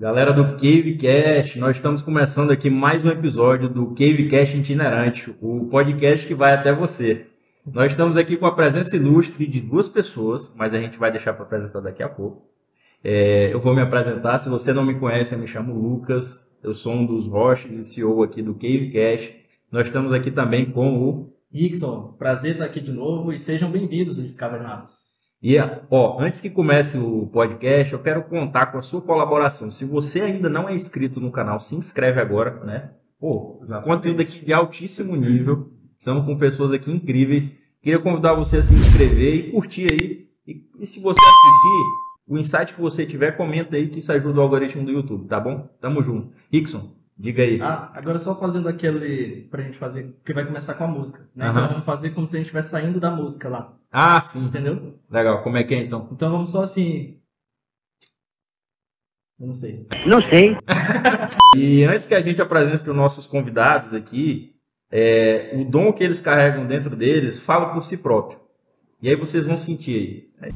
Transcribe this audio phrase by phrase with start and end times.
[0.00, 6.26] Galera do Cavecast, nós estamos começando aqui mais um episódio do Cavecast Itinerante, o podcast
[6.26, 7.26] que vai até você.
[7.66, 11.34] Nós estamos aqui com a presença ilustre de duas pessoas, mas a gente vai deixar
[11.34, 12.48] para apresentar daqui a pouco.
[13.04, 16.72] É, eu vou me apresentar, se você não me conhece, eu me chamo Lucas, eu
[16.72, 19.36] sou um dos hosts e CEO aqui do Cavecast.
[19.70, 24.16] Nós estamos aqui também com o Ixon, prazer estar aqui de novo e sejam bem-vindos,
[24.16, 25.09] descavernados.
[25.42, 25.56] E,
[25.90, 29.70] ó, antes que comece o podcast, eu quero contar com a sua colaboração.
[29.70, 32.90] Se você ainda não é inscrito no canal, se inscreve agora, né?
[33.18, 33.96] Pô, Exatamente.
[33.96, 35.72] conteúdo aqui de altíssimo nível.
[35.98, 37.50] Estamos com pessoas aqui incríveis.
[37.82, 40.28] Queria convidar você a se inscrever e curtir aí.
[40.46, 44.40] E, e se você assistir, o insight que você tiver, comenta aí que isso ajuda
[44.40, 45.68] o algoritmo do YouTube, tá bom?
[45.80, 46.32] Tamo junto.
[46.52, 47.60] Rickson, diga aí.
[47.62, 51.46] Ah, agora só fazendo aquele pra gente fazer, que vai começar com a música, né?
[51.46, 51.50] Uhum.
[51.52, 53.79] Então vamos fazer como se a gente estivesse saindo da música lá.
[53.90, 54.44] Ah, sim.
[54.44, 54.98] Entendeu?
[55.10, 55.42] Legal.
[55.42, 56.08] Como é que é então?
[56.12, 57.18] Então vamos só assim.
[59.38, 59.86] Eu não sei.
[60.06, 60.56] Não sei.
[61.56, 64.54] e antes que a gente apresente para os nossos convidados aqui,
[64.90, 68.38] é, o dom que eles carregam dentro deles fala por si próprio.
[69.00, 70.52] E aí vocês vão sentir aí.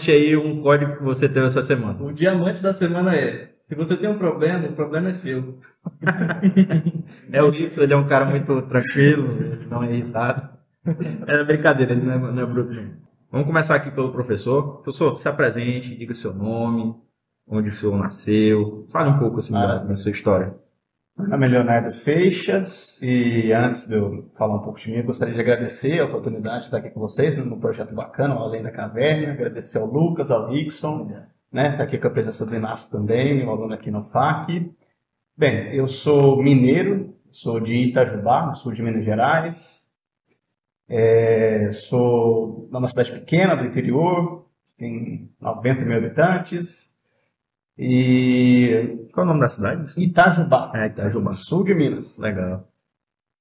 [0.00, 2.02] Conte aí um código que você teve essa semana.
[2.02, 5.58] O diamante da semana é: se você tem um problema, o problema é seu.
[7.30, 9.28] é o Rickson, ele é um cara muito tranquilo,
[9.68, 10.48] não é irritado.
[11.26, 12.74] É brincadeira, ele não é, não é bruto.
[12.74, 12.92] Não.
[13.30, 14.80] Vamos começar aqui pelo professor.
[14.82, 16.94] Professor, se apresente, diga seu nome,
[17.46, 20.54] onde o senhor nasceu, fale um pouco assim ah, da, da sua história.
[21.18, 25.04] Meu nome é Leonardo Feixas e antes de eu falar um pouco de mim, eu
[25.04, 28.70] gostaria de agradecer a oportunidade de estar aqui com vocês no projeto bacana, Além da
[28.70, 31.12] Caverna, agradecer ao Lucas, ao Rickson,
[31.52, 34.72] né, estar aqui com a presença do Inácio também, meu aluno aqui no FAC.
[35.36, 39.90] Bem, eu sou mineiro, sou de Itajubá, no sul de Minas Gerais,
[40.88, 44.46] é, sou numa cidade pequena do interior,
[44.78, 46.96] tem 90 mil habitantes,
[47.82, 48.79] e.
[49.12, 49.92] Qual é o nome da cidade?
[49.96, 50.72] Itajubá.
[50.74, 51.32] É, Itajubá.
[51.32, 52.18] Sul de Minas.
[52.18, 52.68] Legal.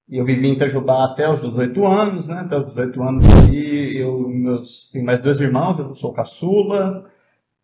[0.08, 2.40] E eu vivi em Itajubá até os 18 anos, né?
[2.40, 7.06] Até os 18 anos ali, eu meus, tenho mais dois irmãos, eu sou caçula.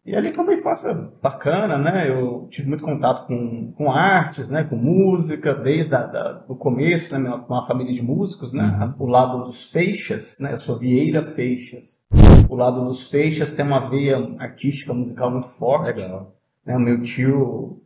[0.06, 2.08] E ali foi uma infância bacana, né?
[2.08, 4.64] Eu tive muito contato com, com artes, né?
[4.64, 7.32] Com música, desde a, da, do começo, né?
[7.48, 8.94] Com uma família de músicos, né?
[9.00, 9.08] Uhum.
[9.08, 10.54] O lado dos Feixas, né?
[10.54, 12.04] Eu sou Vieira Feixas.
[12.48, 16.00] O lado dos Feixas tem uma veia artística, musical muito forte.
[16.00, 16.36] Legal.
[16.64, 16.78] Né?
[16.78, 17.82] O meu tio,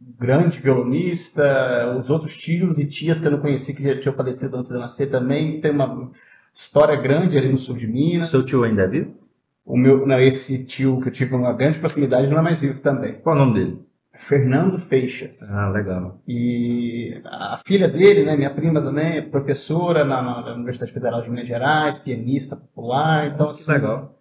[0.00, 4.56] grande violonista, os outros tios e tias que eu não conheci, que já tinham falecido
[4.56, 6.10] antes de eu nascer também, tem uma
[6.52, 8.28] história grande ali no sul de Minas.
[8.28, 9.14] Seu tio ainda é vivo?
[9.64, 12.80] O meu, não, esse tio que eu tive uma grande proximidade não é mais vivo
[12.80, 13.14] também.
[13.14, 13.86] Qual o nome dele?
[14.14, 15.42] Fernando Feixas.
[15.52, 16.20] Ah, legal.
[16.26, 21.28] E a filha dele, né, minha prima também, é professora na, na Universidade Federal de
[21.28, 23.26] Minas Gerais, pianista popular.
[23.26, 24.15] Então, Nossa, que legal.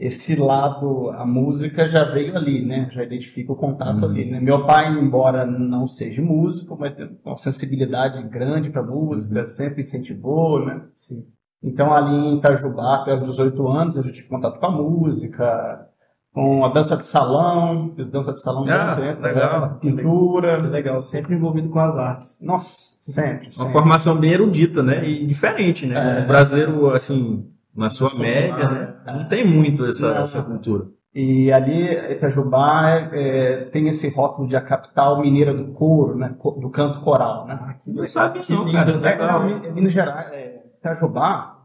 [0.00, 2.88] Esse lado, a música já veio ali, né?
[2.90, 4.10] Já identifica o contato Uhum.
[4.10, 4.40] ali, né?
[4.40, 9.46] Meu pai, embora não seja músico, mas tem uma sensibilidade grande para música, Uhum.
[9.46, 10.82] sempre incentivou, né?
[10.94, 11.24] Sim.
[11.62, 15.86] Então, ali em Itajubá, até os 18 anos, eu já tive contato com a música,
[16.32, 19.78] com a dança de salão, fiz dança de salão Ah, muito tempo, legal.
[19.80, 20.56] Que pintura.
[20.58, 22.40] legal, sempre envolvido com as artes.
[22.42, 23.46] Nossa, sempre.
[23.46, 23.72] Uma sempre.
[23.72, 25.04] formação bem erudita, né?
[25.04, 26.20] E diferente, né?
[26.20, 26.24] É.
[26.24, 27.44] O brasileiro, assim,
[27.78, 28.94] na sua Mas média, né?
[29.06, 29.12] é.
[29.12, 30.22] Não tem muito essa, Não.
[30.24, 30.86] essa cultura.
[31.14, 36.36] E ali, Itajubá, é, é, tem esse rótulo de a capital mineira do coro, né?
[36.60, 37.58] Do canto coral, né?
[37.60, 38.98] Ah, Não legal, sabia que não, cara.
[38.98, 39.12] né?
[39.14, 41.56] É, Mi- Minas Gerais, é, Itajubá,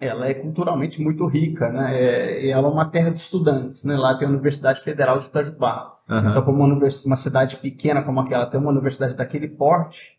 [0.00, 1.94] ela é culturalmente muito rica, né?
[1.96, 3.96] É, e ela é uma terra de estudantes, né?
[3.96, 5.98] Lá tem a Universidade Federal de Itajubá.
[6.08, 6.30] Aham.
[6.30, 10.18] Então, como uma, uma cidade pequena como aquela tem uma universidade daquele porte,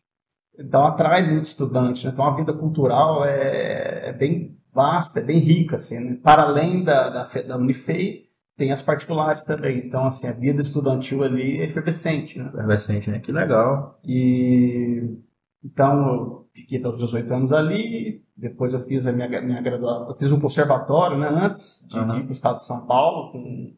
[0.58, 2.12] então atrai muito estudante, né?
[2.14, 6.18] Então a vida cultural é, é bem vasta, é bem rica, assim, né?
[6.22, 9.86] Para além da, da, da Unifei, tem as particulares também.
[9.86, 12.50] Então, assim, a vida estudantil ali é efervescente, né?
[12.50, 13.20] Efervescente, né?
[13.20, 14.00] Que legal.
[14.04, 15.18] E
[15.64, 20.10] então eu fiquei até os 18 anos ali, depois eu fiz a minha, minha graduação,
[20.10, 22.18] eu fiz um conservatório, né, antes de, Aham.
[22.18, 23.74] ir para o estado de São Paulo, com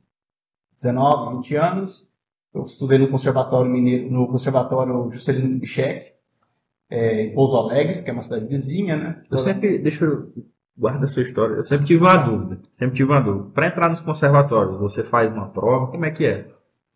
[0.75, 2.07] 19, 20 anos.
[2.53, 6.13] Eu estudei no conservatório mineiro, no conservatório Juscelino Kubitschek,
[6.89, 9.21] é, em Pouso Alegre, que é uma cidade vizinha, né?
[9.29, 10.31] Eu sempre, deixa eu
[10.77, 11.55] guarda a sua história.
[11.55, 12.59] Eu sempre tive uma dúvida.
[12.71, 13.49] Sempre tive uma dúvida.
[13.53, 15.87] Para entrar nos conservatórios, você faz uma prova?
[15.87, 16.47] Como é que é?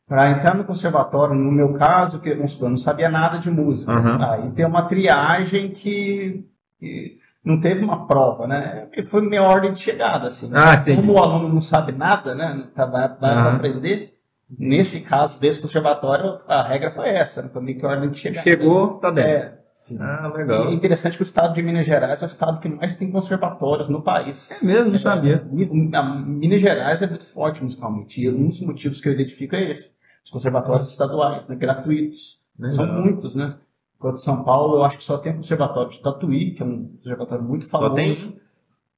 [0.07, 3.91] Para entrar no conservatório, no meu caso, que eu não sabia nada de música.
[3.91, 4.17] Aham.
[4.25, 6.43] Aí tem uma triagem que,
[6.79, 8.87] que não teve uma prova, né?
[9.05, 10.49] Foi minha ordem de chegada, assim.
[10.53, 10.97] Ah, entendi.
[10.99, 12.67] Como o aluno não sabe nada, né?
[12.73, 13.55] Tá, vai vai Aham.
[13.55, 14.15] aprender.
[14.57, 17.49] Nesse caso, desse conservatório, a regra foi essa, né?
[17.49, 18.41] Foi meio que ordem de chegada.
[18.41, 19.29] Chegou, tá dentro.
[19.29, 19.97] É, Sim.
[20.01, 20.73] Ah, e é legal.
[20.73, 24.01] interessante que o estado de Minas Gerais é o estado que mais tem conservatórios no
[24.01, 24.51] país.
[24.51, 25.45] É mesmo, não sabia.
[25.49, 28.21] Mi- a Minas Gerais é muito forte musicalmente.
[28.21, 29.97] E um dos motivos que eu identifico é esse.
[30.25, 32.39] Os conservatórios estaduais, né, gratuitos.
[32.57, 32.75] Legal.
[32.75, 33.55] São muitos, né?
[33.97, 36.87] Enquanto São Paulo, eu acho que só tem o conservatório de Tatuí, que é um
[36.95, 37.95] conservatório muito famoso.
[37.95, 38.39] tem?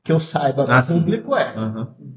[0.03, 1.53] Que eu saiba, Ah, público é.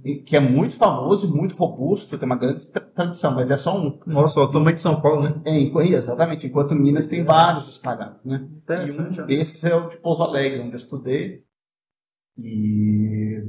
[0.03, 3.79] E Que é muito famoso, muito robusto, tem uma grande tra- tradição, mas é só
[3.79, 4.01] um.
[4.07, 5.35] Nossa, o tamanho de São Paulo, né?
[5.45, 5.59] É,
[5.89, 6.47] exatamente.
[6.47, 8.49] Enquanto Minas tem vários espalhados, né?
[8.87, 8.91] E
[9.23, 11.45] um desses é o de Pouso Alegre, onde eu estudei.
[12.39, 13.43] E.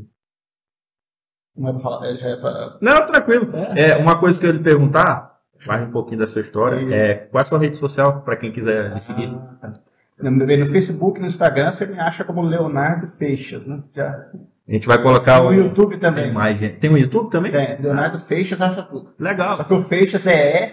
[1.56, 2.78] Não é pra falar, é, já é pra.
[2.82, 3.48] Não, tranquilo.
[3.76, 6.94] É, uma coisa que eu ia lhe perguntar, mais um pouquinho da sua história, Isso.
[6.94, 9.34] é qual é a sua rede social para quem quiser me seguir?
[9.34, 9.74] Ah, tá.
[10.20, 13.80] No, Facebook, no Instagram, você me acha como Leonardo Feixas, né?
[13.94, 14.30] Já.
[14.68, 16.34] A gente vai colocar No o YouTube também.
[16.58, 16.80] gente.
[16.80, 17.52] Tem o YouTube também?
[17.52, 19.14] Tem, Leonardo Feixas acha tudo.
[19.20, 19.56] Legal.
[19.56, 20.64] Só que o Feixas é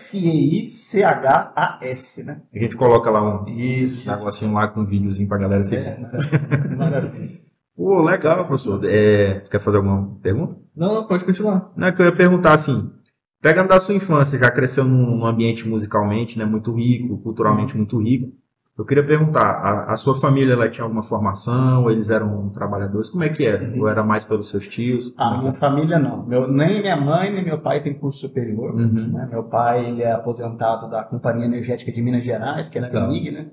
[1.02, 2.40] F-E-I-C-H-A-S, né?
[2.54, 4.08] A gente coloca lá um Isso.
[4.08, 5.86] negocinho lá com um videozinho pra galera seguir.
[5.86, 5.98] É,
[6.76, 7.40] maravilha.
[7.76, 8.80] Pô, legal, professor.
[8.84, 10.56] É, quer fazer alguma pergunta?
[10.74, 11.70] Não, não, pode continuar.
[11.76, 12.90] Não, é que eu ia perguntar assim,
[13.42, 18.00] pegando da sua infância, já cresceu num, num ambiente musicalmente, né, muito rico, culturalmente muito
[18.00, 18.32] rico.
[18.76, 21.90] Eu queria perguntar, a, a sua família ela tinha alguma formação?
[21.90, 23.10] Eles eram trabalhadores?
[23.10, 23.70] Como é que era?
[23.78, 25.12] Ou era mais pelos seus tios?
[25.18, 26.24] Ah, Como é minha família não.
[26.26, 28.74] Meu, nem minha mãe nem meu pai tem curso superior.
[28.74, 29.10] Uhum.
[29.12, 29.28] né?
[29.30, 32.84] Meu pai ele é aposentado da Companhia Energética de Minas Gerais, que é a.
[32.84, 33.50] CEMIG, né?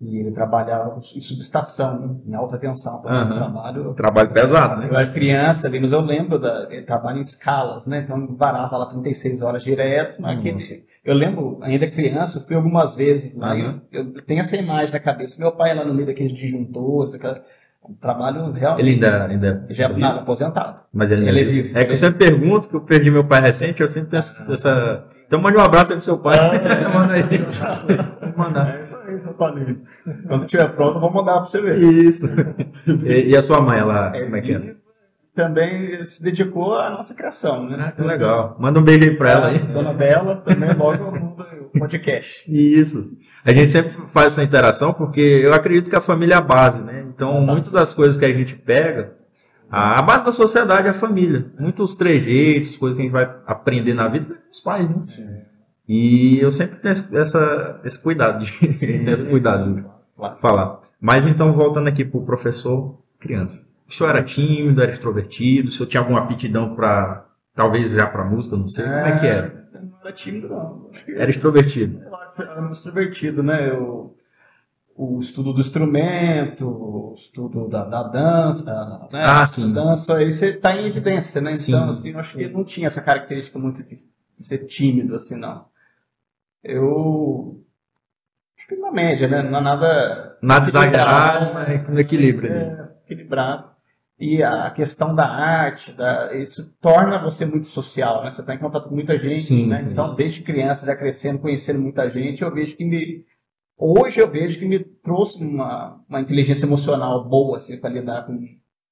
[0.00, 2.16] E ele trabalhava em subestação, né?
[2.26, 3.02] em alta tensão.
[3.04, 3.34] Aham.
[3.34, 3.94] trabalho.
[3.94, 4.88] Trabalho pesado, né?
[4.90, 6.68] Eu era criança ali, mas eu lembro da.
[6.70, 8.00] Ele trabalha em escalas, né?
[8.00, 10.16] Então varava lá 36 horas direto.
[10.22, 14.56] Mas aquele, eu lembro, ainda criança, eu fui algumas vezes lá eu, eu tenho essa
[14.56, 15.38] imagem na cabeça.
[15.38, 17.44] Meu pai lá no meio daqueles disjuntores, aquela,
[17.88, 18.86] um trabalho realmente.
[18.86, 20.00] Ele ainda, ainda Já vivo?
[20.00, 20.82] nada, aposentado.
[20.92, 21.78] Mas ele, Ele é vivo.
[21.78, 24.52] É que eu sempre pergunto, que eu perdi meu pai recente, eu sempre tenho essa...
[24.52, 25.04] essa...
[25.26, 26.36] Então mande um abraço aí pro seu pai.
[26.92, 27.22] Manda aí.
[27.22, 28.76] Vou mandar.
[28.76, 29.82] É isso aí, seu Toninho.
[30.26, 31.78] Quando estiver pronto, eu vou mandar pra você ver.
[31.78, 32.26] Isso.
[33.04, 34.74] E, e a sua mãe, ela, como é que é?
[35.32, 37.76] Também se dedicou à nossa criação, né?
[37.86, 38.56] Ah, que legal.
[38.58, 39.58] Manda um beijo aí pra ela aí.
[39.60, 41.70] Dona Bela também logo manda eu.
[41.78, 42.44] podcast.
[42.48, 43.12] Isso.
[43.44, 46.82] A gente sempre faz essa interação porque eu acredito que a família é a base,
[46.82, 46.99] né?
[47.20, 49.12] Então, muitas das coisas que a gente pega,
[49.70, 51.52] a base da sociedade é a família.
[51.58, 55.02] Muitos trejeitos, coisas que a gente vai aprender na vida, é os pais, né?
[55.02, 55.42] Sim.
[55.86, 59.84] E eu sempre tenho essa, esse cuidado de esse cuidado de
[60.40, 60.80] falar.
[60.98, 63.68] Mas então, voltando aqui pro professor criança.
[63.86, 65.68] O senhor era tímido, era extrovertido?
[65.68, 68.56] O senhor tinha alguma aptidão para talvez já para música?
[68.56, 68.84] Não sei.
[68.84, 69.68] Como é que era?
[69.74, 70.90] Eu não era tímido, não.
[71.06, 72.00] Era extrovertido.
[72.38, 73.68] era muito extrovertido, né?
[73.68, 74.16] Eu,
[75.02, 79.22] o estudo do instrumento, o estudo da, da dança, né?
[79.24, 79.70] Ah, sim.
[79.70, 81.52] A dança, aí você tá em evidência, né?
[81.52, 81.90] Então, Sim.
[81.90, 83.96] assim, eu acho que não tinha essa característica muito de
[84.36, 85.64] ser tímido, assim, não.
[86.62, 87.64] Eu.
[88.58, 89.42] Acho que na média, né?
[89.42, 90.38] Não é nada.
[90.42, 92.52] Nada exagerado, mas no equilíbrio.
[92.52, 93.70] É, equilibrado.
[94.18, 98.30] E a questão da arte, da, isso torna você muito social, né?
[98.30, 99.88] Você está em contato com muita gente, Sim, né?
[99.90, 103.24] Então, desde criança, já crescendo, conhecendo muita gente, eu vejo que me...
[103.80, 108.38] Hoje eu vejo que me trouxe uma, uma inteligência emocional boa, assim, para lidar com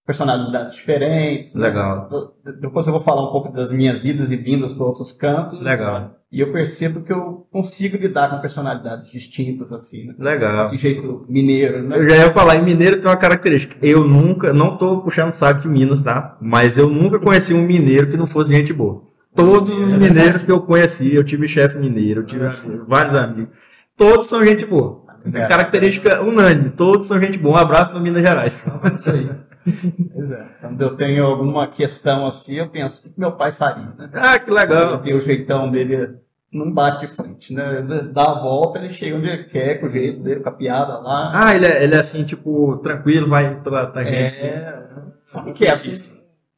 [0.06, 1.54] personalidades diferentes.
[1.54, 1.66] né?
[1.68, 2.08] Legal.
[2.08, 5.60] Do- Depois eu vou falar um pouco das minhas idas e vindas para outros cantos.
[5.60, 6.12] Legal.
[6.32, 10.14] E eu percebo que eu consigo lidar com personalidades distintas, assim, né?
[10.18, 10.64] Legal.
[10.64, 11.98] Esse jeito mineiro, né?
[11.98, 13.76] Eu já ia falar, em mineiro tem uma característica.
[13.82, 16.36] Eu nunca, não tô puxando saco de Minas, tá?
[16.40, 19.02] Mas eu nunca conheci um mineiro que não fosse gente boa.
[19.34, 22.44] Todos os mineiros que eu conheci, eu tive chefe mineiro, eu tive
[22.86, 23.50] vários amigos.
[23.98, 25.02] Todos são gente boa.
[25.34, 25.46] É.
[25.46, 27.56] Característica unânime, todos são gente boa.
[27.56, 28.56] Um abraço para Minas Gerais.
[28.94, 29.28] Isso aí.
[30.14, 30.46] Pois é.
[30.60, 34.08] Quando eu tenho alguma questão assim, eu penso, o que meu pai faria, né?
[34.14, 34.98] Ah, que Ele legal.
[34.98, 36.14] tem o jeitão dele,
[36.50, 37.82] não bate de frente, né?
[38.12, 40.96] Dá a volta, ele chega onde ele quer, com o jeito dele, com a piada
[40.98, 41.32] lá.
[41.34, 44.40] Ah, ele é, ele é assim, tipo, tranquilo, vai pela tangente.
[44.40, 44.82] é,
[45.26, 45.90] sabe quieto.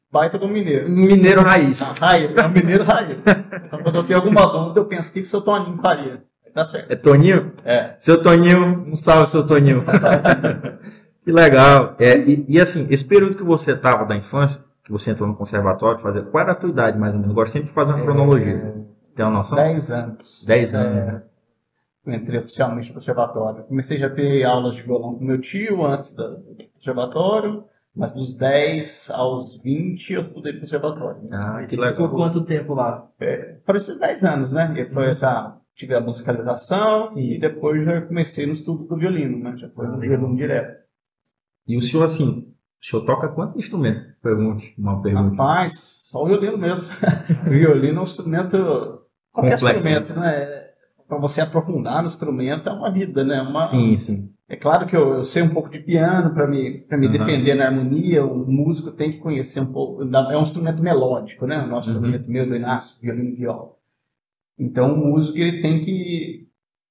[0.09, 0.89] Baita do mineiro.
[0.89, 1.81] Mineiro raiz.
[1.81, 3.17] Ah, Raiz, é um mineiro raiz.
[3.65, 6.21] Então, quando eu tenho alguma dúvida, eu penso, o que que o seu Toninho faria?
[6.53, 6.91] Tá certo.
[6.91, 7.53] É Toninho?
[7.63, 7.95] É.
[7.99, 9.83] Seu Toninho, um salve, seu Toninho.
[11.23, 11.95] que legal.
[11.99, 15.35] É, e, e assim, esse período que você estava da infância, que você entrou no
[15.35, 17.31] conservatório, fazer, qual era a tua idade mais ou menos?
[17.31, 18.85] Eu gosto sempre de fazer uma cronologia.
[19.15, 19.55] Tem uma noção?
[19.55, 20.43] 10 anos.
[20.45, 20.97] 10 anos.
[20.97, 21.23] É,
[22.05, 23.63] eu entrei oficialmente no conservatório.
[23.63, 26.43] Comecei já a ter aulas de violão com meu tio antes do
[26.73, 27.63] conservatório,
[27.95, 31.21] mas dos 10 aos 20 eu estudei no conservatório.
[31.31, 32.09] Ah, que Ficou legal.
[32.09, 33.07] quanto tempo lá?
[33.19, 34.73] É, foram esses 10 anos, né?
[34.77, 35.57] E foi essa.
[35.81, 37.31] Tive a musicalização Sim.
[37.33, 39.57] e depois já comecei no estudo do violino, né?
[39.57, 40.79] Já foi no violino direto.
[41.67, 44.13] E o senhor, assim, o senhor toca quanto instrumento?
[44.21, 45.29] Pergunte, uma pergunta.
[45.31, 45.73] Rapaz,
[46.11, 46.83] só o violino mesmo.
[47.47, 48.57] o violino é um instrumento.
[49.31, 49.65] Qualquer Complexo.
[49.65, 50.67] instrumento, né?
[51.07, 53.41] Para você aprofundar no instrumento é uma vida, né?
[53.41, 54.29] Uma, Sim, sim.
[54.47, 57.11] É claro que eu, eu sei um pouco de piano para me, pra me Uhum.
[57.11, 58.23] defender na harmonia.
[58.23, 60.03] O músico tem que conhecer um pouco.
[60.03, 61.57] É um instrumento melódico, né?
[61.57, 61.95] O nosso Uhum.
[61.95, 63.80] instrumento meu do Inácio, violino e viola.
[64.61, 66.47] Então o músico ele tem que,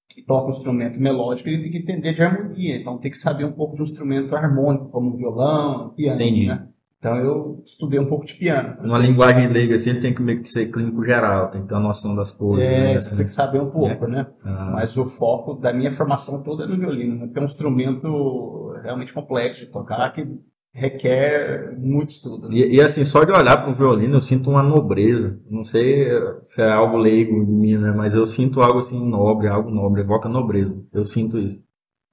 [0.08, 2.76] que toca um instrumento melódico, ele tem que entender de harmonia.
[2.76, 6.20] Então tem que saber um pouco de um instrumento harmônico, como violão, piano.
[6.20, 6.46] Entendi.
[6.46, 6.66] Né?
[6.98, 8.76] Então eu estudei um pouco de piano.
[8.82, 11.74] Numa linguagem leiga, assim, ele tem que meio que ser clínico geral, tem que ter
[11.74, 12.62] uma noção das coisas.
[12.62, 13.16] É, né, você assim.
[13.16, 14.26] tem que saber um pouco, né?
[14.44, 17.26] Ah, Mas o foco da minha formação toda é no violino, né?
[17.26, 20.26] Porque é um instrumento realmente complexo de tocar que
[20.72, 22.48] requer muito estudo.
[22.48, 22.56] Né?
[22.56, 25.38] E, e, assim, só de olhar para o violino eu sinto uma nobreza.
[25.50, 26.08] Não sei
[26.42, 27.92] se é algo leigo de mim, né?
[27.96, 30.80] Mas eu sinto algo assim nobre, algo nobre, evoca nobreza.
[30.92, 31.62] Eu sinto isso.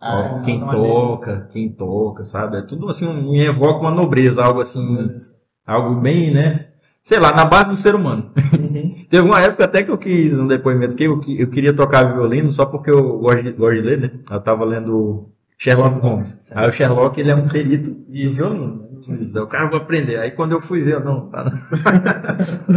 [0.01, 2.57] Ó, Ah, quem não é toca, quem toca, sabe?
[2.57, 5.35] É tudo assim, me evoca uma nobreza, algo assim, beleza.
[5.65, 6.67] algo bem, né?
[7.01, 8.31] Sei lá, na base do ser humano.
[9.09, 12.51] Teve uma época até que eu quis um depoimento que eu, eu queria tocar violino
[12.51, 14.11] só porque eu gosto de, gosto de ler, né?
[14.29, 16.51] Eu tava lendo Sherlock Holmes.
[16.55, 18.87] Aí o Sherlock, ele é um perito de violino.
[19.09, 19.31] né?
[19.35, 20.17] Aí O cara vai aprender.
[20.19, 21.57] Aí quando eu fui ver, eu não, tá, não.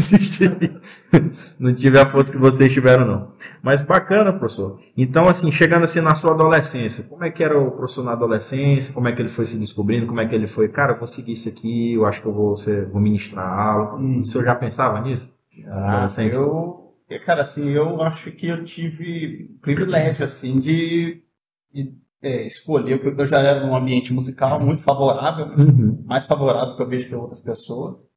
[1.58, 3.32] Não tive a força que vocês tiveram, não.
[3.62, 4.80] Mas bacana, professor.
[4.96, 8.94] Então, assim, chegando assim na sua adolescência, como é que era o professor na adolescência?
[8.94, 10.06] Como é que ele foi se descobrindo?
[10.06, 12.32] Como é que ele foi, cara, eu vou seguir isso aqui, eu acho que eu
[12.32, 13.96] vou, ser, vou ministrar aula.
[13.96, 14.20] Hum.
[14.20, 15.30] O senhor já pensava nisso?
[15.66, 16.32] Ah, Adolescente?
[16.34, 16.94] eu,
[17.26, 21.22] cara, assim, eu acho que eu tive privilégio, assim, de,
[21.72, 25.54] de, é, escolher, porque eu já era num ambiente musical muito favorável, né?
[25.56, 26.02] Uhum.
[26.06, 28.08] mais favorável que eu vejo que outras pessoas.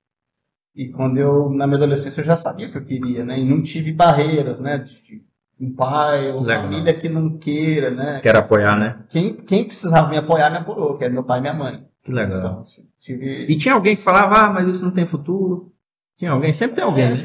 [0.76, 3.40] E quando eu, na minha adolescência, eu já sabia o que eu queria, né?
[3.40, 4.80] E não tive barreiras, né?
[4.80, 5.24] De, de
[5.60, 6.64] um pai ou Legal.
[6.64, 8.20] família que não queira, né?
[8.22, 9.06] Quero apoiar, né?
[9.10, 11.86] Quem, quem precisava me apoiar, me apoiou, que era meu pai e minha mãe.
[12.04, 12.40] Que legal.
[12.40, 13.46] Então, assim, tive...
[13.46, 15.72] E tinha alguém que falava, ah, mas isso não tem futuro.
[16.18, 17.06] Tinha alguém, sempre tem alguém.
[17.06, 17.12] né?
[17.12, 17.16] É,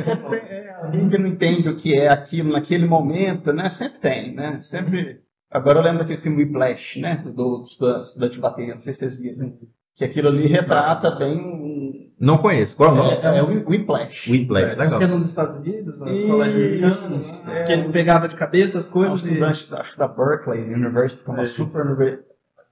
[0.00, 3.68] sempre é, alguém que não entende o que é aquilo naquele momento, né?
[3.70, 4.60] Sempre tem, né?
[4.60, 5.20] Sempre.
[5.50, 7.16] Agora eu lembro daquele filme Whiplash, né?
[7.24, 9.56] Do, do estudante, estudante batendo, não sei se vocês viram.
[9.94, 12.76] Que aquilo ali retrata bem um, Não conheço.
[12.76, 13.16] Qual é o nome?
[13.16, 14.30] É, é o Whiplash.
[14.30, 14.98] Whiplash, legal.
[14.98, 17.18] Que é nos Estados Unidos, no Isso, colégio americano,
[17.50, 17.62] é.
[17.64, 19.28] que ele pegava de cabeça as É um coisas e...
[19.28, 22.28] estudante, acho que da Berkeley University, que é uma É, super universidade.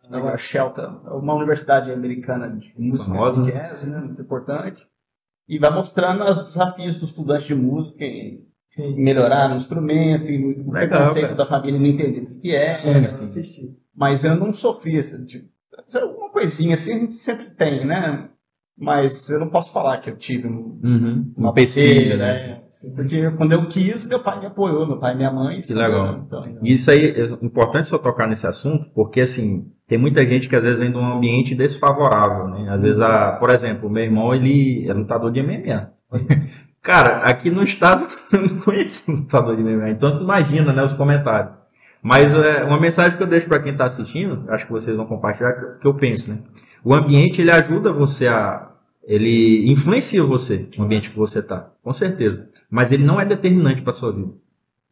[0.08, 3.68] Agora, Shelton, é uma universidade americana de música Famosa, de né?
[3.68, 3.98] jazz, né?
[3.98, 4.86] Muito importante.
[5.48, 8.45] E vai mostrando os desafios dos estudantes de música em
[8.76, 8.94] Sim.
[8.94, 11.34] melhorar no instrumento, e o Legal, preconceito cara.
[11.36, 12.74] da família não entender o que, que é.
[12.74, 13.06] Sim, né?
[13.06, 13.74] assisti.
[13.96, 15.48] Mas eu não sofri, assim, tipo,
[16.18, 18.28] uma coisinha assim a gente sempre tem, né?
[18.78, 21.32] Mas eu não posso falar que eu tive um, Uhum.
[21.36, 22.60] uma Um PC, né?
[22.94, 25.62] Porque quando eu quis, meu pai me apoiou, meu pai e minha mãe.
[25.62, 26.24] Que legal.
[26.26, 30.46] Então, E Isso aí é importante só tocar nesse assunto, porque assim, tem muita gente
[30.46, 32.68] que às vezes vem de um ambiente desfavorável, né?
[32.70, 35.90] Às vezes, a, por exemplo, o meu irmão, ele é lutador de MMA.
[36.86, 41.52] Cara, aqui no estado eu não conheço lutador de MMA, então imagina, né, os comentários.
[42.00, 45.04] Mas é, uma mensagem que eu deixo para quem está assistindo, acho que vocês vão
[45.04, 46.38] compartilhar, que- que eu penso, né?
[46.84, 48.70] O ambiente, ele ajuda você a...
[49.02, 52.48] Ele influencia você, o ambiente que você tá, com certeza.
[52.70, 54.30] Mas ele não é determinante para sua vida.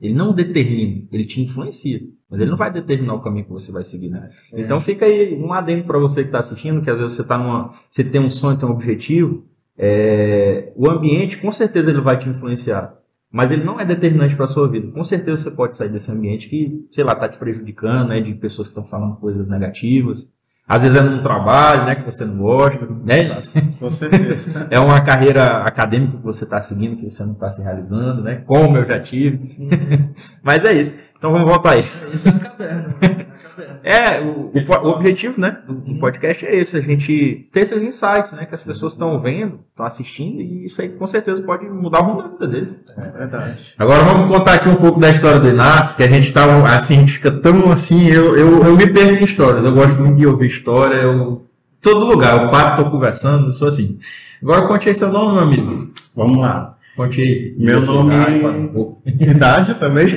[0.00, 2.00] Ele não determina, ele te influencia.
[2.28, 4.30] Mas ele não vai determinar o caminho que você vai seguir, né?
[4.52, 7.38] Então fica aí um adendo para você que está assistindo, que às vezes você tá
[7.38, 9.44] numa, você tem um sonho, tem um objetivo.
[9.78, 12.94] É, o ambiente, com certeza, ele vai te influenciar.
[13.30, 14.92] Mas ele não é determinante para sua vida.
[14.92, 18.20] Com certeza você pode sair desse ambiente que, sei lá, tá te prejudicando, né?
[18.20, 20.32] De pessoas que estão falando coisas negativas.
[20.68, 21.96] Às vezes é num trabalho, né?
[21.96, 23.36] Que você não gosta, né?
[23.78, 24.68] Com certeza.
[24.70, 28.36] É uma carreira acadêmica que você está seguindo, que você não está se realizando, né?
[28.46, 29.68] Como eu já tive.
[30.40, 30.96] Mas é isso.
[31.24, 31.84] Então vamos voltar aí.
[32.12, 32.94] Isso é na caverna.
[33.00, 33.34] Na caverna.
[33.82, 38.34] É, o, o objetivo, né, do, do podcast é esse, a gente ter esses insights,
[38.34, 42.00] né, que as pessoas estão vendo, estão assistindo, e isso aí com certeza pode mudar
[42.00, 42.74] o rumo da vida deles.
[42.98, 43.74] É verdade.
[43.78, 46.44] Agora vamos contar aqui um pouco da história do Inácio, que a gente tá,
[46.76, 49.98] assim, a gente fica tão assim, eu, eu, eu me perco em histórias, eu gosto
[50.02, 51.46] muito de ouvir história, eu,
[51.80, 53.96] todo lugar, eu paro, tô conversando, sou assim.
[54.42, 55.90] Agora conte aí seu nome, meu amigo.
[56.14, 56.73] Vamos lá.
[56.96, 57.54] Conte aí.
[57.58, 59.02] Meu nome- pouco.
[59.06, 60.06] Idade também?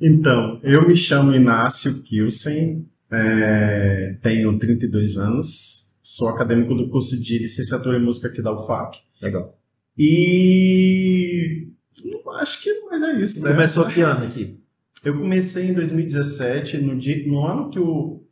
[0.00, 7.38] então, eu me chamo Inácio Kilsen, é, tenho 32 anos, sou acadêmico do curso de
[7.38, 8.98] licenciatura em música aqui da UFAC.
[9.20, 9.58] Legal.
[9.98, 11.68] E
[12.40, 13.52] acho que mais é isso, né?
[13.52, 14.58] Começou que ano aqui?
[15.04, 18.23] Eu comecei em 2017, no, dia, no ano que o,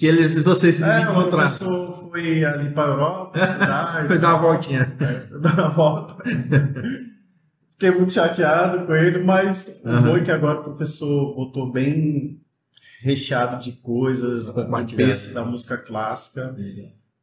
[0.00, 1.28] Que eles, vocês se é, o encontraram.
[1.28, 4.06] professor foi ali para a Europa estudar.
[4.08, 4.96] Foi dar uma voltinha.
[5.42, 6.24] dar uma volta.
[7.72, 10.02] Fiquei muito chateado com ele, mas o Aham.
[10.02, 12.40] bom é que agora o professor voltou bem
[13.02, 15.06] recheado de coisas, Compartilhado.
[15.06, 16.56] berço da música clássica.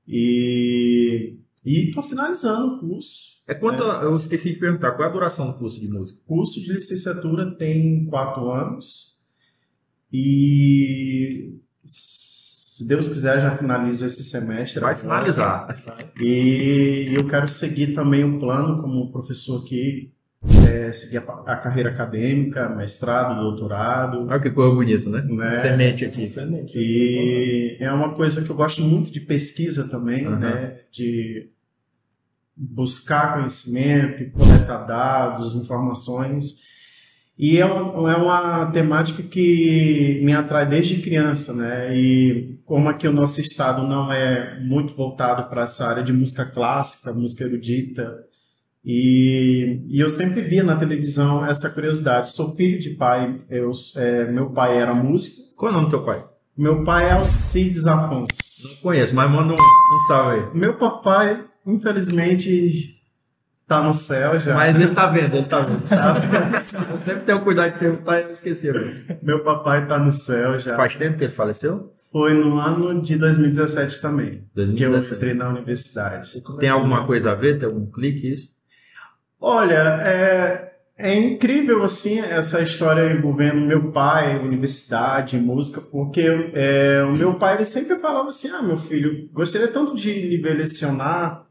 [0.07, 3.43] E e tô finalizando o curso.
[3.47, 6.19] É quanto, eu esqueci de perguntar, qual é a duração do curso de música?
[6.25, 9.19] O curso de licenciatura tem quatro anos
[10.13, 11.59] e
[12.77, 14.79] se Deus quiser já finalizo esse semestre.
[14.79, 15.01] Vai agora.
[15.01, 15.67] finalizar.
[16.21, 20.11] E eu quero seguir também o plano como professor aqui,
[20.69, 25.23] é, seguir a, a carreira acadêmica, mestrado, doutorado, Olha que coisa bonita, né?
[25.23, 25.61] né?
[25.61, 26.21] Semente aqui.
[26.23, 26.71] Excelente.
[26.75, 30.37] E é uma coisa que eu gosto muito de pesquisa também, Aham.
[30.37, 30.79] né?
[30.91, 31.49] De
[32.55, 36.61] buscar conhecimento, coletar dados, informações.
[37.35, 41.95] E é uma, é uma temática que me atrai desde criança, né?
[41.95, 46.45] E como aqui o nosso estado não é muito voltado para essa área de música
[46.45, 48.25] clássica, música erudita,
[48.85, 52.31] e, e eu sempre via na televisão essa curiosidade.
[52.31, 55.97] Sou filho de pai, eu, é, meu pai era músico, Qual é o nome do
[55.97, 56.23] teu pai?
[56.57, 58.31] meu pai é Alcides Afonso.
[58.75, 60.45] Não conheço, mas manda um, um salve aí.
[60.53, 62.95] Meu papai, infelizmente,
[63.67, 64.55] tá no céu já.
[64.55, 65.87] Mas ele tá vendo, ele tá vendo.
[65.87, 66.21] Tá-
[66.91, 68.71] Eu sempre tenho cuidado de perguntar e esqueci.
[68.71, 68.91] velho.
[69.21, 70.75] Meu papai tá no céu já.
[70.75, 71.93] Faz tempo que ele faleceu?
[72.11, 75.15] Foi no ano de 2017 também, que eu 2017.
[75.15, 76.41] entrei na universidade.
[76.59, 77.59] Tem alguma coisa a ver?
[77.59, 78.49] Tem algum clique isso?
[79.39, 86.21] Olha, é, é incrível assim essa história envolvendo meu pai, universidade, música, porque
[86.53, 90.37] é, o meu pai ele sempre falava assim: ah, meu filho, gostaria tanto de lhe
[90.37, 91.45] ver lecionar.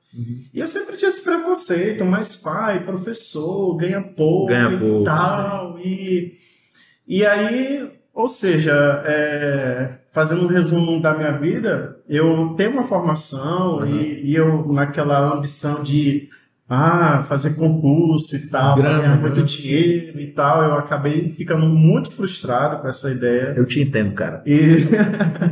[0.53, 5.79] E eu sempre tinha esse preconceito, mas pai, professor, ganha pouco Ganha e pouco, tal.
[5.79, 6.33] E,
[7.07, 8.73] e aí, ou seja,
[9.05, 13.87] é, fazendo um resumo da minha vida, eu tenho uma formação Uhum.
[13.87, 16.31] e, e eu naquela ambição de
[16.67, 21.67] ah, fazer concurso e tal, Grana, ganhar muito grana, dinheiro e tal, eu acabei ficando
[21.67, 23.53] muito frustrado com essa ideia.
[23.55, 24.43] Eu te entendo, cara.
[24.47, 24.87] E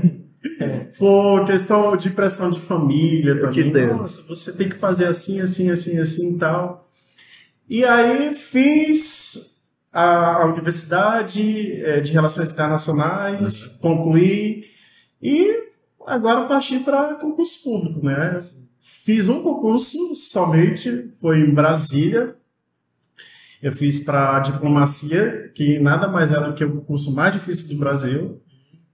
[0.99, 3.69] por questão de pressão de família Eu te também.
[3.69, 3.99] entendo.
[3.99, 6.89] Nossa, você tem que fazer assim, assim, assim, assim e tal.
[7.69, 9.54] E aí fiz
[9.95, 14.65] a, a Universidade eh, de Relações Internacionais, concluí
[15.23, 15.69] e
[16.05, 18.37] agora parti para concurso público, né?
[19.05, 22.35] Fiz um concurso somente, foi em Brasília.
[23.63, 27.81] Eu fiz para diplomacia, que nada mais é do que o curso mais difícil do
[27.81, 28.43] Brasil.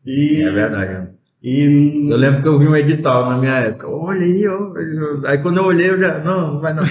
[0.04, 1.08] E, É verdade.
[1.42, 3.88] e Eu lembro que eu vi um edital na minha época.
[3.88, 4.44] Olha aí.
[5.26, 6.18] Aí quando eu olhei, eu já.
[6.22, 6.84] Não, não vai não.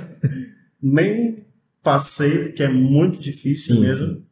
[0.82, 1.45] nem
[1.86, 3.82] passei, porque é muito difícil Sim.
[3.82, 4.26] mesmo.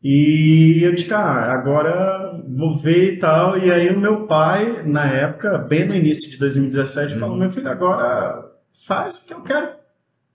[0.00, 3.58] E eu disse, cara, agora vou ver e tal.
[3.58, 7.40] E aí o meu pai, na época, bem no início de 2017, falou, Uhum.
[7.40, 8.44] meu filho, agora
[8.86, 9.72] faz o que eu quero,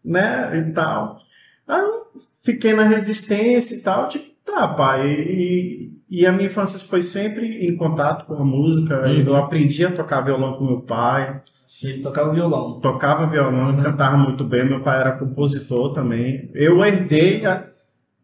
[0.04, 0.58] né?
[0.58, 1.20] E tal.
[1.68, 2.08] Aí eu
[2.44, 5.08] fiquei na resistência e tal, tipo, tá, pai.
[5.08, 9.06] E, e a minha infância foi sempre em contato com a música.
[9.08, 9.20] Uhum.
[9.22, 11.42] Eu aprendi a tocar violão com meu pai
[11.84, 12.80] ele tocava violão.
[12.80, 13.84] tocava violão, Uhum.
[13.84, 14.66] cantava muito bem.
[14.68, 16.50] Meu pai era compositor também.
[16.56, 17.64] Eu herdei, a-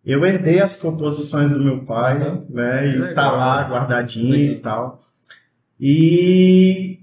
[0.04, 2.43] eu herdei as composições do meu pai, Uhum.
[2.50, 2.88] né?
[2.88, 3.13] E legal.
[3.13, 4.56] tá lá guardadinho Legal.
[4.56, 5.02] e tal.
[5.80, 7.00] E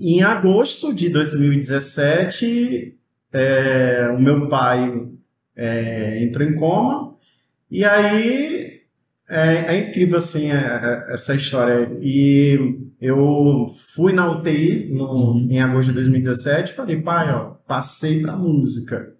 [0.00, 2.96] em agosto de 2017,
[3.32, 5.06] é, o meu pai
[5.54, 7.14] é, entrou em coma.
[7.70, 8.65] E aí
[9.28, 11.96] é, é incrível assim é- é- essa história.
[12.00, 12.58] E
[13.00, 15.48] eu fui na UTI no- Uhum.
[15.50, 19.12] em agosto de 2017 e falei, pai, ó, passei pra música.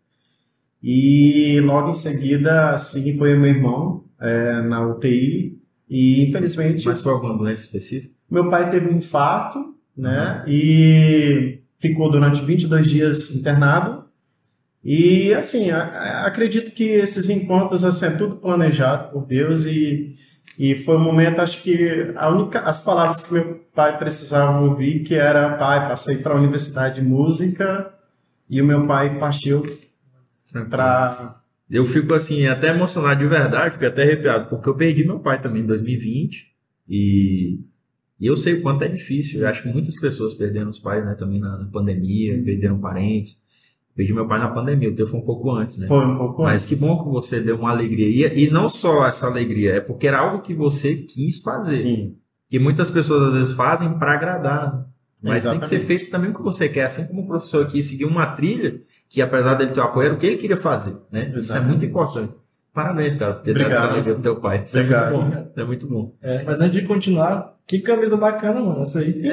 [0.82, 5.58] E logo em seguida, assim, foi meu irmão é, na UTI.
[5.88, 8.12] E infelizmente Mas foi alguma doença específica?
[8.30, 9.58] meu pai teve um infarto,
[9.96, 10.42] né?
[10.48, 14.05] E ficou durante 22 dias internado.
[14.87, 20.16] E assim, a- a- acredito que esses encontros assim, é tudo planejado por Deus e,
[20.59, 25.01] e foi um momento, acho que a única, as palavras que meu pai precisava ouvir
[25.05, 27.92] que era pai, passei para a universidade de música
[28.51, 29.64] e o meu pai partiu
[30.70, 35.18] para Eu fico assim, até emocionado de verdade, fico até arrepiado, porque eu perdi meu
[35.18, 36.46] pai também em 2020
[36.88, 37.61] e,
[38.20, 39.40] e eu sei o quanto é difícil.
[39.40, 43.40] Eu acho que muitas pessoas perderam os pais, né, também na, na pandemia, perderam parentes.
[43.96, 45.87] Perdi meu pai na pandemia, o teu foi um pouco antes, né?
[45.87, 46.74] foi um pouco Mas antes.
[46.78, 48.28] que bom que você deu uma alegria.
[48.28, 51.82] E, e não só essa alegria, é porque era algo que você quis fazer.
[51.82, 52.14] Sim,
[52.50, 54.74] Que muitas pessoas às vezes fazem para agradar.
[54.76, 54.85] né?
[55.30, 55.87] Mas tem que ser Exatamente.
[55.87, 56.85] feito também o que você quer.
[56.85, 60.14] Assim como o professor aqui seguiu uma trilha, que apesar dele ter o apoio, era
[60.14, 60.94] o que ele queria fazer.
[61.11, 61.22] Né?
[61.28, 61.68] Isso é Exatamente.
[61.70, 62.32] muito importante.
[62.74, 63.72] Parabéns, cara, por ter Obrigado.
[63.80, 64.62] dado alegria pro teu pai.
[64.62, 65.14] Isso Obrigado.
[65.14, 65.52] é muito bom.
[65.56, 66.14] É muito bom.
[66.20, 69.22] É, mas antes de continuar, que camisa bacana, mano, essa aí.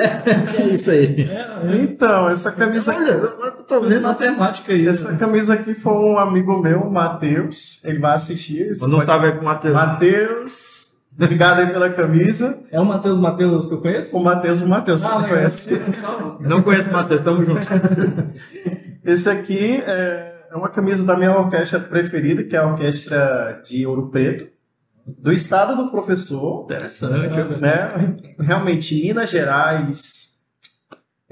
[0.58, 1.24] É isso aí.
[1.30, 1.76] É, é.
[1.84, 3.18] Então, essa camisa Olha,
[3.68, 3.90] tô Tô vendo.
[3.96, 4.88] vendo matemática aí.
[4.88, 5.18] Essa né?
[5.18, 7.84] camisa aqui foi um amigo meu, o Matheus.
[7.86, 8.70] Ele vai assistir.
[8.70, 9.74] isso Eu não pode- estava aí com o Matheus.
[9.74, 12.60] Matheus, obrigado aí pela camisa.
[12.72, 14.16] É o Matheus Matheus que eu conheço?
[14.18, 15.30] O Matheus, o Matheus, que Ah, tu legal.
[15.36, 15.82] conhece.
[16.42, 17.68] Não conheço o Matheus, tamo junto.
[19.04, 23.88] Esse aqui é é uma camisa da minha orquestra preferida, que é a Orquestra de
[23.88, 24.46] Ouro Preto,
[25.04, 27.36] do estado do professor, Interessante.
[27.40, 28.16] eu- né?
[28.40, 30.33] Realmente, Minas Gerais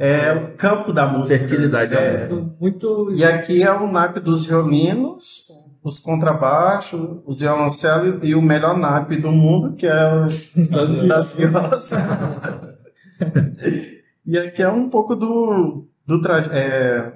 [0.03, 1.37] é o campo da música.
[1.37, 2.55] Fertilidade da É, música.
[2.59, 3.11] Muito-.
[3.15, 5.47] E aqui é o naipe dos violinos,
[5.83, 10.25] os contrabaixos, os violoncelos e o melhor naipe do mundo, que é o
[10.69, 11.91] das, das violas.
[14.25, 17.13] e aqui é um pouco do, do traje, é,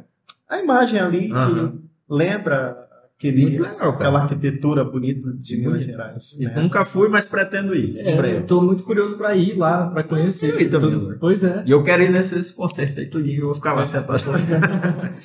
[0.50, 1.71] a imagem ali Aham.
[1.71, 2.85] que lembra
[3.17, 5.86] aquele, Muito legal, aquela arquitetura bonita de Minas.
[5.86, 6.38] Gerais.
[6.39, 6.54] Né?
[6.56, 7.97] Nunca fui, mas pretendo ir.
[7.99, 10.54] É, tô muito curioso pra ir lá, pra conhecer.
[10.54, 11.04] Eu ir também, tudo.
[11.04, 11.17] Lula.
[11.19, 11.63] Pois é.
[11.65, 14.21] E eu quero ir nesse concerto aí tudinho, eu vou ficar lá sentado.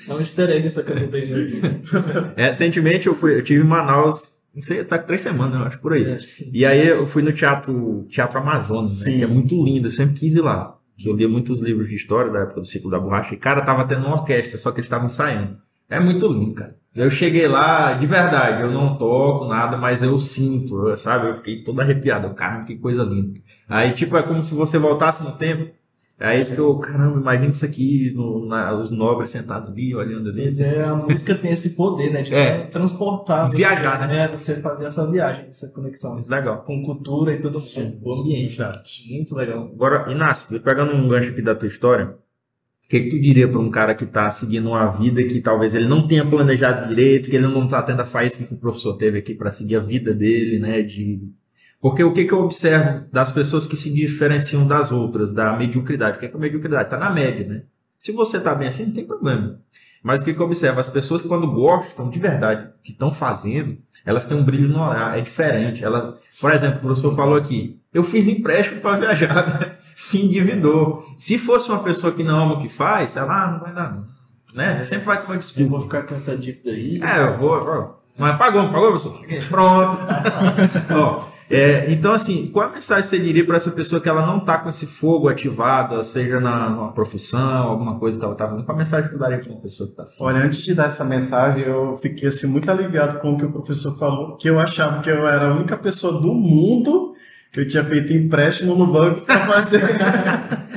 [0.09, 1.63] É um easter egg essa camisa aí, gente.
[2.37, 5.67] É, recentemente eu fui, eu tive em Manaus, não sei, tá com três semanas, eu
[5.67, 6.05] acho, por aí.
[6.05, 6.45] É, acho.
[6.53, 9.19] E aí eu fui no Teatro, teatro Amazonas, né, Sim.
[9.19, 10.77] que é muito lindo, eu sempre quis ir lá.
[10.97, 13.63] Que eu lia muitos livros de história da época do ciclo da borracha, e cara,
[13.63, 15.57] tava tendo uma orquestra, só que eles estavam ensaiando.
[15.89, 16.77] É muito lindo, cara.
[16.95, 21.29] Eu cheguei lá, de verdade, eu não toco nada, mas eu sinto, sabe?
[21.29, 22.35] Eu fiquei todo arrepiado.
[22.35, 23.39] Caramba, que coisa linda.
[23.69, 25.71] Aí, tipo, é como se você voltasse no tempo.
[26.23, 30.29] É isso que eu, caramba, imagina isso aqui, no- na- os nobres sentados ali, olhando
[30.29, 30.45] ali.
[30.45, 32.21] Mas é, a música tem esse poder, né?
[32.21, 32.67] De É.
[32.67, 33.49] transportar.
[33.49, 34.25] você, Viajar, né?
[34.25, 36.59] É, você fazer essa viagem, essa conexão Legal.
[36.67, 37.99] com cultura e tudo mais.
[38.03, 38.59] O ambiente.
[38.59, 38.91] Verdade.
[39.11, 39.71] Muito legal.
[39.73, 42.15] Agora, Inácio, pegando um gancho aqui da tua história,
[42.91, 45.87] que, que tu diria para um cara que está seguindo uma vida que talvez ele
[45.87, 49.19] não tenha planejado direito, que ele não está tendo a faísca que o professor teve
[49.19, 50.83] aqui para seguir a vida dele, né?
[50.83, 51.23] De...
[51.81, 56.17] Porque o que, que eu observo das pessoas que se diferenciam das outras, da mediocridade?
[56.17, 56.85] O que é, que a mediocridade?
[56.85, 57.63] Está na média, né?
[57.97, 59.61] Se você está bem assim, não tem problema.
[60.03, 60.81] Mas o que, que eu observo?
[60.81, 65.19] As pessoas, quando gostam de verdade que estão fazendo, elas têm um brilho no olhar,
[65.19, 65.85] é diferente.
[65.85, 69.77] Ela, por exemplo, o professor falou aqui, eu fiz empréstimo para viajar, né?
[69.95, 71.05] se endividou.
[71.17, 74.03] Se fosse uma pessoa que não ama o que faz, ela ah, não vai dar.
[74.55, 74.83] Né?
[74.83, 75.71] Sempre vai ter uma Eu desculpa.
[75.71, 77.01] vou ficar com essa dívida aí.
[77.03, 78.01] É, eu vou, eu vou.
[78.19, 79.21] Mas pagou, pagou, professor?
[79.49, 80.01] Pronto.
[80.93, 84.39] Ó, É, então, assim, qual a mensagem você diria para essa pessoa que ela não
[84.39, 88.65] está com esse fogo ativado, seja na numa profissão, alguma coisa que ela está fazendo?
[88.65, 90.17] Qual a mensagem que tu daria para uma pessoa que está assim?
[90.21, 93.51] Olha, antes de dar essa mensagem, eu fiquei assim, muito aliviado com o que o
[93.51, 97.15] professor falou, que eu achava que eu era a única pessoa do mundo
[97.53, 99.83] que eu tinha feito empréstimo no banco para fazer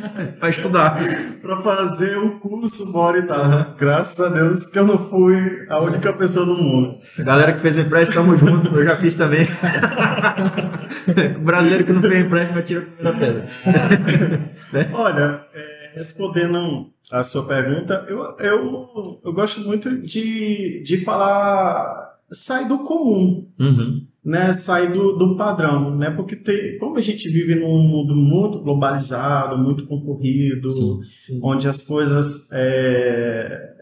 [0.43, 0.99] para estudar,
[1.41, 3.45] para fazer o curso e tal.
[3.45, 3.75] Uhum.
[3.77, 6.97] Graças a Deus que eu não fui a única pessoa do mundo.
[7.17, 8.75] Galera que fez empréstimo, tamo junto.
[8.77, 9.47] Eu já fiz também.
[11.37, 14.91] o brasileiro que não fez empréstimo atira a primeira pedra.
[14.93, 22.67] Olha, é, respondendo a sua pergunta, eu, eu, eu gosto muito de, de falar sai
[22.67, 23.47] do comum.
[23.57, 26.09] Uhum né, sair do, do padrão, né?
[26.09, 31.39] Porque tem, como a gente vive num mundo muito globalizado, muito concorrido, sim, sim.
[31.43, 33.73] onde as coisas é,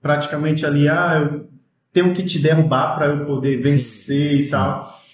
[0.00, 1.48] praticamente ali, ah, eu
[1.92, 5.04] tenho que te derrubar para eu poder vencer sim, e tal.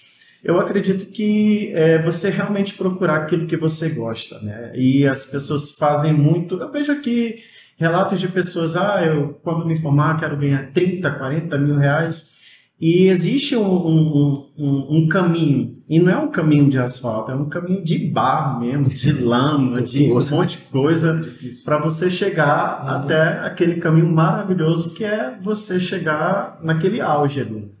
[0.43, 4.71] Eu acredito que é, você realmente procurar aquilo que você gosta, né?
[4.73, 6.59] E as pessoas fazem muito.
[6.59, 7.43] Eu vejo aqui
[7.77, 12.40] relatos de pessoas, ah, eu quando me formar quero ganhar 30, 40 mil reais.
[12.81, 17.35] E existe um, um, um, um, caminho, e não é um caminho de asfalto, é
[17.35, 21.31] um caminho de barro mesmo, de lama, de um monte de coisa,
[21.63, 22.89] para você chegar uhum.
[22.89, 27.71] até aquele caminho maravilhoso que é você chegar naquele auge ali.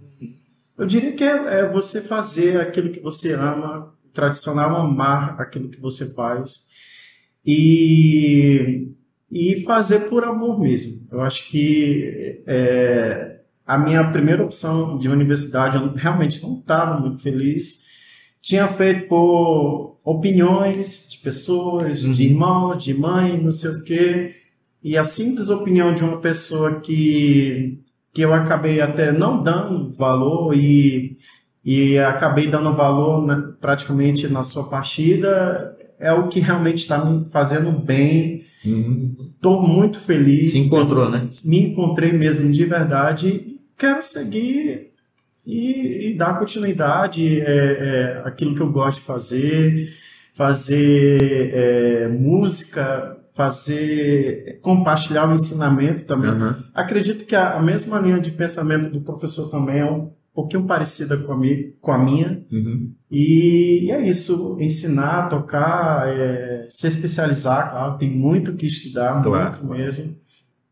[0.77, 5.81] Eu diria que é, é você fazer aquilo que você ama, tradicional amar aquilo que
[5.81, 6.67] você faz,
[7.43, 8.91] e,
[9.31, 11.07] e fazer por amor mesmo.
[11.11, 13.30] Eu acho que é,
[13.65, 17.81] a minha primeira opção de universidade, eu realmente não estava muito feliz.
[18.41, 22.11] Tinha feito por opiniões de pessoas, uhum.
[22.11, 24.35] de irmão, de mãe, não sei o quê.
[24.83, 27.79] E a simples opinião de uma pessoa que,
[28.13, 31.17] que eu acabei até não dando valor e,
[31.63, 37.25] e acabei dando valor na, praticamente na sua partida é o que realmente está me
[37.29, 38.43] fazendo bem.
[38.65, 39.67] Estou uhum.
[39.67, 40.53] muito feliz.
[40.53, 41.29] Se encontrou, né?
[41.45, 43.50] Me encontrei mesmo de verdade
[43.81, 44.91] quero seguir
[45.43, 49.89] e, e dar continuidade é, é, aquilo que eu gosto de fazer,
[50.35, 56.29] fazer é, música, fazer compartilhar o ensinamento também.
[56.29, 56.53] Uhum.
[56.75, 61.17] Acredito que a, a, mesma linha de pensamento do professor também é um pouquinho parecida
[61.17, 62.45] com a, mi, com a minha.
[62.51, 62.93] Uhum.
[63.09, 69.65] E, e, é isso, ensinar, tocar, é, se especializar, claro, tem muito que estudar, claro.
[69.65, 70.21] muito mesmo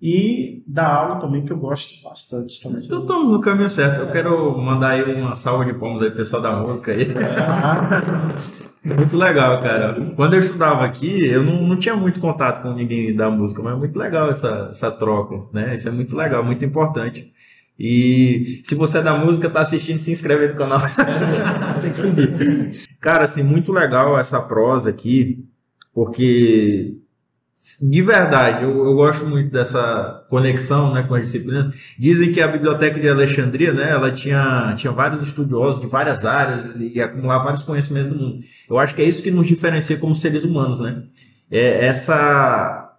[0.02, 2.82] e da aula também, que eu gosto bastante também.
[2.84, 4.00] Então estamos no caminho certo.
[4.00, 7.08] Eu quero mandar aí uma salva de palmas aí pro pessoal da música aí.
[8.82, 10.14] muito legal, cara.
[10.16, 13.74] Quando eu estudava aqui, eu não, não tinha muito contato com ninguém da música, mas
[13.74, 15.74] é muito legal essa, essa troca, né?
[15.74, 17.34] Isso é muito legal, muito importante.
[17.78, 20.80] E se você é da música, tá assistindo, se inscreve aí no canal.
[21.82, 25.46] Tem que Cara, assim, muito legal essa prosa aqui,
[25.94, 26.98] porque
[27.82, 31.70] de verdade, eu, eu, gosto muito dessa conexão né, com as disciplinas.
[31.98, 36.74] Dizem que a Biblioteca de Alexandria, né, ela tinha, tinha vários estudiosos de várias áreas
[36.78, 38.44] e acumulava vários conhecimentos do mundo.
[38.70, 41.04] Eu acho que é isso que nos diferencia como seres humanos, né?
[41.52, 42.96] É essa,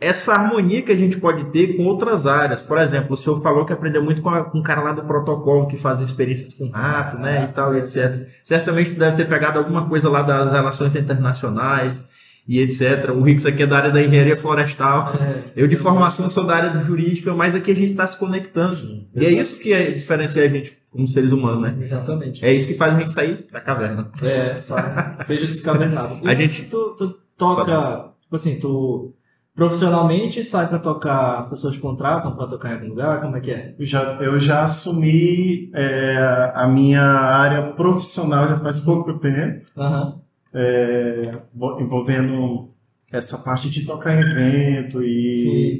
[0.00, 2.62] essa harmonia que a gente pode ter com outras áreas.
[2.62, 5.04] Por exemplo, o senhor falou que aprendeu muito com, a, com um cara lá do
[5.04, 8.26] protocolo que faz experiências com rato, né, e tal, e etc.
[8.42, 12.08] Certamente deve ter pegado alguma coisa lá das relações internacionais
[12.48, 13.10] e etc.
[13.14, 15.12] O Rix aqui é da área da engenharia florestal.
[15.20, 18.18] É, eu de formação sou da área do jurídica, mas aqui a gente está se
[18.18, 18.70] conectando.
[18.70, 21.76] Sim, e é isso que é, diferencia a gente como seres humanos, né?
[21.78, 22.42] Exatamente.
[22.42, 24.10] É isso que faz a gente sair da caverna.
[24.22, 25.24] É, sabe?
[25.26, 26.26] seja descavernado.
[26.26, 29.14] a gente tu, tu toca, tipo assim, tu
[29.54, 33.40] profissionalmente sai para tocar, as pessoas te contratam para tocar em algum lugar, como é
[33.40, 33.74] que é?
[33.78, 39.66] Eu já, eu já assumi é, a minha área profissional já faz pouco tempo.
[39.76, 41.32] Uhum é,
[41.80, 42.68] envolvendo
[43.10, 45.30] essa parte de tocar em evento e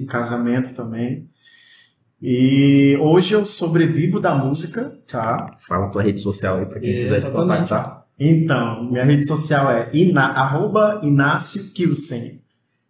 [0.00, 0.06] Sim.
[0.06, 1.28] casamento também.
[2.20, 5.50] E hoje eu sobrevivo da música, tá?
[5.66, 8.06] Fala tua rede social aí para quem quiser te contactar.
[8.18, 12.42] Então, minha rede social é ina, arroba Inácio Kilsen.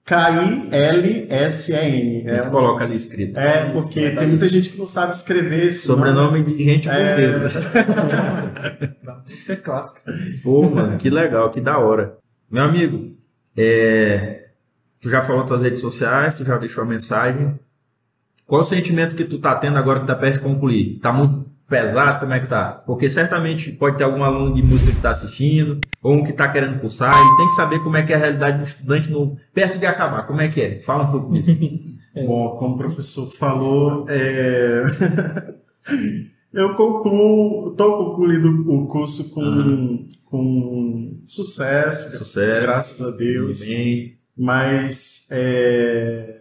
[0.09, 2.01] K-I-L-S-E-N.
[2.27, 3.39] É, coloca ali escrito.
[3.39, 6.57] É, porque é, tem muita gente que não sabe escrever esse Sobrenome nome.
[6.57, 7.43] de gente com é...
[9.29, 10.11] música é clássica.
[10.43, 12.17] Pô, mano, que legal, que da hora.
[12.51, 13.15] Meu amigo,
[13.55, 14.47] é...
[14.99, 17.61] tu já falou tuas redes sociais, tu já deixou a mensagem.
[18.47, 20.99] Qual o sentimento que tu tá tendo agora que tá perto de concluir?
[21.03, 22.21] Tá muito pesado?
[22.21, 22.83] Como é que tá?
[22.87, 26.49] Porque certamente pode ter algum aluno de música que tá assistindo, ou um que tá
[26.49, 29.37] querendo cursar, ele tem que saber como é que é a realidade do estudante no,
[29.53, 30.27] perto de acabar.
[30.27, 30.81] Como é que é?
[30.81, 31.57] Fala um pouco disso.
[32.15, 32.25] é.
[32.27, 34.83] Bom, como o professor falou, é...
[36.53, 40.09] eu concluo, estou concluindo o curso com, uhum.
[40.25, 42.63] com sucesso, Sucesso.
[42.63, 43.69] graças a Deus.
[43.69, 46.39] Bem, Mas é,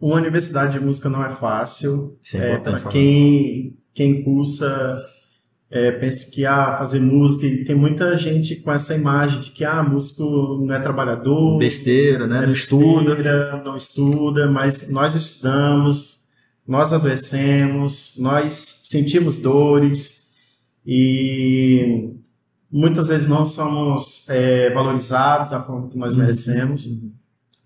[0.00, 2.18] uma universidade de música não é fácil.
[2.22, 5.02] Isso é É, para quem, quem cursa,
[5.70, 9.64] é, pensa que ah, fazer música, e tem muita gente com essa imagem de que
[9.64, 12.42] ah, músico não é trabalhador, Besteira, né?
[12.42, 13.14] é Não estuda.
[13.14, 16.20] besteira, não estuda, mas nós estudamos,
[16.66, 20.30] nós adoecemos, nós sentimos dores
[20.86, 22.10] e
[22.70, 26.88] muitas vezes não somos é, valorizados da forma que nós merecemos.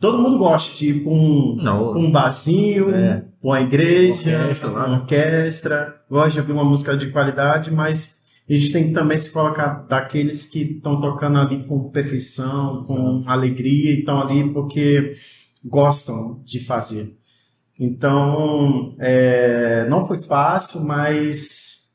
[0.01, 1.57] Todo mundo gosta de ir para um,
[1.97, 3.25] um barzinho, É.
[3.45, 4.97] uma igreja, Orquestra uma né?
[4.97, 9.31] orquestra, gosta de ouvir uma música de qualidade, mas a gente tem que também se
[9.31, 15.13] colocar daqueles que estão tocando ali com perfeição, com alegria, e estão ali porque
[15.63, 17.19] gostam de fazer.
[17.79, 21.91] Então, é, não foi fácil, mas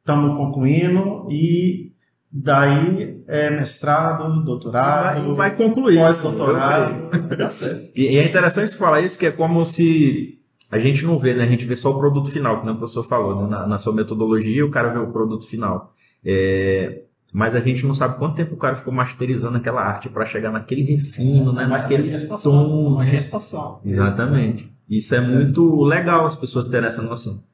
[0.00, 1.92] estamos concluindo e
[2.30, 5.98] daí é mestrado, doutorado, vai, vai concluir.
[5.98, 7.12] pós-doutorado.
[7.32, 7.50] Tá.
[7.94, 10.41] E, e é interessante falar isso, que é como se
[10.72, 11.44] a gente não vê, né?
[11.44, 13.46] A gente vê só o produto final, como o professor falou, né?
[13.46, 15.94] na, na sua metodologia, o cara vê o produto final.
[16.24, 20.24] É, mas a gente não sabe quanto tempo o cara ficou masterizando aquela arte para
[20.24, 21.66] chegar naquele refino, né?
[21.66, 22.52] Naquele gestação.
[22.52, 22.86] tom.
[22.94, 23.80] Uma gestação.
[23.84, 24.72] Exatamente.
[24.88, 27.44] Isso é muito legal as pessoas terem essa noção.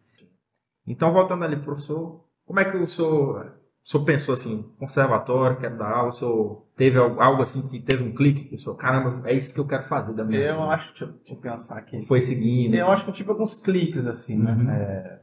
[0.87, 3.58] Então, voltando ali, professor, como é que o senhor,
[3.89, 8.05] o senhor pensou assim, conservatório, quero dar aula, o senhor teve algo, assim que teve
[8.05, 10.57] um clique, que o senhor, caramba, é isso que eu quero fazer da minha Eu
[10.61, 10.67] vida.
[10.67, 12.03] acho, deixa, eu- deixa eu pensar aqui.
[12.03, 12.75] Foi seguindo.
[12.75, 14.53] Eu acho que eu tive alguns cliques, assim, né?
[14.53, 14.71] Uhum.
[14.71, 15.21] É,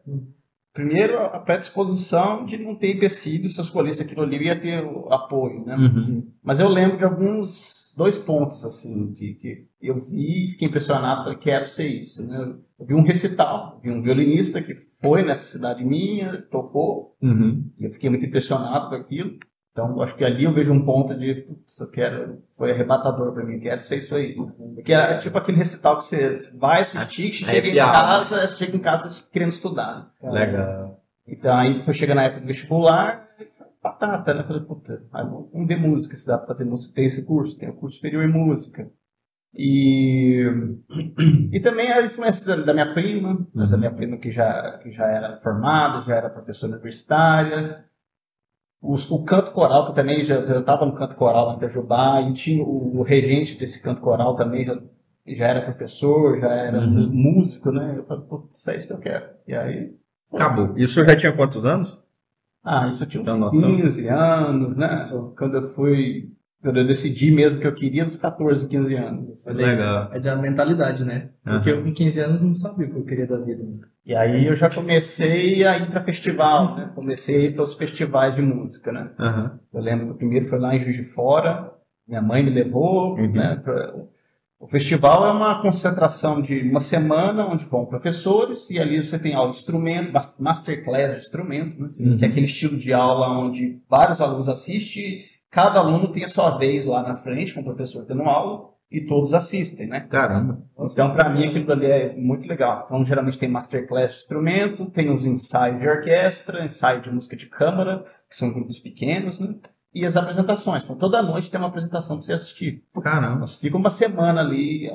[0.74, 4.84] primeiro, a predisposição de não ter empecilho, se eu escolhesse aquilo ali, eu ia ter
[5.12, 5.76] apoio, né?
[5.76, 6.28] Uhum.
[6.44, 11.38] Mas eu lembro de alguns, dois pontos, assim, de que eu vi, fiquei impressionado, falei,
[11.38, 12.56] quero ser isso, né?
[12.80, 17.64] Eu vi um recital, vi um violinista que foi nessa cidade minha, tocou, Uhum.
[17.80, 19.38] e eu fiquei muito impressionado com aquilo.
[19.72, 23.44] Então, acho que ali eu vejo um ponto de, putz, eu quero, foi arrebatador pra
[23.44, 24.34] mim, quero ser isso aí.
[24.74, 28.78] Porque é tipo aquele recital que você vai assistir, que chega em casa, você chega
[28.78, 30.12] em casa querendo estudar.
[30.24, 31.04] Legal.
[31.28, 33.25] Então, aí foi chegando na época do vestibular,
[33.90, 34.42] batata, né?
[34.42, 37.58] Eu Falei, puta, aí vamos ver música, se dá pra fazer música, tem esse curso,
[37.58, 38.92] tem o curso superior em música.
[39.58, 40.44] E,
[41.52, 45.06] e também a influência da, da minha prima, essa minha prima que já, que já
[45.08, 47.86] era formada, já era professora universitária.
[48.82, 52.22] Os- o canto coral, que eu também já estava no canto coral lá em Itajubá,
[52.22, 54.80] e tinha o, o regente desse canto coral também, já,
[55.28, 57.10] já era professor, já era Uhum.
[57.12, 57.96] músico, né?
[57.98, 59.26] Eu falei, putz, é isso que eu quero.
[59.48, 59.96] E aí,
[60.34, 60.78] Acabou.
[60.78, 62.00] E o senhor já tinha quantos anos?
[62.66, 63.78] Ah, isso eu tinha uns Tá anotando.
[63.78, 64.96] 15 anos, né?
[65.38, 66.30] Quando eu fui.
[66.62, 69.46] Quando eu decidi mesmo que eu queria, uns 14, 15 anos.
[69.46, 70.10] Legal.
[70.12, 71.30] É da mentalidade, né?
[71.44, 73.64] Porque eu com 15 anos não sabia o que eu queria da vida.
[73.64, 73.80] né?
[74.04, 76.90] E aí eu já comecei a ir para festival, né?
[76.96, 79.12] Comecei a ir para os festivais de música, né?
[79.20, 79.60] Aham.
[79.72, 81.72] Eu lembro que o primeiro foi lá em Juiz de Fora,
[82.08, 83.32] minha mãe me levou, Uhum.
[83.32, 83.60] né?
[83.64, 83.94] pra-
[84.66, 89.36] O festival é uma concentração de uma semana onde vão professores e ali você tem
[89.36, 91.86] aula de instrumento, mas- masterclass de instrumento, né?
[92.00, 92.18] Uhum.
[92.18, 95.20] que é aquele estilo de aula onde vários alunos assistem,
[95.52, 99.02] cada aluno tem a sua vez lá na frente com o professor dando aula e
[99.02, 100.00] todos assistem, né?
[100.00, 100.60] Caramba.
[100.80, 102.84] Então, para mim, aquilo ali é muito legal.
[102.86, 107.46] Então, geralmente tem masterclass de instrumento, tem os ensaios de orquestra, ensaio de música de
[107.46, 109.54] câmara, que são grupos pequenos, né?
[109.96, 110.84] E as apresentações.
[110.84, 112.84] Então, toda noite tem uma apresentação para você assistir.
[113.02, 113.48] Caramba.
[113.48, 114.92] Você fica uma semana ali,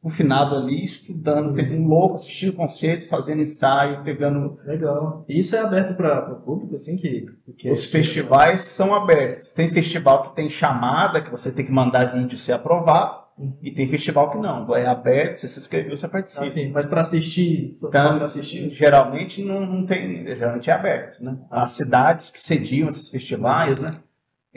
[0.00, 4.56] confinado ali, estudando, feito um louco, assistindo concerto, fazendo ensaio, pegando.
[4.64, 5.24] Legal.
[5.28, 9.52] E isso é aberto para o público, assim, que, que Os festivais são abertos.
[9.52, 13.26] Tem festival que tem chamada, que você tem que mandar vídeo ser aprovado,
[13.62, 14.74] e tem festival que não.
[14.74, 16.46] É aberto, você se inscreveu, você participa.
[16.46, 18.68] Assim, mas para assistir, só Então, assistir.
[18.70, 21.38] geralmente não, não tem, geralmente é aberto, né?
[21.50, 24.00] As cidades que sediam esses festivais, né?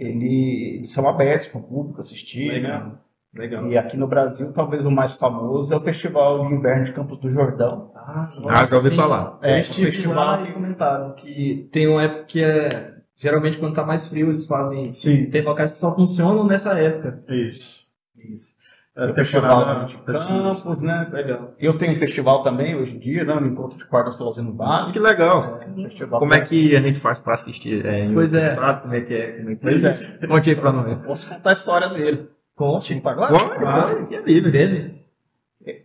[0.02, 2.86] Ele- Eles são abertos para o público assistir, Legal.
[2.86, 2.92] né?
[3.34, 3.68] Legal.
[3.68, 7.18] E aqui no Brasil, talvez o mais famoso é o Festival de Inverno de Campos
[7.18, 7.92] do Jordão.
[7.96, 8.24] Ah.
[8.50, 8.96] Ah, já ouvi Sim.
[8.98, 9.40] falar.
[9.42, 12.92] É, eu um estive festival lá que- e comentaram que tem uma época que é...
[13.16, 14.92] Geralmente quando tá mais frio eles fazem...
[14.92, 17.24] Sim, Tem locais que só funcionam nessa época.
[17.30, 17.92] isso.
[18.18, 18.54] Isso.
[18.96, 21.10] É, o Festival de da Campos, né?
[21.14, 21.54] Legal.
[21.58, 23.34] Eu tenho um festival também hoje em dia, né?
[23.36, 24.92] No Encontro de Cordas Flauzinho Vale.
[24.92, 25.60] Que legal.
[25.62, 27.86] É, um festival Como é que a gente faz pra assistir?
[27.86, 28.50] É, Pois é.
[28.50, 29.32] outro Como é que é?
[29.38, 30.28] Como é que Pois é.
[30.28, 31.06] Conte aí pra nós.
[31.06, 32.30] Posso contar a história dele.
[32.54, 32.94] Conte.
[32.96, 33.36] Contar agora?
[33.66, 33.82] Ah.
[33.88, 34.52] pode, que é livre.
[34.52, 35.02] Dele?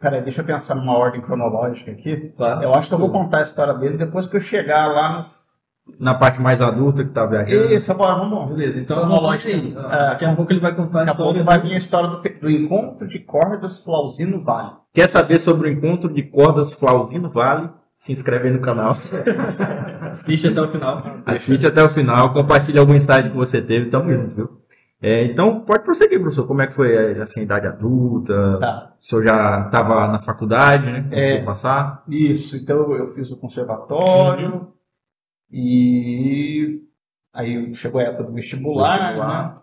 [0.00, 2.32] Peraí, deixa eu pensar numa ordem cronológica aqui.
[2.36, 2.62] Claro.
[2.62, 5.22] Eu acho que eu vou contar a história dele depois que eu chegar lá no
[5.98, 7.72] Na parte mais adulta que tá viajando.
[7.72, 8.50] Isso, bora, vamos.
[8.50, 9.68] Beleza, então aí.
[9.68, 9.86] então.
[9.86, 12.08] Ah, Daqui a pouco ele vai contar a Daqui a pouco vai vir a história
[12.08, 14.72] do, do encontro de cordas Flauzino Vale.
[14.92, 17.70] Quer saber sobre o encontro de cordas Flauzino Vale?
[17.94, 18.90] se inscreve aí no canal.
[20.12, 21.02] Assiste até o final.
[21.24, 24.48] Assiste até o final, compartilha algum insight que você teve, tamo junto, viu?
[25.00, 26.46] É, então, pode prosseguir, professor.
[26.46, 28.58] Como é que foi assim, a idade adulta?
[28.58, 28.92] Tá.
[29.00, 31.08] O senhor já estava na faculdade, né?
[31.10, 31.42] É.
[31.42, 32.02] passar?
[32.08, 34.68] Isso, então eu fiz o conservatório
[35.50, 36.80] e
[37.34, 39.48] aí chegou a época do vestibular, Vestibular.
[39.48, 39.54] né?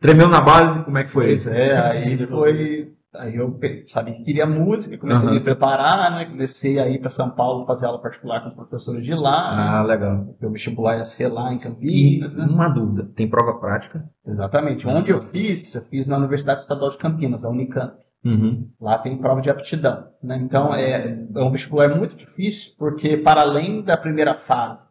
[0.00, 0.82] Tremeu na base?
[0.84, 1.26] Como é que foi?
[1.26, 2.92] Pois é, aí foi.
[3.16, 5.34] Aí eu sabia que queria música, comecei a Aham.
[5.38, 6.24] me preparar, né?
[6.24, 9.56] Comecei a ir para São Paulo fazer aula particular com os professores de lá.
[9.56, 9.62] né?
[9.68, 10.24] Ah, legal.
[10.26, 12.44] Porque o vestibular ia ser lá em E Campinas, né?
[12.44, 14.10] uma dúvida, tem prova prática?
[14.26, 14.88] Exatamente.
[14.88, 17.94] Onde eu fiz, eu fiz na Universidade Estadual de Campinas, a Unicamp.
[18.24, 18.68] Uhum.
[18.80, 20.08] Lá tem prova de aptidão.
[20.20, 20.36] Né?
[20.42, 24.88] Então é, é um vestibular muito difícil, porque para além da primeira fase,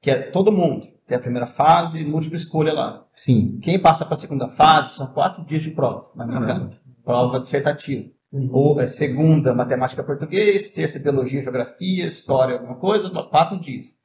[0.00, 3.06] que é todo mundo, tem a primeira fase, múltipla escolha lá.
[3.14, 3.58] Sim.
[3.62, 6.24] Quem passa para a segunda fase são quatro dias de prova, na.
[6.24, 6.76] Unicamp.
[7.04, 8.10] Prova dissertativa.
[8.50, 13.96] Ou é, segunda, matemática português, terça, biologia, geografia, história, alguma coisa, quatro dias.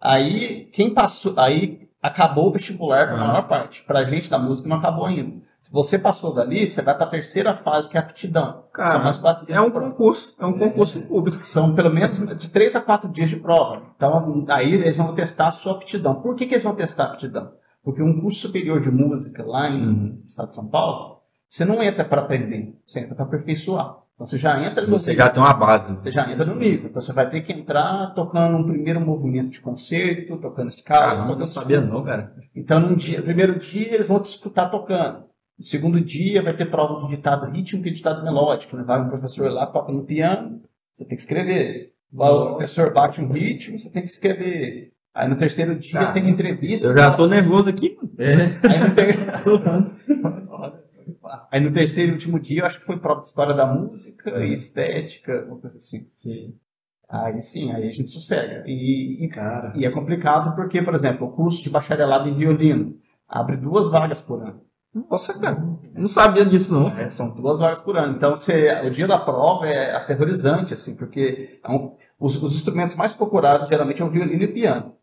[0.00, 3.26] Aí, quem passou, aí acabou o vestibular para a Ah.
[3.28, 3.82] maior parte.
[3.84, 5.46] Para a gente da música não acabou ainda.
[5.58, 8.64] Se você passou dali, você vai para a terceira fase, que é a aptidão.
[8.72, 11.44] Cara, São mais quatro dias É um concurso, é um concurso público.
[11.44, 13.82] São pelo menos de três a quatro dias de prova.
[13.96, 16.16] Então, aí eles vão testar a sua aptidão.
[16.22, 17.50] Por que, que eles vão testar a aptidão?
[17.82, 19.92] Porque um curso superior de música lá em Uhum.
[20.20, 21.18] no estado de São Paulo,
[21.48, 23.96] você não entra para aprender, você entra para aperfeiçoar.
[24.18, 25.26] Então você já entra no Você nível.
[25.26, 25.94] já tem uma base.
[25.94, 26.90] Você já entra no nível.
[26.90, 31.22] Então você vai ter que entrar tocando um primeiro movimento de concerto, tocando escala, Caramba,
[31.22, 32.34] tocando não sabia não, cara.
[32.52, 35.20] Então, no dia, primeiro dia eles vão te escutar tocando.
[35.56, 38.76] No segundo dia vai ter prova de ditado rítmico e ditado melódico.
[38.76, 38.82] Né?
[38.82, 40.62] Vai um professor lá, toca no piano,
[40.92, 41.92] você tem que escrever.
[42.12, 44.94] Vai outro professor, bate um ritmo, você tem que escrever.
[45.14, 46.88] Aí no terceiro dia tem entrevista.
[46.88, 47.96] Eu já tô nervoso aqui.
[47.96, 48.10] mano.
[48.68, 49.16] Aí no, ter...
[51.50, 54.30] Aí no terceiro e último dia, eu acho que foi prova de história da música
[54.44, 56.04] e estética, uma coisa assim.
[56.06, 56.54] Sim.
[57.08, 58.64] Aí sim, aí a gente sossega.
[58.66, 59.72] E, e Cara.
[59.74, 64.20] e é complicado porque, por exemplo, o curso de bacharelado em violino abre duas vagas
[64.20, 64.60] por ano.
[65.10, 65.56] Nossa, cara.
[65.94, 66.88] eu Não sabia disso, não.
[66.98, 68.14] É, são duas vagas por ano.
[68.16, 72.94] Então, você, o dia da prova é aterrorizante, assim, porque é um- os, os instrumentos
[72.96, 74.94] mais procurados geralmente é o violino e o piano.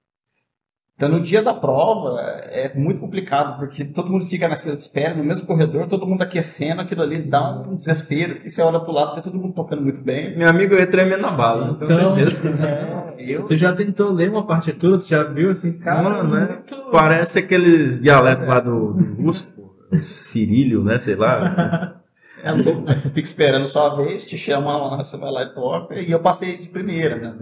[0.96, 4.76] Então, no dia da prova é é muito complicado, porque todo mundo fica na fila
[4.76, 8.62] de espera, no mesmo corredor, todo mundo aquecendo, aquilo ali dá um desespero, porque você
[8.62, 10.38] olha pro lado, vê todo mundo tocando muito bem.
[10.38, 12.38] Meu amigo, eu ia tremendo na bala, não tenho Então- certeza.
[13.18, 14.98] É, eu Tu já tentou ler uma partitura?
[14.98, 16.02] Tu já viu assim, cara?
[16.02, 16.48] Mano, né?
[16.48, 19.54] muito- Parece aqueles dialetos lá do, do russo,
[19.91, 20.98] o cirílio, né?
[20.98, 22.00] Sei lá.
[22.41, 22.96] É louco, né?
[22.96, 25.96] Você fica esperando sua vez, te chama lá, você vai lá e toca.
[26.00, 27.36] E eu passei de primeira, né?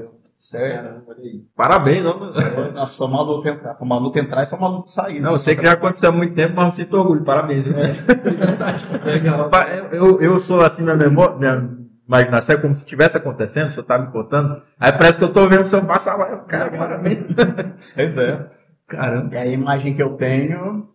[0.46, 0.84] Certo.
[0.84, 1.42] Caramba, olha aí.
[1.56, 2.72] Parabéns, não, mano.
[2.74, 3.76] Nossa, foi uma luta entrar.
[3.76, 5.22] Foi uma luta entrar e foi uma luta sair.
[5.22, 7.24] Não, eu sei que já aconteceu há muito tempo, mas eu sinto orgulho.
[7.24, 7.64] Parabéns.
[9.06, 9.50] Legal.
[9.50, 11.70] Pa- Eu, eu sou assim, minha memória, minha
[12.06, 14.62] imaginação é como se estivesse acontecendo, o senhor tá me contando.
[14.78, 16.30] Aí parece que eu tô vendo o senhor passar lá.
[16.32, 17.20] eu, Cara, parabéns.
[17.96, 18.52] Pois é.
[18.86, 19.34] Caramba.
[19.34, 20.90] E a imagem que eu tenho,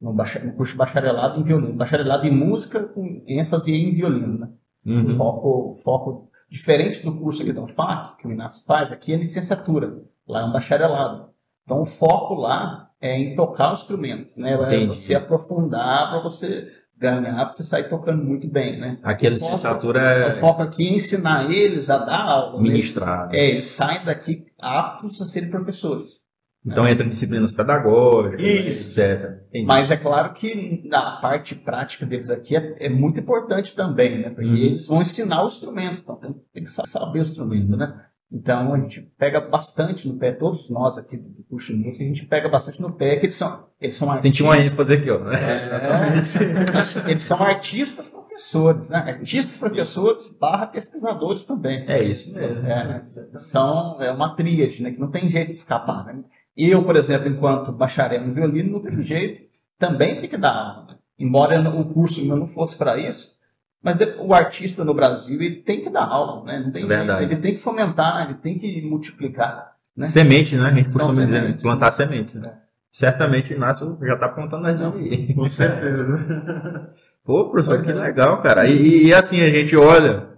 [0.00, 1.74] no, no curso de bacharelado em violino.
[1.74, 4.48] Bacharelado em música com ênfase em violino, né?
[4.84, 5.16] Uhum.
[5.16, 10.02] Foco, foco diferente do curso aqui da UFAC, que o Inácio faz, aqui é licenciatura,
[10.26, 11.30] lá é um bacharelado.
[11.64, 14.54] Então o foco lá é em tocar o instrumento, né?
[14.54, 16.68] É você aprofundar para você
[17.00, 18.98] ganhar, para você sair tocando muito bem, né?
[19.02, 22.56] Aqui a O licenciatura O é foco aqui é ensinar eles a dar aula.
[22.60, 22.68] né?
[22.68, 23.28] ministrar.
[23.28, 23.38] né?
[23.38, 26.20] É, eles saem daqui aptos a serem professores.
[26.64, 29.00] Então entra em disciplinas pedagógicas, Isso.
[29.00, 29.30] etc.
[29.48, 29.64] Entendi.
[29.66, 34.28] Mas é claro que a parte prática deles aqui é, é muito importante também, né?
[34.28, 34.56] Porque Uhum.
[34.56, 37.90] eles vão ensinar o instrumento, então tem, tem que sa- saber o instrumento, né?
[38.32, 42.06] Então a gente pega bastante no pé, todos nós aqui do curso de música, a
[42.06, 44.36] gente pega bastante no pé, que eles são, eles são artistas.
[44.36, 45.32] Senti uma ênfase aqui, ó.
[45.32, 48.98] É, eles são artistas professores, né?
[48.98, 51.84] Artistas professores barra pesquisadores também.
[51.88, 52.66] É isso mesmo.
[52.66, 53.02] É,
[53.34, 54.92] são, é uma tríade, né?
[54.92, 56.04] Que não tem jeito de escapar.
[56.06, 56.22] Né?
[56.56, 59.42] Eu, por exemplo, enquanto bacharel em violino, não tem jeito.
[59.76, 60.86] Também tem que dar aula.
[60.86, 60.98] né?
[61.18, 63.39] Embora o curso meu não fosse para isso,
[63.82, 66.60] Mas o artista no Brasil, ele tem que dar aula, né?
[66.64, 67.20] Não tem Verdade.
[67.20, 67.32] Jeito.
[67.32, 69.72] Ele tem que fomentar, ele tem que multiplicar.
[69.96, 70.06] Né?
[70.06, 70.68] Semente, né?
[70.68, 71.62] A gente costuma dizer, sementes.
[71.62, 72.38] plantar semente.
[72.38, 72.48] Né?
[72.48, 72.52] É.
[72.90, 75.34] Certamente o Inácio já tá plantando as aí.
[75.34, 76.94] Com certeza.
[77.24, 77.94] Pô, professor, Pois que é.
[77.94, 78.68] legal, cara.
[78.68, 80.28] E, e assim, a gente olha,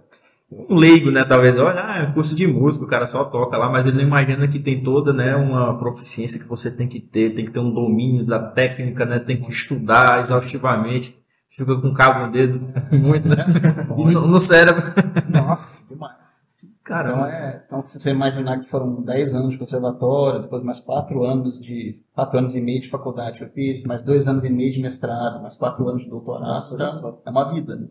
[0.69, 3.57] um leigo, né, talvez, olha, ah, é um curso de música, o cara só toca
[3.57, 6.99] lá, mas ele não imagina que tem toda, né, uma proficiência que você tem que
[6.99, 11.17] ter, tem que ter um domínio da técnica, né, tem que estudar exaustivamente,
[11.55, 12.59] fica com cabo no dedo,
[12.91, 13.45] muito, né,
[13.87, 14.93] no, no cérebro.
[15.29, 16.43] Nossa, demais.
[16.81, 21.23] Então, é, então, se você imaginar que foram 10 anos de conservatório, depois mais 4
[21.23, 24.49] anos de 4 anos e meio de faculdade que eu fiz, mais 2 anos e
[24.49, 27.77] meio de mestrado, mais 4 anos de doutorado, então, é uma vida.
[27.77, 27.87] Né?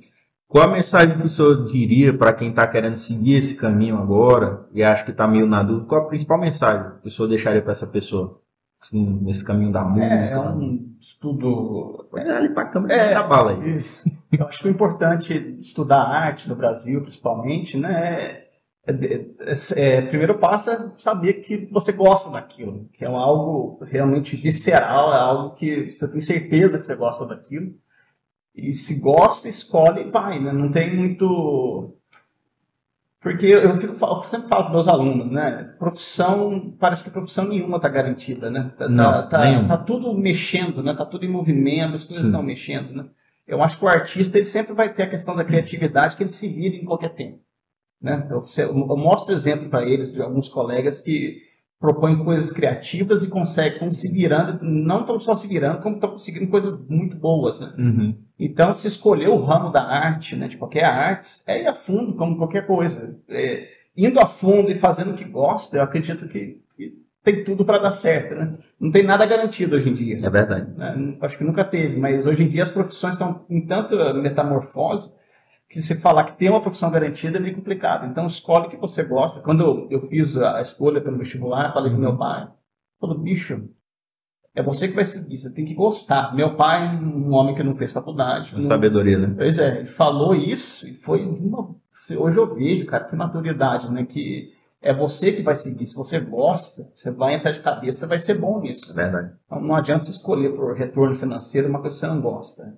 [0.46, 4.66] Qual a mensagem que o senhor diria para quem está querendo seguir esse caminho agora
[4.74, 5.86] e acha que está meio na dúvida?
[5.86, 8.41] Qual a principal mensagem que o senhor deixaria para essa pessoa?
[8.82, 10.38] Assim, nesse caminho da É, música?
[10.38, 13.14] é um estudo É, ali para a câmera É.
[13.14, 13.76] da bala aí.
[13.76, 14.10] Isso.
[14.32, 18.42] Eu acho que o importante estudar arte no Brasil, principalmente, né,
[18.84, 19.26] é, é,
[19.76, 25.12] é, é, primeiro passo é saber que você gosta daquilo, que é algo realmente visceral,
[25.12, 27.72] é algo que você tem certeza que você gosta daquilo.
[28.54, 30.52] E se gosta, escolhe e vai, né?
[30.52, 31.94] Não tem muito.
[33.22, 35.74] Porque eu, fico, eu sempre falo para meus alunos, né?
[35.78, 38.72] Profissão, parece que profissão nenhuma está garantida, né?
[38.76, 40.92] Tá, Não, tá, tá, tá tudo mexendo, né?
[40.92, 42.30] Tá tudo em movimento, as coisas Sim.
[42.30, 43.06] estão mexendo, né?
[43.46, 46.30] Eu acho que o artista ele sempre vai ter a questão da criatividade que ele
[46.30, 47.38] se vira em qualquer tempo.
[48.00, 48.26] Né?
[48.28, 51.42] Eu, eu mostro exemplo para eles de alguns colegas que
[51.78, 56.10] propõem coisas criativas e conseguem, estão se virando, não estão só se virando, como estão
[56.10, 57.60] conseguindo coisas muito boas.
[57.60, 57.74] Né?
[57.78, 58.18] Uhum.
[58.44, 62.14] Então, se escolher o ramo da arte, né, de qualquer arte, é ir a fundo,
[62.14, 63.16] como qualquer coisa.
[63.28, 67.64] É, indo a fundo e fazendo o que gosta, eu acredito que, que tem tudo
[67.64, 68.34] para dar certo.
[68.34, 68.58] Né?
[68.80, 70.26] Não tem nada garantido hoje em dia.
[70.26, 70.76] É verdade.
[70.76, 71.16] né?
[71.20, 75.12] Acho que nunca teve, mas hoje em dia as profissões estão em tanta metamorfose
[75.68, 78.06] que se falar que tem uma profissão garantida é meio complicado.
[78.06, 79.40] Então escolhe o que você gosta.
[79.40, 82.48] Quando eu, fiz a escolha pelo vestibular, falei com meu pai,
[83.00, 83.68] falou, bicho,
[84.54, 86.34] é você que vai seguir, você tem que gostar.
[86.34, 88.52] Meu pai, um homem que não fez faculdade.
[88.52, 89.34] Não- sabedoria, né?
[89.36, 91.74] Pois é, ele falou isso e foi uma.
[92.18, 94.04] Hoje eu vejo, cara, que maturidade, né?
[94.04, 94.50] Que
[94.80, 95.86] é você que vai seguir.
[95.86, 98.90] Se você gosta, você vai entrar de cabeça, você vai ser bom nisso.
[98.90, 99.32] É verdade.
[99.46, 102.74] Então não adianta você escolher por retorno financeiro uma coisa que você não gosta.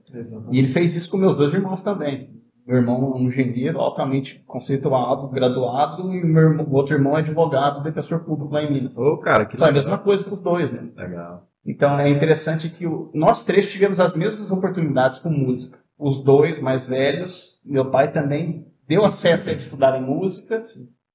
[0.53, 2.31] E ele fez isso com meus dois irmãos também.
[2.66, 7.14] Meu irmão é um engenheiro altamente conceituado, graduado, e o meu irmão- o outro irmão
[7.16, 8.97] é advogado, defensor público lá em Minas.
[8.97, 9.83] Ô, cara, que Foi a legal.
[9.85, 10.89] mesma coisa com os dois, né?
[10.97, 11.47] Legal.
[11.67, 15.79] Então é interessante que o- nós três tivemos as mesmas oportunidades com música.
[15.99, 20.61] Os dois mais velhos, meu pai também deu acesso a eles estudarem música,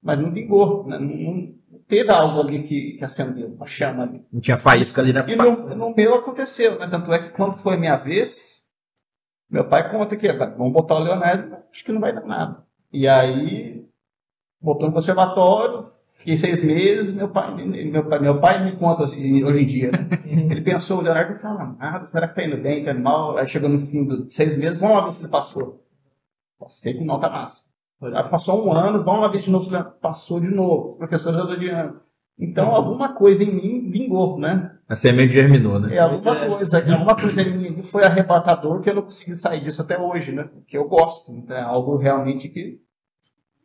[0.02, 0.88] mas não vingou.
[0.88, 0.98] né?
[0.98, 4.26] Não, não teve algo ali que, que acendeu, uma chama ali.
[4.32, 6.88] Não tinha faísca ali na E no, no meu aconteceu, né?
[6.90, 8.68] Tanto é que quando foi minha vez,
[9.50, 12.26] meu pai conta que "Vai, vamos botar o Leonardo, mas acho que não vai dar
[12.26, 12.66] nada.
[12.92, 13.86] E aí,
[14.62, 15.82] botou no conservatório,
[16.20, 19.92] fiquei seis meses, meu pai, meu pai, meu pai me conta assim, hoje em dia,
[19.92, 20.10] né?
[20.26, 23.38] Ele pensou, o Leonardo não fala nada, será que tá indo bem, tá indo mal?
[23.38, 25.82] Aí chegou no fim de seis meses, vamos lá ver se ele passou.
[26.60, 27.64] Passei com nota massa.
[28.02, 30.90] Aí passou um ano, vamos lá ver de novo se ele passou de novo.
[30.90, 32.02] Os professores elogiando.
[32.38, 34.72] Então, alguma coisa em mim vingou, né?
[34.88, 35.96] A semente germinou, né?
[35.96, 36.48] É, alguma é.
[36.48, 40.34] coisa, alguma coisa em mim foi arrebatador que eu não consegui sair disso até hoje,
[40.34, 40.44] né?
[40.44, 42.82] Porque eu gosto, então é algo realmente que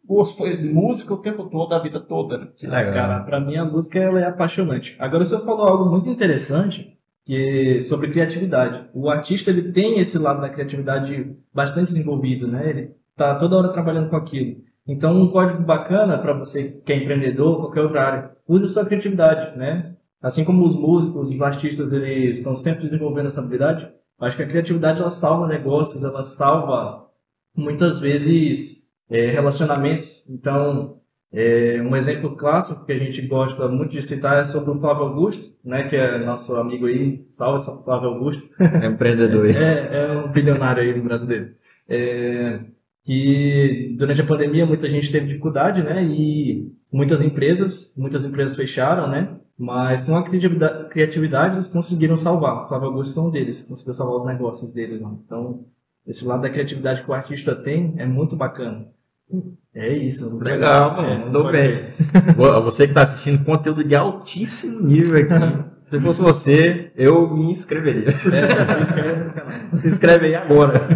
[0.07, 2.48] gosto, foi música o tempo todo, a vida toda, né?
[2.57, 2.92] Que legal.
[2.92, 4.96] Cara, pra mim a música ela é apaixonante.
[4.98, 8.88] Agora o senhor falou algo muito interessante que sobre criatividade.
[8.92, 12.68] O artista ele tem esse lado da criatividade bastante desenvolvido, né?
[12.68, 14.57] Ele tá toda hora trabalhando com aquilo.
[14.86, 18.84] Então um código bacana para você que é empreendedor, qualquer outra área, use a sua
[18.84, 19.96] criatividade, né?
[20.20, 23.90] Assim como os músicos, os artistas, eles estão sempre desenvolvendo essa habilidade.
[24.20, 27.09] Acho que a criatividade ela salva negócios, ela salva
[27.57, 30.26] muitas vezes é, relacionamentos.
[30.28, 31.00] Então,
[31.32, 35.05] é, um exemplo clássico que a gente gosta muito de citar é sobre o Flávio
[35.05, 40.30] Augusto, né, que é nosso amigo aí, salve Flávio Augusto, É empreendedor é, é um
[40.30, 41.55] bilionário aí brasileiro.
[41.88, 42.61] É,
[43.05, 49.09] que durante a pandemia muita gente teve dificuldade, né, e muitas empresas, muitas empresas fecharam,
[49.09, 52.64] né, mas com a criatividade, criatividade eles conseguiram salvar.
[52.64, 55.00] O Flávio Augusto foi um deles, conseguiu salvar os negócios deles.
[55.00, 55.09] Né?
[55.24, 55.64] Então,
[56.07, 58.86] esse lado da criatividade que o artista tem é muito bacana.
[59.74, 60.38] É isso.
[60.38, 61.09] Legal, mano.
[61.09, 61.94] É, Mandou pode bem.
[62.64, 65.74] Você que está assistindo conteúdo de altíssimo nível aqui.
[65.86, 68.09] Se fosse você, eu me inscreveria.
[68.09, 70.88] É, se inscreve aí agora.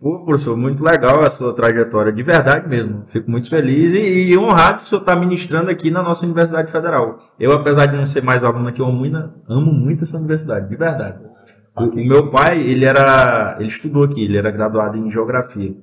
[0.00, 3.04] Pô, professor, muito legal a sua trajetória, de verdade mesmo.
[3.06, 6.72] Fico muito feliz e, e honrado de o senhor estar ministrando aqui na nossa Universidade
[6.72, 7.18] Federal.
[7.38, 9.04] Eu, apesar de não ser mais aluno aqui, eu amo
[9.48, 11.18] amo muito essa universidade, de verdade.
[11.80, 15.74] O, o meu pai, ele era, ele estudou aqui, ele era graduado em geografia.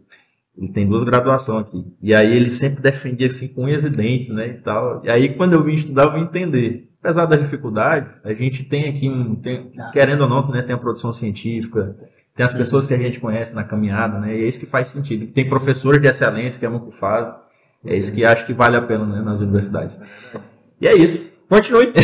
[0.57, 1.85] Ele tem duas graduações aqui.
[2.01, 5.01] E aí ele sempre defendia assim com unhas e dentes, né, e tal.
[5.03, 6.89] E aí quando eu vim estudar, eu vim entender.
[7.01, 10.77] Apesar das dificuldades, a gente tem aqui um, tem, querendo ou não, né, tem a
[10.77, 11.95] produção científica,
[12.35, 12.57] tem as Sim.
[12.57, 15.27] pessoas que a gente conhece na caminhada, né, e é isso que faz sentido.
[15.27, 17.33] Tem professores de excelência que amam o que fazem.
[17.85, 19.99] É isso que acho que vale a pena, né, nas universidades.
[20.81, 21.31] E é isso.
[21.47, 21.93] Continue.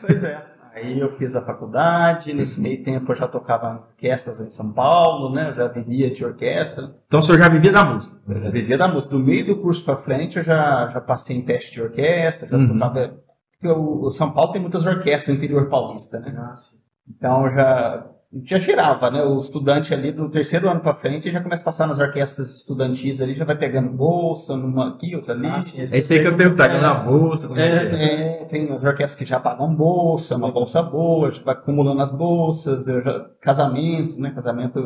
[0.00, 0.51] Pois é.
[0.82, 5.32] Aí eu fiz a faculdade, nesse meio tempo eu já tocava orquestras em São Paulo,
[5.32, 5.50] né?
[5.50, 6.94] Eu já vivia de orquestra.
[7.06, 8.16] Então o senhor já vivia da música.
[8.28, 9.12] Eu já vivia da música.
[9.12, 12.56] Do meio do curso pra frente eu já, já passei em teste de orquestra, já
[12.56, 12.68] Uhum.
[12.78, 13.14] tocava.
[13.52, 16.28] Porque o, o São Paulo tem muitas orquestras no interior paulista, né?
[16.36, 16.78] Ah, sim.
[17.08, 18.06] Então eu já,
[18.44, 19.22] já girava, né?
[19.22, 23.20] O estudante ali do terceiro ano pra frente já começa a passar nas orquestras estudantis
[23.20, 25.46] ali, já vai pegando bolsa, numa aqui, outra ali.
[25.46, 26.80] Ah, sim, É isso aí que eu perguntar, É.
[26.80, 28.42] na bolsa, como é, que é?
[28.42, 32.10] É, tem as orquestras que já pagam bolsa, uma bolsa boa, já vai acumulando as
[32.10, 34.30] bolsas, eu já, casamento, né?
[34.30, 34.78] Casamento,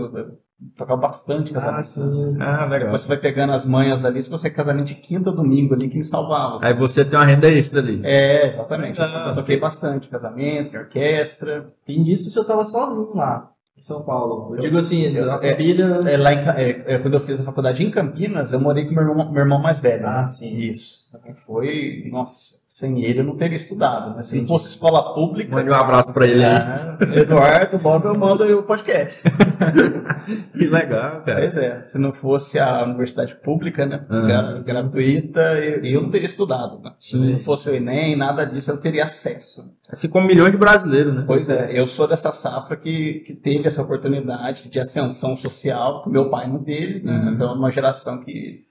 [0.61, 1.79] eu tocava bastante casamento.
[1.79, 2.37] Ah, sim.
[2.41, 2.91] Ah, legal.
[2.91, 5.99] Você vai pegando as manhas ali, se você é casamento de quinta domingo ali, que
[5.99, 6.59] me salvava.
[6.63, 8.01] Aí você tem uma renda extra ali.
[8.05, 9.01] É, exatamente.
[9.01, 9.29] Assim, Ah.
[9.29, 11.73] eu toquei bastante casamento, orquestra.
[11.87, 14.55] E nisso o senhor tava sozinho lá, em São Paulo.
[14.57, 15.85] Eu digo assim, eu- a é- família...
[16.07, 18.95] É, lá em é, é, quando eu fiz a faculdade em Campinas, eu morei com
[18.95, 20.07] meu irmão, meu irmão mais velho.
[20.07, 20.27] Ah, né?
[20.27, 20.57] sim.
[20.57, 21.01] Isso.
[21.45, 24.15] Foi, nossa, sem ele eu não teria estudado.
[24.15, 24.21] Né?
[24.21, 25.51] Se não fosse escola pública.
[25.57, 26.53] Mande um abraço pra ele aí.
[26.55, 29.19] Ah, Eduardo, Bob, eu mando aí o podcast.
[30.53, 31.41] Que legal, cara.
[31.41, 36.27] Pois é, se não fosse a universidade pública, né, gra- gratuita, eu, eu não teria
[36.27, 36.83] estudado.
[36.83, 36.93] Né?
[36.99, 39.73] Se não fosse o Enem, nada disso, eu teria acesso.
[39.89, 41.25] Assim como milhões de brasileiros, né?
[41.27, 46.11] Pois é, eu sou dessa safra que, que teve essa oportunidade de ascensão social, que
[46.11, 47.13] meu pai não teve, né?
[47.21, 47.33] Uhum.
[47.33, 48.65] então é uma geração que,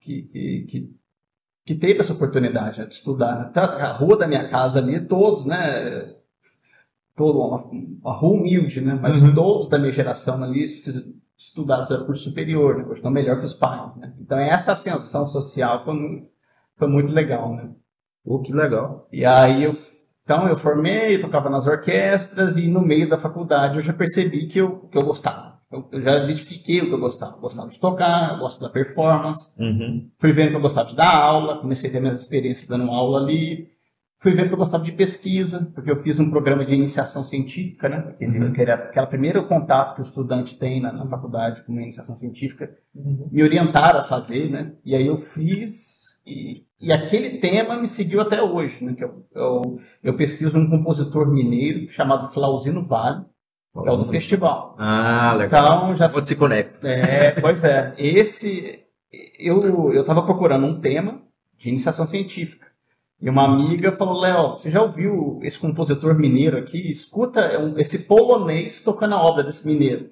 [0.00, 0.90] que, que, que,
[1.64, 3.38] que teve essa oportunidade né, de estudar.
[3.38, 3.50] né?
[3.52, 6.14] Tá- A rua da minha casa ali, todos, né?
[7.16, 7.56] Todo, uma,
[8.02, 8.98] uma rua humilde, né?
[9.00, 9.34] Mas Uhum.
[9.34, 10.64] todos da minha geração ali
[11.36, 12.92] estudaram, fizeram curso superior, né?
[12.92, 14.12] Estão melhor que os pais, né?
[14.20, 16.28] Então essa ascensão social foi, mu-
[16.76, 17.70] foi muito legal, né?
[18.24, 19.06] Pô, que legal.
[19.12, 19.72] E aí eu,
[20.24, 24.46] então eu formei, eu tocava nas orquestras e no meio da faculdade eu já percebi
[24.48, 25.53] que eu, que eu gostava.
[25.74, 27.36] Eu, eu já identifiquei o que eu gostava.
[27.36, 29.60] Eu gostava de tocar, eu gosto da performance.
[29.60, 30.08] Uhum.
[30.20, 33.20] Fui vendo que eu gostava de dar aula, comecei a ter minhas experiências dando aula
[33.20, 33.68] ali.
[34.20, 37.88] Fui vendo que eu gostava de pesquisa, porque eu fiz um programa de iniciação científica,
[37.88, 37.98] né?
[38.08, 38.52] Aquele, Uhum.
[38.52, 42.14] que era aquele primeiro contato que o estudante tem na, na faculdade com uma iniciação
[42.16, 43.28] científica Uhum.
[43.30, 44.72] me orientaram a fazer, né?
[44.84, 48.94] E aí eu fiz e, e aquele tema me seguiu até hoje, né?
[48.94, 53.26] Que eu, eu, eu pesquiso um compositor mineiro chamado Flauzino Vale,
[53.82, 54.74] que é o do festival.
[54.78, 55.64] Ah, legal.
[55.84, 56.86] Então já Onde se conecta.
[56.88, 57.94] é, pois é.
[57.98, 58.80] Esse
[59.38, 61.22] eu eu estava procurando um tema
[61.56, 62.66] de iniciação científica.
[63.20, 66.90] E uma amiga falou, Léo, você já ouviu esse compositor mineiro aqui?
[66.90, 70.10] Escuta é esse polonês tocando a obra desse mineiro.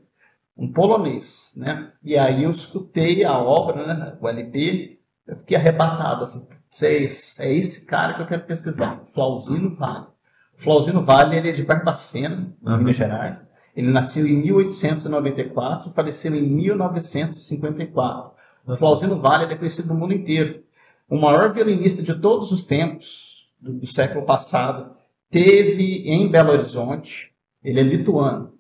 [0.57, 1.91] Um polonês, né?
[2.03, 4.17] E aí eu escutei a obra, né?
[4.21, 6.47] O LP, eu fiquei arrebatado, assim.
[6.83, 9.03] É esse, é esse cara que eu quero pesquisar.
[9.05, 10.07] Flauzino Vale.
[10.57, 12.79] O Flauzino Vale, ele é de Barbacena, Uhum.
[12.79, 13.47] Minas Gerais.
[13.75, 18.33] Ele nasceu em 1894 e faleceu em 1954.
[18.67, 20.63] O Flauzino Vale é conhecido no mundo inteiro.
[21.09, 24.95] O maior violinista de todos os tempos do, do século passado
[25.31, 27.33] teve em Belo Horizonte.
[27.65, 28.53] Ele é lituano.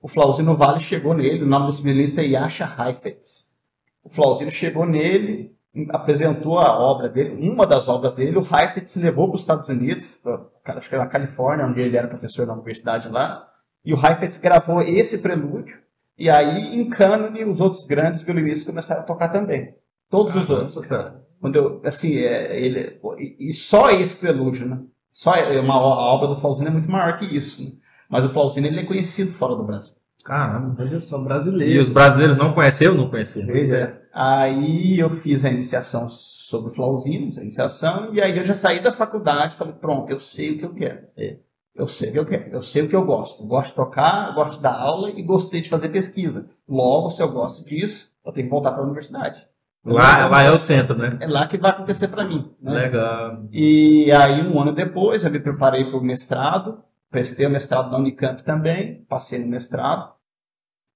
[0.00, 1.44] O Flauzino Vale chegou nele.
[1.44, 3.58] O nome desse violinista é Yasha Heifetz.
[4.02, 5.54] O Flauzino chegou nele,
[5.90, 8.38] apresentou a obra dele, uma das obras dele.
[8.38, 11.96] O Heifetz levou para os Estados Unidos, pra, acho que era na Califórnia, onde ele
[11.96, 13.49] era professor na universidade lá.
[13.84, 15.78] E o Heifetz gravou esse prelúdio.
[16.18, 19.74] E aí, em cânone, os outros grandes violinistas começaram a tocar também.
[20.10, 20.78] Todos os outros.
[20.86, 21.24] cara.
[21.40, 24.80] Quando eu, assim, é, ele, e, e só esse prelúdio, né?
[25.10, 27.64] Só é uma, a obra do Flauzino é muito maior que isso.
[27.64, 27.72] Né?
[28.08, 29.94] Mas o Flauzino ele é conhecido fora do Brasil.
[30.22, 30.76] Caramba.
[30.78, 31.80] Olha só, E brasileiro.
[31.80, 33.46] os brasileiros não conheceram ou não conheciam?
[33.46, 33.98] Pois é.
[34.12, 38.80] Aí eu fiz a iniciação sobre o Flauzino, a iniciação, e aí eu já saí
[38.82, 41.06] da faculdade e falei, pronto, eu sei o que eu quero.
[41.16, 41.38] É.
[41.80, 43.42] Eu sei o que eu quero, eu sei o que eu gosto.
[43.46, 46.50] Gosto de tocar, gosto de dar aula e gostei de fazer pesquisa.
[46.68, 49.48] Logo, se eu gosto disso, eu tenho que voltar para a universidade.
[49.82, 51.16] Lá, lá é o centro, né?
[51.22, 52.52] É lá que vai acontecer para mim.
[52.60, 52.72] Né?
[52.72, 53.46] Legal.
[53.50, 57.96] E aí, um ano depois, eu me preparei para o mestrado, prestei o mestrado na
[57.96, 60.12] Unicamp também, passei no mestrado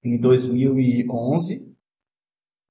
[0.03, 1.74] em 2011.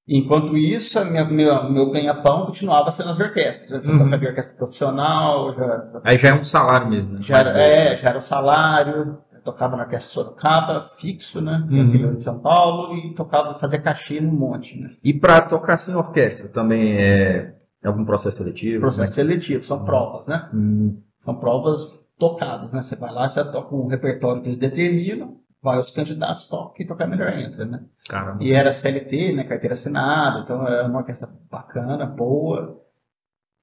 [0.06, 3.70] Enquanto isso, a minha, meu, meu ganha-pão continuava sendo as orquestras.
[3.70, 4.14] Eu já Uhum.
[4.14, 7.18] em orquestra profissional, já, Aí já é um salário mesmo, né?
[7.22, 11.74] já, era, é, já era o salário, eu tocava na orquestra Sorocaba, fixo, né, no
[11.76, 11.82] Uhum.
[11.84, 14.88] interior de São Paulo, e tocava, fazia cachê no monte, né.
[15.02, 18.80] E pra tocar assim em orquestra também é é algum processo seletivo?
[18.80, 20.48] Processo seletivo, são provas, né.
[20.54, 22.80] Hum, São provas tocadas, né?
[22.82, 26.86] Você vai lá, você toca um repertório que eles determinam, vai os candidatos, toca, quem
[26.86, 27.82] tocar melhor entra, né?
[28.06, 28.44] Caramba.
[28.44, 32.80] E era CLT, né, carteira assinada, então era uma orquestra bacana, boa.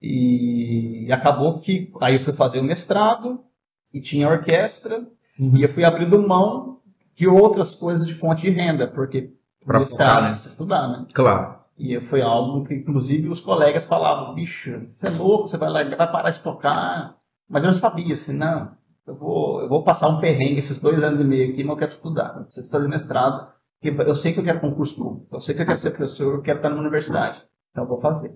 [0.02, 3.44] E acabou que aí eu fui fazer o mestrado
[3.94, 5.08] e tinha orquestra
[5.40, 5.56] Uhum.
[5.56, 6.80] e eu fui abrindo mão
[7.16, 9.34] de outras coisas de fonte de renda, porque
[9.66, 10.30] Pra mestrado né?
[10.32, 11.06] precisa estudar, né?
[11.14, 11.56] Claro.
[11.78, 15.84] E foi algo que, inclusive, os colegas falavam: bicho, você é louco, você vai lá,
[15.84, 17.16] vai parar de tocar.
[17.50, 18.72] Mas eu sabia, assim, não,
[19.06, 21.78] eu vou, eu vou passar um perrengue esses dois anos e meio aqui, mas eu
[21.78, 25.40] quero estudar, eu preciso fazer mestrado, porque eu sei que eu quero concurso público, eu
[25.40, 28.32] sei que eu quero ser professor, eu quero estar numa universidade, então eu vou fazer.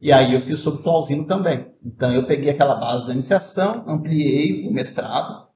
[0.00, 1.74] E aí eu fiz sobre flauzino também.
[1.84, 5.48] Então eu peguei aquela base da iniciação, ampliei o mestrado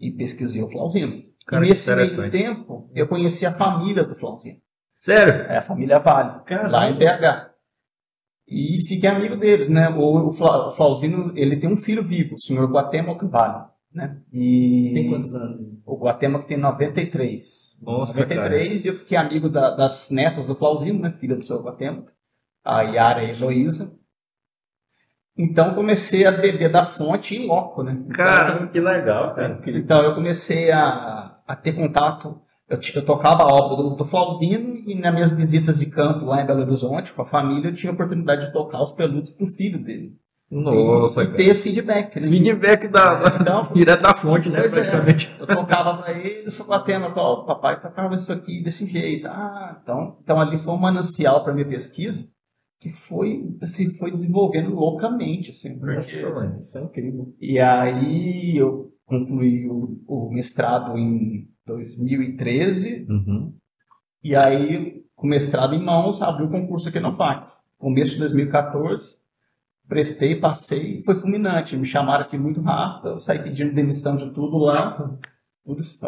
[0.00, 1.22] e pesquisei o flauzino.
[1.46, 4.58] Cara, e nesse meio tempo, eu conheci a família do flauzino.
[4.94, 5.42] Sério?
[5.42, 7.54] É a família Vale, lá em BH.
[8.46, 9.88] E fiquei amigo deles, né?
[9.88, 13.64] O, o Flauzino, ele tem um filho vivo, o senhor Guatemoc Vale,
[13.94, 14.20] né?
[14.32, 15.78] E Tem quantos anos?
[15.86, 17.78] o Guatemoc tem 93.
[17.82, 21.10] Nossa, 93 e eu fiquei amigo da- das netas do Flauzino, né?
[21.10, 22.08] Filha do seu Guatemoc,
[22.64, 23.92] a Yara e a Heloísa.
[25.36, 27.92] Então comecei a beber da fonte em loco, né?
[27.92, 29.60] Então, Cara, que legal, cara.
[29.66, 32.40] então eu comecei a, a ter contato.
[32.68, 36.40] Eu, eu tocava a obra do, do Flauzino e nas minhas visitas de campo lá
[36.40, 39.46] em Belo Horizonte com a família eu tinha a oportunidade de tocar os peludos pro
[39.46, 40.16] filho dele.
[40.60, 41.36] Nossa, e, cara.
[41.36, 42.28] ter feedback, né?
[42.28, 44.60] Feedback da, da- Então, direto da fonte, né?
[44.64, 44.68] É.
[44.68, 45.34] praticamente.
[45.40, 49.26] eu tocava pra ele, eu só batendo, ó, o papai tocava isso aqui desse jeito.
[49.28, 52.28] Ah, então, então ali foi um manancial para minha pesquisa
[52.80, 55.74] que foi, assim, foi desenvolvendo loucamente, assim.
[55.76, 57.34] Nossa, mano, isso é incrível.
[57.40, 63.54] E aí eu concluí o, o mestrado em 2013 Uhum.
[64.22, 67.46] e aí com o mestrado em mãos abri o concurso aqui na FAC.
[67.78, 69.16] Começo de 2014,
[69.88, 71.76] prestei, passei, foi fulminante.
[71.76, 75.18] Me chamaram aqui muito rápido, eu saí pedindo demissão de tudo lá.
[75.64, 75.98] Tudo isso,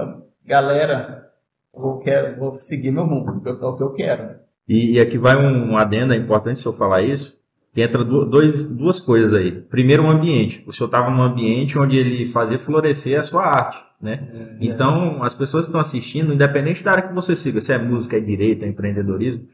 [0.44, 1.30] galera,
[1.74, 4.36] eu quero, vou seguir meu rumo, é o que eu quero.
[4.68, 7.38] E, e aqui vai um, um adendo, é importante o senhor falar isso,
[7.72, 9.52] que entra dois, duas coisas aí.
[9.52, 10.64] Primeiro, o ambiente.
[10.66, 14.56] O senhor estava num ambiente onde ele fazia florescer a sua arte, né?
[14.60, 18.16] Então, as pessoas que estão assistindo, independente da área que você siga, se é música,
[18.16, 19.46] é direito, é empreendedorismo,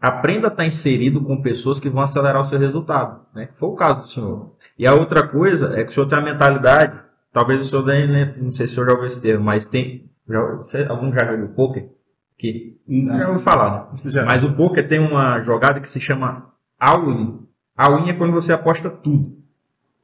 [0.00, 3.46] aprenda a estar inserido com pessoas que vão acelerar o seu resultado, né?
[3.46, 4.52] Que foi o caso do senhor.
[4.78, 6.98] E a outra coisa é que o senhor tem a mentalidade,
[7.32, 9.66] talvez o senhor, nem- né, não sei se o senhor já ouviu esse termo, mas
[9.66, 11.90] tem, já, você, algum já jogou poker?
[12.38, 12.78] Que,
[13.18, 13.98] já ouviu falar, né?
[14.24, 17.46] Mas o poker tem uma jogada que se chama all-in.
[17.76, 19.38] All-in é quando você aposta tudo.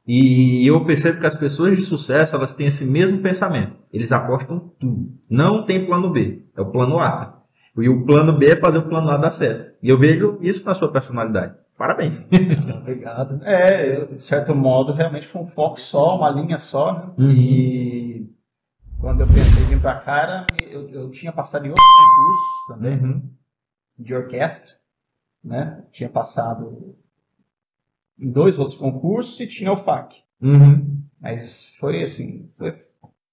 [0.07, 3.73] E eu percebo que as pessoas de sucesso, elas têm esse mesmo pensamento.
[3.93, 5.11] Eles apostam tudo.
[5.29, 7.43] Não tem plano B, é o plano A.
[7.79, 9.75] E o plano B é fazer o plano A dar certo.
[9.83, 11.55] E eu vejo isso na sua personalidade.
[11.77, 12.27] Parabéns.
[12.81, 13.41] Obrigado.
[13.45, 17.11] É, eu, de certo modo, realmente foi um foco só, uma linha só, né?
[17.19, 17.31] Uhum.
[17.33, 18.31] E
[18.99, 22.99] quando eu pensei em vir pra cá, eu, eu tinha passado em outros concursos também,
[22.99, 23.23] Uhum.
[23.99, 24.73] de orquestra,
[25.45, 25.85] né?
[25.93, 26.97] Tinha passado
[28.19, 30.15] em dois outros concursos e tinha o FAC.
[30.41, 31.03] Uhum.
[31.21, 32.73] Mas foi assim, foi,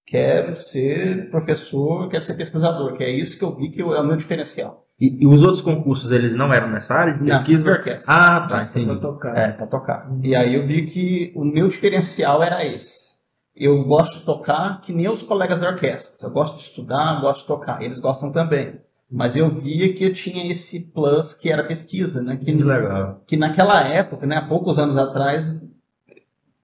[0.05, 4.01] quero ser professor, quero ser pesquisador, que é isso que eu vi que eu- é
[4.01, 4.83] o meu diferencial.
[4.99, 7.63] E, e os outros concursos, eles não eram nessa área de Não, pesquisa?
[7.63, 8.13] de orquestra.
[8.13, 8.99] Ah, tá, Pra entendi.
[9.01, 9.37] tocar.
[9.37, 10.09] É, pra tocar.
[10.21, 13.13] E aí eu vi que o meu diferencial era esse.
[13.55, 16.27] Eu gosto de tocar que nem os colegas da orquestra.
[16.27, 17.81] Eu gosto de estudar, gosto de tocar.
[17.81, 18.79] Eles gostam também.
[19.11, 22.35] Mas eu via que eu tinha esse plus que era pesquisa, né?
[22.37, 23.21] Que, Que legal.
[23.27, 25.55] que naquela época, né, há poucos anos atrás,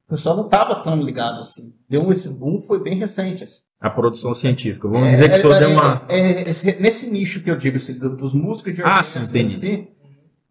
[0.10, 1.72] o pessoal não estava tão ligado assim.
[1.88, 3.44] Deu esse boom, foi bem recente.
[3.44, 3.60] Assim.
[3.80, 4.88] A produção científica.
[4.88, 6.06] Vamos É, dizer que o senhor é, deu uma.
[6.10, 9.24] é, é, esse- nesse nicho que eu digo, assim, do- dos músicos de Ah, orquestra,
[9.24, 9.56] sim, entendi.
[9.58, 9.88] assim,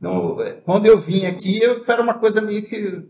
[0.01, 3.03] no- é, quando eu vim aqui, eu, era uma coisa meio que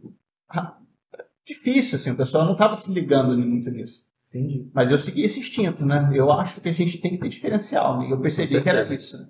[1.46, 4.04] difícil, assim, o pessoal não estava se ligando muito nisso.
[4.30, 4.68] Entendi.
[4.74, 6.10] Mas eu segui esse instinto, né?
[6.14, 8.08] Eu acho que a gente tem que ter diferencial, né?
[8.10, 9.16] Eu percebi que era isso.
[9.18, 9.26] né?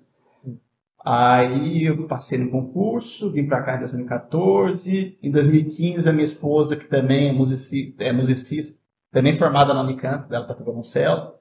[1.05, 5.17] Aí eu passei no concurso, vim pra cá em 2014.
[5.23, 8.79] Em 2015, a minha esposa, que também é, musici é musicista,
[9.11, 11.33] também formada na Unicamp, ela toca violoncelo,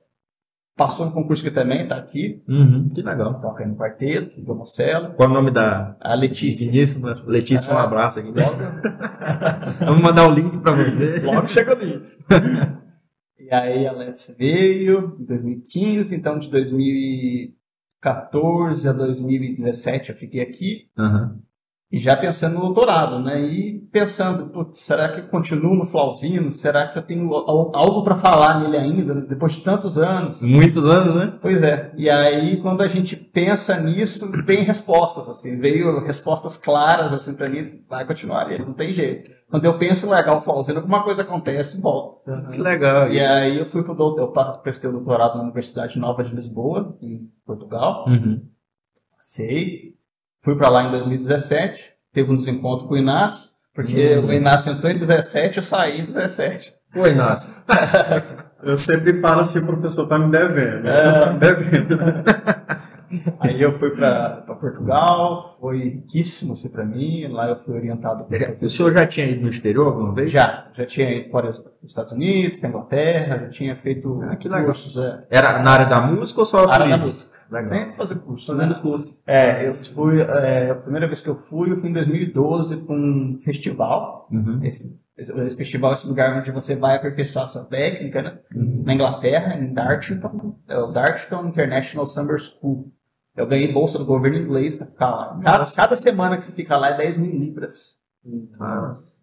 [0.77, 3.41] passou no concurso aqui também, tá aqui, Uhum, que legal.
[3.41, 5.15] toca aí no quarteto, violoncelo.
[5.15, 5.97] Qual é o nome da.
[6.01, 6.71] A Letícia.
[6.71, 7.13] Isso, né?
[7.27, 8.31] Letícia, um abraço aqui.
[9.85, 11.19] Vamos mandar o link pra você.
[11.19, 12.01] Logo chega ali.
[13.41, 16.49] e aí a Let's veio em 2015, então de
[18.03, 20.91] 2014 a 2017 eu fiquei aqui.
[20.97, 21.41] Aham.
[21.91, 23.41] E já pensando no doutorado, né?
[23.41, 26.53] E pensando, putz, será que eu continuo no Flauzino?
[26.53, 30.43] Será que eu tenho al- algo para falar nele ainda, depois de tantos anos?
[30.43, 31.39] Muitos anos, né?
[31.41, 31.91] Pois é.
[31.97, 35.57] E aí, quando a gente pensa nisso, vem respostas, assim.
[35.59, 39.31] Veio respostas claras, assim, para mim, vai continuar ali, não tem jeito.
[39.51, 42.51] Quando eu penso o Flauzino, alguma coisa acontece e volta.
[42.51, 43.11] Que legal.
[43.11, 46.99] E aí eu fui pro doutor, eu prestei o doutorado na Universidade Nova de Lisboa,
[47.01, 48.05] em Portugal.
[48.07, 48.43] Uhum.
[49.19, 49.97] Sei.
[50.43, 54.27] Fui pra lá em 2017, teve um desencontro com o Inácio, porque Hum.
[54.27, 56.73] o Inácio entrou em 17, eu saí em 17.
[56.93, 57.53] Pô, Inácio.
[58.61, 60.89] Eu sempre falo assim, o professor tá me devendo.
[60.89, 61.13] É.
[61.21, 61.97] Tá me devendo.
[63.41, 68.35] Aí eu fui pra Portugal, foi riquíssimo assim pra mim, lá eu fui orientado por
[68.37, 68.69] O professor.
[68.69, 70.31] senhor já tinha ido no exterior alguma vez?
[70.31, 74.95] Já, já tinha ido para os Estados Unidos, para Inglaterra, já tinha feito Ah, cursos,
[74.99, 77.38] é, Era na área da música ou só área da música.
[77.51, 77.71] Legal.
[77.71, 78.65] Nem fazer curso, né?
[78.65, 79.23] Fazendo curso.
[79.27, 82.95] É, eu fui, é, a primeira vez que eu fui, eu fui em 2012 para
[82.95, 84.29] um festival.
[84.31, 84.61] Uhum.
[84.63, 88.39] Esse, esse, esse festival é esse lugar onde você vai aperfeiçoar sua técnica, né?
[88.55, 88.83] Uhum.
[88.85, 92.93] Na Inglaterra, em Dartington, é o Dartington International Summer School.
[93.37, 95.39] Eu ganhei bolsa do governo inglês para ficar lá.
[95.43, 97.97] Cada, cada semana que você fica lá é 10 mil libras.
[98.59, 99.23] Nossa.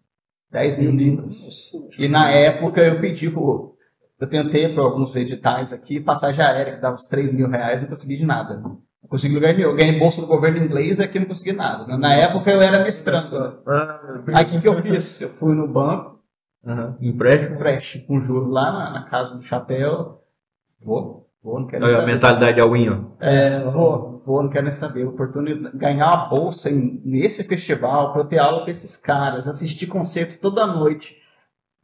[0.50, 1.72] 10 mil libras.
[1.98, 3.75] E na época eu pedi, o-
[4.20, 7.88] eu tentei por alguns editais aqui, passagem aérea, que dava uns 3 mil reais, não
[7.88, 8.56] consegui de nada.
[8.56, 9.70] Não consegui lugar nenhum.
[9.70, 11.96] Eu ganhei bolsa do governo inglês aqui não consegui nada.
[11.98, 13.38] Na época eu era mestrando.
[13.38, 13.54] né?
[14.34, 15.20] Aí o que, que eu fiz?
[15.20, 16.16] Eu fui no banco,
[16.64, 16.94] Uhum.
[17.00, 17.54] Empréstimo?
[17.54, 20.20] empréstimo com juros lá na, na casa do chapéu.
[20.84, 22.12] Vou, vou, não quero Olha nem a saber.
[22.14, 23.12] mentalidade ao Winho.
[23.20, 25.06] É, vou, vou, não quero nem saber.
[25.06, 29.86] Oportunidade, ganhar uma bolsa em- nesse festival, pra eu ter aula com esses caras, assistir
[29.86, 31.16] concerto toda noite.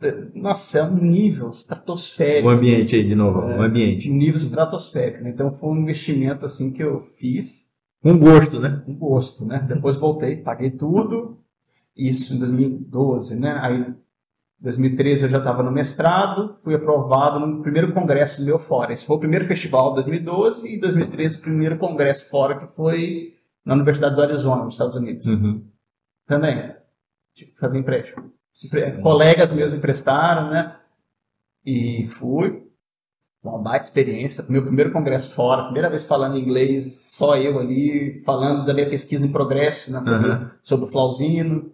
[0.02, 2.48] É, Nossa, é um nível estratosférico.
[2.48, 3.40] O ambiente aí, de novo.
[3.40, 4.10] O ambiente.
[4.10, 5.24] Um nível estratosférico.
[5.24, 5.30] né?
[5.30, 7.70] Então foi um investimento assim que eu fiz
[8.02, 8.82] Com gosto, né?
[8.84, 9.64] com gosto, né?
[9.68, 11.38] Depois voltei, paguei tudo.
[11.96, 13.58] Isso em 2012, né?
[13.60, 13.94] Aí em
[14.60, 18.92] 2013 eu já estava no mestrado, fui aprovado no primeiro congresso meu fora.
[18.92, 22.66] Esse foi o primeiro festival de 2012 e em 2013 o primeiro congresso fora que
[22.66, 23.34] foi
[23.64, 25.26] na Universidade do Arizona, nos Estados Unidos.
[25.26, 25.64] Uhum.
[26.26, 26.74] Também
[27.34, 28.32] tive que fazer empréstimo.
[28.64, 30.74] Empre- Colegas meus emprestaram, né?
[31.64, 32.66] E fui.
[33.42, 34.44] Uma baita experiência.
[34.48, 39.26] Meu primeiro congresso fora, primeira vez falando inglês, só eu ali, falando da minha pesquisa
[39.26, 39.98] em progresso, né?
[39.98, 40.48] Uhum.
[40.62, 41.72] Sobre o Flauzino,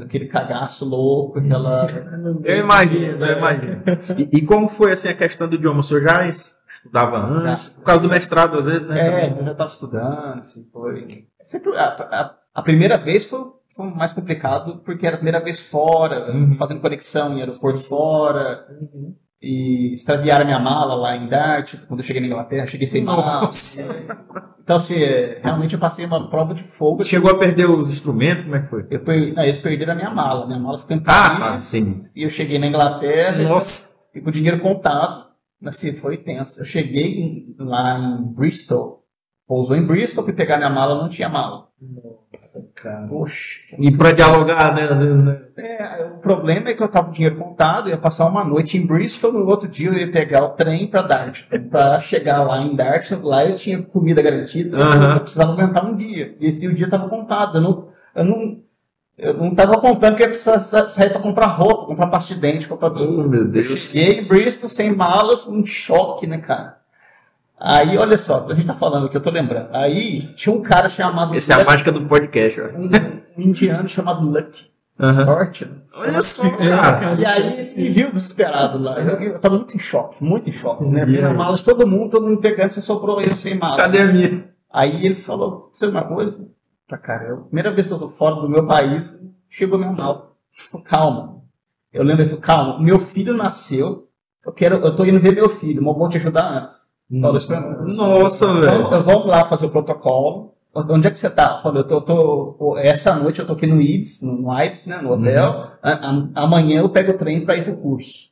[0.00, 1.86] aquele cagaço louco, aquela.
[2.42, 3.82] Eu imagino, eu imagino.
[4.16, 5.80] E, e como foi assim a questão do idioma?
[5.80, 7.68] O senhor já es- estudava antes?
[7.68, 8.98] Por causa do mestrado, às vezes, né?
[8.98, 9.38] É, também?
[9.40, 11.26] eu já estava estudando, assim, foi.
[11.42, 13.44] Sempre, a, a- a primeira vez foi,
[13.78, 16.50] foi mais complicado porque era a primeira vez fora, Uhum.
[16.52, 18.66] fazendo conexão em aeroporto fora.
[19.40, 23.04] E extraviaram a minha mala lá em Dart, quando eu cheguei na Inglaterra, cheguei sem
[23.04, 23.48] mala.
[24.60, 27.04] Então, assim, é, realmente eu passei uma prova de fogo.
[27.04, 28.42] Chegou a perder os instrumentos?
[28.42, 28.84] Como é que foi?
[28.90, 29.32] Eu per...
[29.34, 30.44] Não, eles perderam a minha mala.
[30.46, 31.62] Minha mala ficou em Ah, tá, Paris.
[31.64, 32.02] sim.
[32.16, 33.88] e eu cheguei na Inglaterra Nossa.
[34.14, 35.26] e com o dinheiro contado.
[35.64, 36.60] Assim, foi tenso.
[36.60, 38.97] Eu cheguei lá em Bristol.
[39.48, 41.68] Pousou em Bristol, fui pegar minha mala, não tinha mala.
[41.80, 43.06] Nossa, cara.
[43.08, 43.74] Poxa.
[43.78, 44.90] E pra dialogar, né?
[44.90, 45.40] né?
[45.56, 48.76] É, o problema é que eu tava com o dinheiro contado, ia passar uma noite
[48.76, 51.68] em Bristol, no outro dia eu ia pegar o trem pra Dartmouth.
[51.70, 55.14] Pra chegar lá em Dartmouth, lá eu tinha comida garantida, Aham.
[55.14, 56.36] eu precisava aguentar um dia.
[56.38, 57.56] E esse dia tava contado.
[57.56, 58.58] Eu não, eu não,
[59.16, 60.58] eu não tava contando que eu ia precisar
[60.90, 63.24] sair pra comprar roupa, comprar pasta de dente, comprar tudo.
[63.24, 63.64] Oh, meu Eu Deus.
[63.66, 66.76] cheguei em Bristol sem mala, foi um choque, né, cara?
[67.60, 69.74] Aí, olha só, a gente tá falando que eu tô lembrando.
[69.74, 71.34] Aí tinha um cara chamado.
[71.34, 72.64] Essa é a mágica do podcast, ó.
[72.78, 72.88] um,
[73.36, 74.70] um indiano chamado Lucky.
[75.00, 75.24] Aham.
[75.24, 75.76] Sorte, né?
[75.96, 77.14] Olha só, É, cara.
[77.14, 78.98] E aí ele me viu desesperado lá.
[78.98, 81.04] Eu, eu tava muito em choque, muito em choque, né?
[81.06, 81.32] Sim, Vi na é.
[81.32, 83.76] mala de todo mundo, todo mundo pegando, você sobrou eu sem mala.
[83.76, 84.48] Cadê a minha?
[84.72, 86.44] Aí ele falou, sabe uma coisa?
[86.88, 89.16] Tá, cara, é a primeira vez que eu tô fora do meu país,
[89.48, 90.32] chegou minha mala.
[90.50, 91.38] Falei, Calma.
[91.92, 94.08] Eu lembro, calma, meu filho nasceu,
[94.44, 96.87] eu quero, eu tô indo ver meu filho, mas eu vou te ajudar antes.
[97.20, 97.94] Falou isso pra mim.
[97.96, 98.92] Nossa, Então, velho.
[98.92, 100.54] eu- vamos lá fazer o protocolo.
[100.74, 101.58] Onde é que você tá?
[101.58, 105.12] Falou, eu tô, tô- essa noite eu tô aqui no Ibis, no, Ibis, né, no
[105.12, 105.66] hotel.
[105.82, 108.28] A- a- amanhã eu pego o trem para ir pro curso.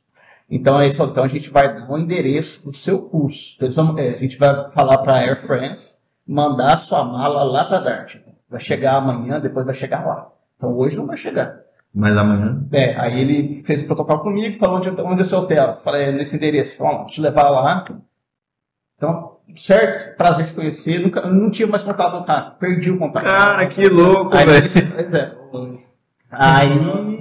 [0.49, 3.55] Então aí ele falou, então a gente vai dar o endereço do seu curso.
[3.61, 7.65] Então, vão- é, a gente vai falar para Air France mandar a sua mala lá
[7.65, 8.33] para Dartmouth.
[8.49, 10.29] Vai chegar amanhã, depois vai chegar lá.
[10.55, 11.53] Então hoje não vai chegar.
[11.93, 12.63] Mas amanhã.
[12.71, 15.73] É, aí ele fez o protocolo comigo, falou onde, onde é o seu hotel.
[15.75, 17.83] Falei, "É nesse endereço, vamos te levar lá.
[18.97, 20.99] Então, certo, prazer de conhecer.
[20.99, 23.25] Nunca, não tinha mais contato com o cara, perdi o contato.
[23.25, 24.61] Cara, que louco, aí, velho.
[24.61, 25.35] pois é.
[26.29, 26.71] Aí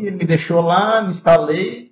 [0.07, 1.87] ele me deixou lá, me instalei.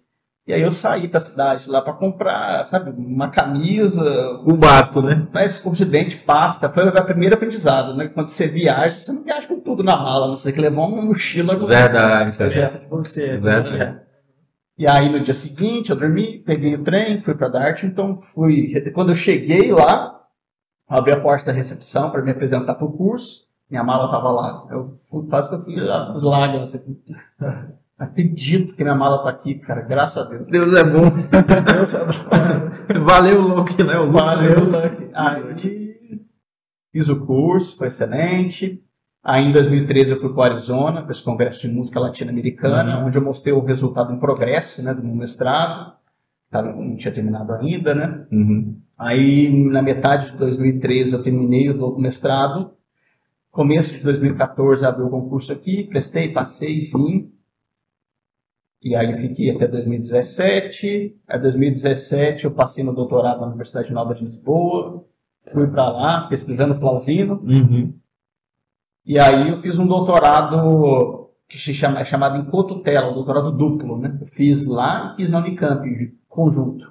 [0.46, 4.04] E aí eu saí pra cidade lá pra comprar, sabe, uma camisa,
[4.44, 5.26] O básico, né?
[5.30, 6.70] uma escova de dente, pasta.
[6.70, 8.08] Foi o meu primeiro aprendizado, né?
[8.08, 10.36] Quando você viaja, você não viaja com tudo na mala, né?
[10.36, 12.50] você tem que levar uma mochila Verdade, cara.
[12.50, 13.38] Projeto de você.
[13.38, 14.00] Verdade.
[14.76, 18.68] E aí no dia seguinte eu dormi, peguei o trem, fui pra Dart, então fui.
[18.92, 20.20] Quando eu cheguei lá,
[20.88, 24.66] abri a porta da recepção para me apresentar pro curso, minha mala tava lá.
[24.70, 26.74] Eu fui, quase que eu fui às lágrimas.
[26.74, 27.00] Assim.
[27.96, 30.48] Acredito que minha mala tá aqui, cara, graças a Deus.
[30.48, 31.02] Deus é bom.
[33.04, 33.96] Valeu, Luke, né?
[33.96, 34.18] O Luke.
[34.18, 35.10] Valeu, Lucky.
[35.14, 35.94] Aí
[36.90, 38.82] fiz o curso, foi excelente.
[39.24, 43.16] Aí em 2013 eu fui para o Arizona, para esse congresso de música latino-americana, onde
[43.16, 45.94] eu mostrei o resultado em progresso né, do meu mestrado.
[46.50, 48.26] Tava, não tinha terminado ainda, né?
[48.30, 48.76] Uhum.
[48.98, 52.72] Aí na metade de 2013 eu terminei o do- mestrado.
[53.50, 57.32] Começo de 2014 abri o concurso aqui, prestei, passei, vim.
[58.82, 61.16] E aí fiquei até 2017.
[61.26, 65.04] Aí 2017 eu passei no doutorado na Universidade Nova de Lisboa.
[65.50, 67.42] Fui para lá pesquisando flauzino.
[67.42, 67.94] Uhum.
[69.06, 73.52] E aí eu fiz um doutorado que se chama, é chamado em cotutela, um doutorado
[73.52, 74.16] duplo, né?
[74.20, 76.90] Eu fiz lá e fiz na Unicamp, ju- conjunto.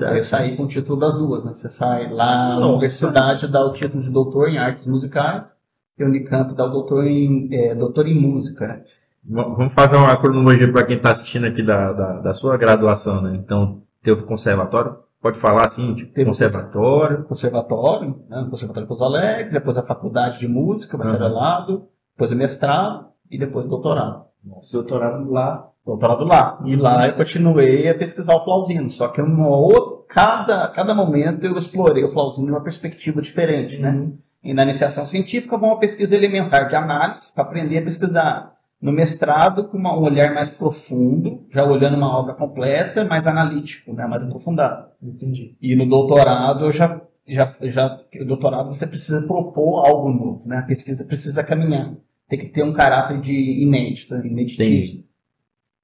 [0.00, 1.52] Aí eu saí com o título das duas, né?
[1.54, 5.56] Você sai lá na universidade, dá o título de doutor em artes musicais,
[5.98, 8.82] e a Unicamp dá o doutor em, é, doutor em música, né?
[9.26, 13.34] Vamos fazer uma cronologia para quem está assistindo aqui da, da, da sua graduação, né?
[13.42, 14.96] Então, teve conservatório?
[15.24, 17.24] Pode falar assim, tipo, Teve conservatório.
[17.24, 18.46] Conservatório, né?
[18.50, 23.64] Conservatório de Pouso Alegre, depois a faculdade de música, bacharelado, depois o mestrado e depois
[23.64, 24.26] o doutorado.
[24.70, 25.70] Doutorado lá.
[25.82, 26.60] doutorado lá.
[26.66, 31.46] E lá eu continuei a pesquisar o flauzino, só que uma outra, cada, cada momento
[31.46, 34.10] eu explorei o flauzino de uma perspectiva diferente, né?
[34.42, 38.53] E na iniciação científica, uma pesquisa elementar de análise, para aprender a pesquisar.
[38.84, 43.94] No mestrado, com uma- um olhar mais profundo, já olhando uma obra completa, mais analítico,
[43.94, 44.06] né?
[44.06, 44.88] mais aprofundado.
[45.02, 45.56] Entendi.
[45.58, 50.58] E no doutorado, eu já, já, já, o doutorado você precisa propor algo novo, né?
[50.58, 51.94] A pesquisa precisa caminhar.
[52.28, 53.32] Tem que ter um caráter de
[53.62, 55.02] inédito, ineditismo.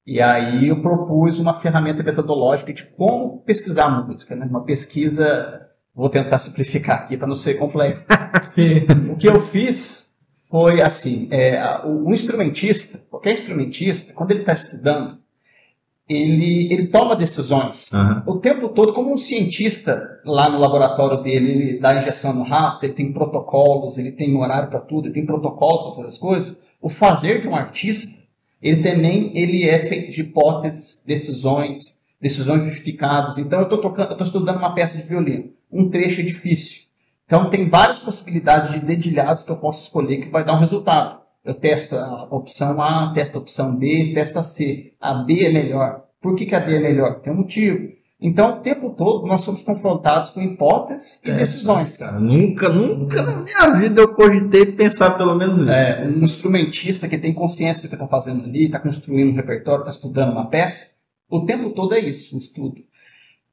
[0.05, 4.45] E aí eu propus uma ferramenta metodológica de como pesquisar música, né?
[4.45, 5.59] Uma pesquisa,
[5.95, 8.05] vou tentar simplificar aqui para não ser complexo.
[8.49, 8.85] Sim.
[9.11, 10.00] O que eu fiz
[10.51, 15.17] foi assim, é, o instrumentista, qualquer instrumentista, quando ele está estudando,
[16.09, 18.23] ele, ele toma decisões Aham.
[18.27, 22.85] o tempo todo, como um cientista lá no laboratório dele, ele dá injeção no rato,
[22.85, 26.57] ele tem protocolos, ele tem horário para tudo, ele tem protocolos para fazer as coisas.
[26.81, 28.19] O fazer de um artista,
[28.61, 33.37] ele também ele é feito de hipóteses, decisões, decisões justificadas.
[33.37, 36.90] Então eu estou estudando uma peça de violino, um trecho é difícil.
[37.31, 41.21] Então tem várias possibilidades de dedilhados que eu posso escolher que vai dar um resultado.
[41.45, 44.91] Eu testo a opção A, testo a opção B, testo a C.
[44.99, 46.03] A B é melhor.
[46.21, 47.21] Por que, que a B é melhor?
[47.21, 47.87] Tem um motivo.
[48.19, 51.97] Então, o tempo todo, nós somos confrontados com hipóteses e É, decisões.
[51.99, 55.69] Cara, nunca, nunca na minha vida eu cogitei pensar pelo menos isso.
[55.69, 59.83] É, um instrumentista que tem consciência do que está fazendo ali, está construindo um repertório,
[59.83, 60.87] está estudando uma peça,
[61.29, 62.75] o tempo todo é isso, um estudo.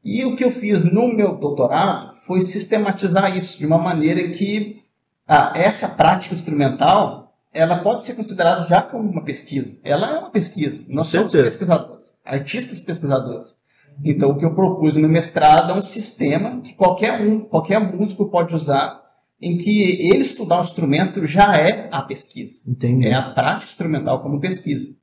[0.05, 4.83] E o que eu fiz no meu doutorado foi sistematizar isso de uma maneira que
[5.27, 9.81] ah, essa prática instrumental ela pode ser considerada já como uma pesquisa.
[9.83, 10.85] Ela é uma pesquisa.
[10.89, 13.57] Nós somos pesquisadores, artistas pesquisadores.
[14.05, 17.81] Então, o que eu propus no meu mestrado é um sistema que qualquer um, qualquer
[17.81, 19.03] músico pode usar,
[19.41, 22.63] em que ele estudar o instrumento já é a pesquisa.
[22.71, 23.09] Entendi.
[23.09, 24.95] É a prática instrumental como pesquisa.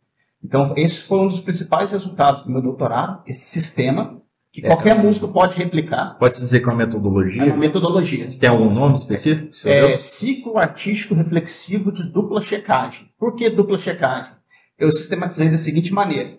[0.43, 4.22] Então, esse foi um dos principais resultados do meu doutorado, esse sistema,
[4.56, 4.70] que É.
[4.70, 6.18] qualquer músico pode replicar.
[6.18, 7.43] Pode dizer que é uma É metodologia?
[7.45, 8.28] uma metodologia.
[8.39, 9.51] Tem algum nome específico?
[9.66, 9.99] É deu?
[9.99, 13.10] ciclo artístico reflexivo de dupla checagem.
[13.20, 14.32] Por que dupla checagem?
[14.80, 16.38] Eu sistematizei da seguinte maneira.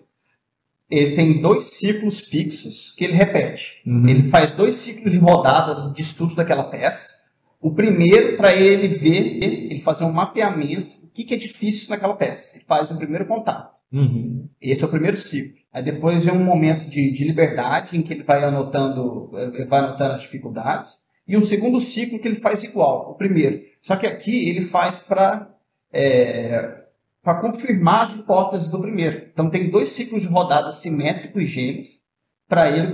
[0.89, 3.81] Ele tem dois ciclos fixos que ele repete.
[3.85, 4.07] Uhum.
[4.07, 7.13] Ele faz dois ciclos de rodada de estudo daquela peça.
[7.61, 12.15] O primeiro, para ele ver, ele fazer um mapeamento, o que, que é difícil naquela
[12.15, 12.55] peça.
[12.55, 13.76] Ele faz o primeiro contato.
[13.91, 14.49] Uhum.
[14.61, 15.57] Esse é o primeiro ciclo.
[15.71, 19.65] Aí depois vem um momento de, de liberdade em que ele vai anotando, eh, ele
[19.65, 20.99] vai anotando as dificuldades.
[21.27, 23.61] E um segundo ciclo que ele faz igual, o primeiro.
[23.81, 25.53] Só que aqui ele faz para
[27.23, 29.27] para confirmar as hipóteses do primeiro.
[29.31, 31.89] Então tem dois ciclos de rodada simétricos e gêmeos
[32.47, 32.93] para ele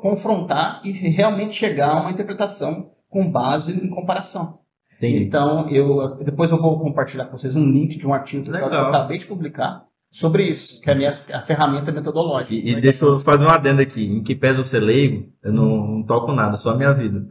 [0.00, 4.60] confrontar e realmente chegar a uma interpretação com base em comparação.
[4.96, 5.24] Entendi.
[5.24, 8.64] Então, eu depois eu vou compartilhar com vocês um link de um artigo que eu
[8.64, 12.54] acabei de publicar sobre isso, que é a minha a ferramenta metodológica.
[12.54, 14.04] E, e deixa eu fazer um adendo aqui.
[14.04, 17.26] Em que pese eu ser leigo, eu não, não toco nada, só a minha vida.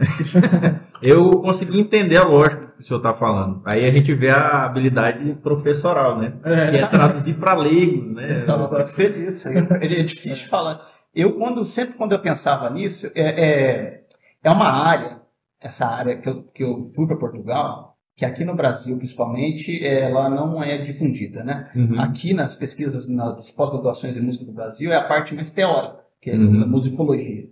[1.00, 3.62] eu consegui entender a lógica que o senhor está falando.
[3.66, 6.34] Aí a gente vê a habilidade professoral, né?
[6.44, 8.46] Que é traduzir para leigo, né?
[8.50, 9.46] Eu fico feliz.
[9.46, 10.82] É difícil falar.
[11.14, 14.04] Eu, quando, sempre quando eu pensava nisso, é, é,
[14.44, 15.22] é uma área,
[15.60, 20.30] essa área que eu, que eu fui para Portugal, que aqui no Brasil, principalmente, ela
[20.30, 21.72] não é difundida, né?
[21.76, 22.00] Uhum.
[22.00, 26.30] Aqui nas pesquisas, nas pós-graduações em música do Brasil, é a parte mais teórica, que
[26.30, 26.64] é Uhum.
[26.64, 27.50] a musicologia.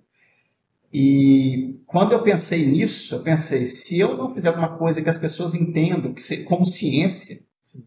[0.91, 5.18] E quando eu pensei nisso, eu pensei, se eu não fizer alguma coisa que as
[5.18, 7.41] pessoas entendam que como ciência,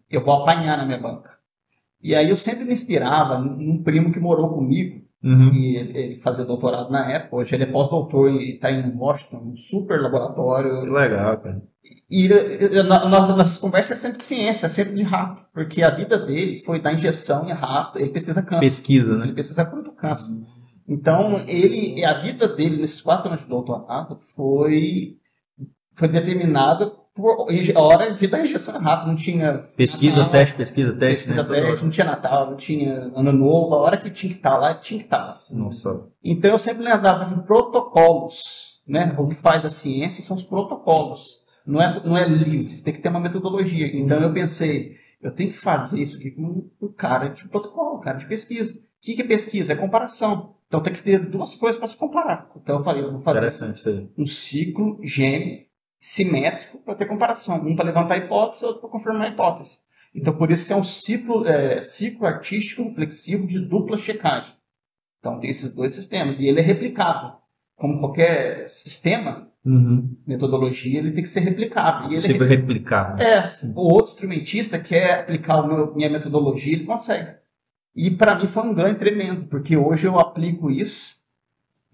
[0.09, 1.39] eu vou apanhar na minha banca.
[2.01, 5.51] E aí eu sempre me inspirava num primo que morou comigo, Uhum.
[5.51, 9.53] que ele, ele fazia doutorado na época, hoje ele é pós-doutor e está em Washington,
[9.53, 10.83] um super Que laboratório.
[10.93, 11.63] legal, cara.
[12.11, 15.45] E eh, eh, na- nas nossas conversas é sempre de ciência, é sempre de rato,
[15.55, 18.61] porque a vida dele foi dar injeção em rato, ele pesquisa câncer.
[18.61, 19.33] Pesquisa, Ele né?
[19.33, 20.27] pesquisa cura do câncer.
[20.89, 25.17] Então, ele, a vida dele nesses quatro anos de doutorado foi,
[25.95, 29.07] foi determinada por a hora de dar injeção em rato.
[29.07, 31.27] Não tinha Pesquisa, Natal, teste, pesquisa, teste.
[31.29, 31.61] pesquisa né?
[31.61, 33.75] teste, não tinha Natal, não tinha Ano Novo.
[33.75, 35.33] A hora que tinha que estar lá, tinha que estar.
[35.53, 36.09] Nossa.
[36.25, 38.81] Então, eu sempre lembrava de protocolos.
[38.87, 39.15] Né?
[39.17, 41.41] O que faz a ciência são os protocolos.
[41.65, 43.87] Não é, não é livre, tem que ter uma metodologia.
[43.97, 48.19] Então, eu pensei, eu tenho que fazer isso aqui com um cara de protocolo, cara
[48.19, 48.75] de pesquisa.
[48.75, 49.73] O que é pesquisa?
[49.73, 50.55] É comparação.
[50.67, 52.51] Então tem que ter duas coisas para se comparar.
[52.57, 55.67] Então eu falei, eu vou fazer um ciclo gêmeo
[56.03, 57.65] simétrico para ter comparação.
[57.65, 59.79] Um para levantar a hipótese, outro para confirmar a hipótese.
[60.13, 64.53] Então por isso que é um ciclo, é, ciclo artístico reflexivo de dupla checagem.
[65.21, 66.41] Então tem esses dois sistemas.
[66.41, 67.37] E ele é replicável.
[67.77, 70.17] Como qualquer sistema, Uhum.
[70.27, 72.11] metodologia, ele tem que ser replicável.
[72.11, 73.15] E ele é replicar.
[73.15, 73.25] né?
[73.25, 77.37] é, o outro instrumentista quer aplicar a minha metodologia, ele consegue.
[77.95, 81.17] E para mim foi um ganho tremendo, porque hoje eu aplico isso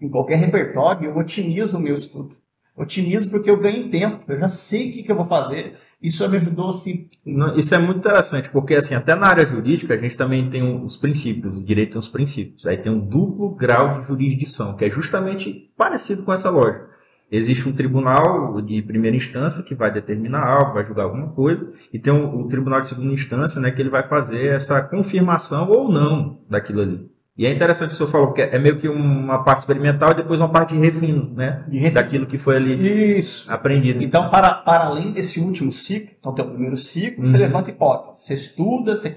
[0.01, 2.35] em qualquer repertório, eu otimizo o meu estudo.
[2.79, 5.75] Otimizo porque eu ganho tempo, eu já sei o que, que eu vou fazer.
[6.01, 7.09] Isso me ajudou assim.
[7.57, 10.85] Isso é muito interessante, porque assim, até na área jurídica a gente também tem um-
[10.85, 12.65] os princípios, o direito tem os princípios.
[12.65, 16.87] Aí tem um duplo grau de jurisdição, que é justamente parecido com essa lógica.
[17.31, 21.99] Existe um tribunal de primeira instância que vai determinar algo, vai julgar alguma coisa, e
[21.99, 25.91] tem o, o tribunal de segunda instância, né, que ele vai fazer essa confirmação ou
[25.91, 27.09] não daquilo ali.
[27.39, 30.11] E é interessante o que o senhor falou, porque é meio que uma parte experimental
[30.11, 31.63] e depois uma parte de refino, né,
[31.93, 33.49] daquilo que foi ali Isso.
[33.49, 34.03] aprendido.
[34.03, 37.39] Então, para, para além desse último ciclo, então tem o primeiro ciclo, você Uhum.
[37.41, 39.15] levanta hipótese, você estuda, você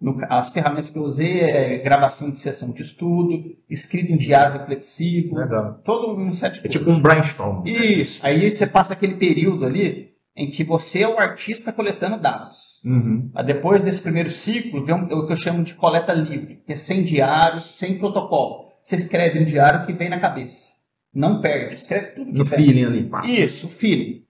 [0.00, 4.58] no as ferramentas que eu usei é gravação de sessão de estudo, escrita em diário
[4.60, 5.80] reflexivo, Legal.
[5.84, 7.64] todo um set de É tipo um brainstorm.
[7.64, 7.70] né?
[7.70, 8.24] Isso.
[8.24, 12.80] Aí você passa aquele período ali em que você é o artista coletando dados.
[12.84, 13.30] Uhum.
[13.44, 16.76] Depois desse primeiro ciclo, vem um- o que eu chamo de coleta livre, que é
[16.76, 18.66] sem diários, sem protocolo.
[18.84, 20.76] Você escreve um diário que vem na cabeça.
[21.14, 22.58] Não perde, escreve tudo que No vem.
[22.58, 23.04] feeling ali.
[23.08, 23.26] pá.
[23.26, 24.22] Isso, o feeling.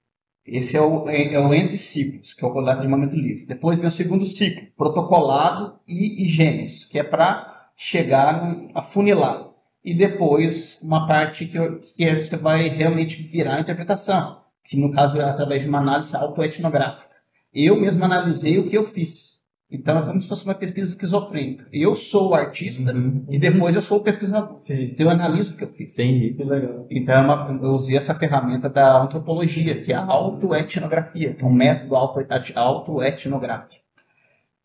[0.46, 3.44] Esse é o, é, é o entre ciclos, que é o coleta de momento livre.
[3.46, 9.50] Depois vem o segundo ciclo, protocolado e, gênios, que é para chegar no, afunilar.
[9.84, 11.58] E depois uma parte que,
[11.96, 14.38] que é que você vai realmente virar a interpretação,
[14.68, 17.14] que no caso é através de uma análise autoetnográfica.
[17.54, 19.36] Eu mesmo analisei o que eu fiz.
[19.68, 21.66] Então é como se fosse uma pesquisa esquizofrênica.
[21.72, 23.24] Eu sou o artista Uhum.
[23.28, 24.56] e depois eu sou o pesquisador.
[24.56, 24.90] Sim.
[24.92, 25.98] Então eu analiso o que eu fiz.
[25.98, 26.34] Entendi.
[26.34, 26.86] Que legal.
[26.88, 31.46] Então é uma- eu usei essa ferramenta da antropologia, que é a autoetnografia, que é
[31.46, 33.84] um método auto- autoetnográfico.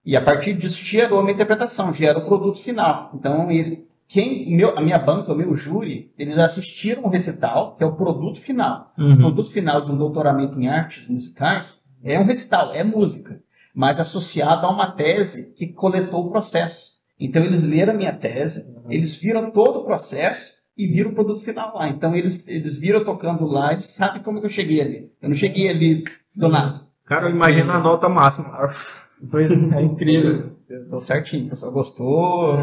[0.06, 3.12] E a partir disso gerou uma interpretação, gerou o produto final.
[3.14, 7.84] Então, ele, quem, meu, a minha banca, o meu júri, eles assistiram o recital, que
[7.84, 8.92] é o produto final.
[8.98, 9.18] O Uhum.
[9.18, 13.42] produto final de um doutoramento em artes musicais é um recital, é música,
[13.74, 17.00] mas associado a uma tese que coletou o processo.
[17.20, 21.40] Então, eles leram a minha tese, eles viram todo o processo e viram o produto
[21.40, 21.88] final lá.
[21.88, 25.12] Então, eles, eles viram tocando lá, eles sabem como que eu cheguei ali.
[25.22, 26.04] Eu não cheguei ali
[26.38, 26.82] do nada.
[27.06, 28.70] Cara, eu imagino a nota máxima.
[29.30, 30.58] Pois é incrível.
[30.90, 32.58] Deu certinho, o pessoal gostou,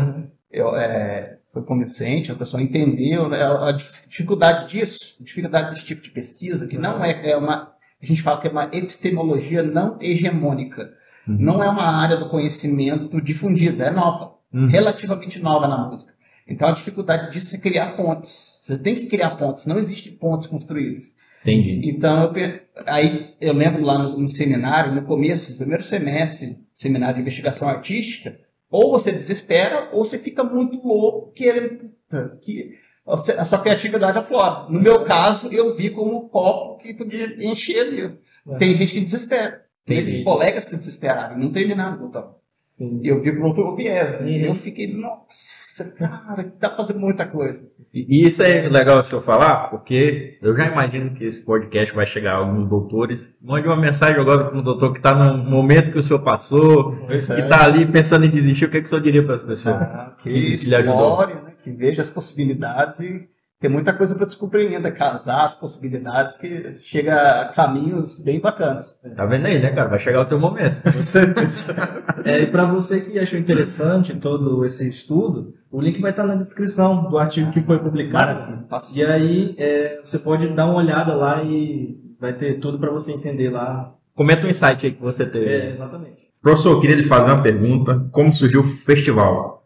[0.51, 6.03] eu, é, foi convincente, a pessoa entendeu né, a, dificuldade disso, a dificuldade desse tipo
[6.03, 7.72] de pesquisa, que não é, é uma,
[8.03, 10.96] a gente fala que é uma epistemologia não hegemônica,
[11.26, 11.36] Uhum.
[11.38, 14.66] não é uma área do conhecimento difundida, é nova, Uhum.
[14.66, 16.14] relativamente nova na música.
[16.46, 18.61] Então a dificuldade disso é criar pontes.
[18.62, 21.14] Você tem que criar pontes, não existem pontes construídas.
[21.42, 21.83] Entendi.
[21.84, 27.16] Então, eu, aí eu lembro lá no, no seminário, no começo, no primeiro semestre, seminário
[27.16, 28.38] de investigação artística,
[28.70, 32.72] ou você desespera, ou você fica muito louco querendo puta, que
[33.07, 34.68] a sua criatividade aflora.
[34.70, 38.18] No meu caso, eu vi como um copo que podia encher ali.
[38.58, 39.64] Tem gente que desespera.
[39.86, 40.24] Tem Sim.
[40.24, 42.38] colegas que desesperaram e não terminaram o doutorado.
[42.79, 43.00] Sim.
[43.03, 44.11] Eu vi por outro viés.
[44.18, 44.37] Sim.
[44.45, 47.67] Eu fiquei, nossa, cara, dá pra fazer muita coisa.
[47.92, 52.07] E isso é legal o senhor falar, porque eu já imagino que esse podcast vai
[52.07, 53.37] chegar a alguns doutores.
[53.42, 56.92] Mande uma mensagem agora para um doutor que está no momento que o senhor passou,
[57.07, 57.41] Pois que é.
[57.41, 58.67] está ali pensando em desistir.
[58.67, 59.76] O que, é que o senhor diria para as pessoas?
[60.22, 60.95] Que Isso lhe ajudou.
[61.00, 61.53] explore, né?
[61.64, 63.29] que veja as possibilidades e
[63.61, 68.99] tem muita coisa para descobrir ainda, casar as possibilidades que chega a caminhos bem bacanas.
[69.17, 69.89] Tá vendo aí, né, cara?
[69.89, 70.80] Vai chegar o teu momento.
[70.83, 71.75] Com certeza.
[72.25, 76.35] É, e para você que achou interessante todo esse estudo, o link vai estar na
[76.35, 78.67] descrição do artigo que foi publicado.
[78.95, 83.13] E aí é, você pode dar uma olhada lá e vai ter tudo para você
[83.13, 83.95] entender lá.
[84.14, 85.47] Comenta um insight aí que você teve.
[85.47, 86.18] É, exatamente.
[86.43, 88.07] Professor, eu queria lhe fazer uma pergunta.
[88.11, 89.58] Como surgiu o festival?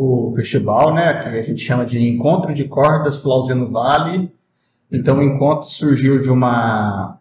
[0.00, 4.30] O festival, né, que a gente chama de Encontro de Cordas Flauzino Vale.
[4.92, 7.18] Então o encontro surgiu de uma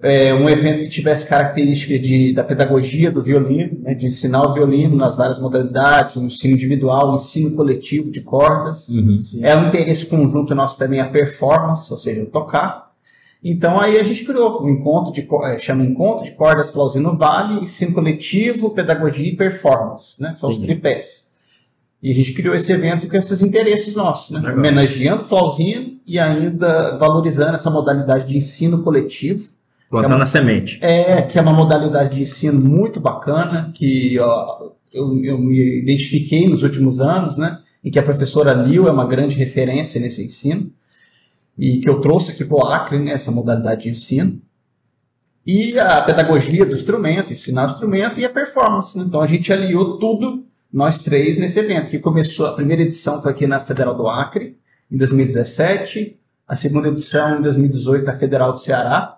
[0.00, 3.94] É, um evento que tivesse características de, da pedagogia do violino, né?
[3.94, 8.88] de ensinar o violino nas várias modalidades, o ensino individual, o ensino coletivo de cordas.
[9.42, 12.88] É um interesse conjunto nosso também a performance, ou seja, tocar.
[13.42, 17.62] Então aí a gente criou um encontro de eh, chama Encontro de Cordas Flauzino Vale,
[17.62, 20.34] ensino coletivo, pedagogia e performance, né?
[20.36, 20.74] São os Entendi.
[20.74, 21.28] tripés.
[22.02, 24.40] E a gente criou esse evento com esses interesses nossos, né?
[24.40, 24.58] Legal.
[24.58, 29.48] Homenageando o Flauzino e ainda valorizando essa modalidade de ensino coletivo,
[29.90, 30.78] Plantando a semente.
[30.82, 36.48] é, que é uma modalidade de ensino muito bacana, que ó, eu, eu me identifiquei
[36.48, 37.58] nos últimos anos, né?
[37.82, 40.70] Em que a professora Lil é uma grande referência nesse ensino,
[41.56, 44.40] e que eu trouxe aqui para o Acre, né, essa modalidade de ensino.
[45.44, 48.96] E a pedagogia do instrumento, ensinar o instrumento e a performance.
[48.96, 49.04] né?
[49.06, 53.32] Então a gente aliou tudo, nós três, nesse evento, que começou, a primeira edição foi
[53.32, 54.56] aqui na Federal do Acre,
[54.90, 56.16] em 2017,
[56.46, 59.17] a segunda edição em 2018 na Federal do Ceará,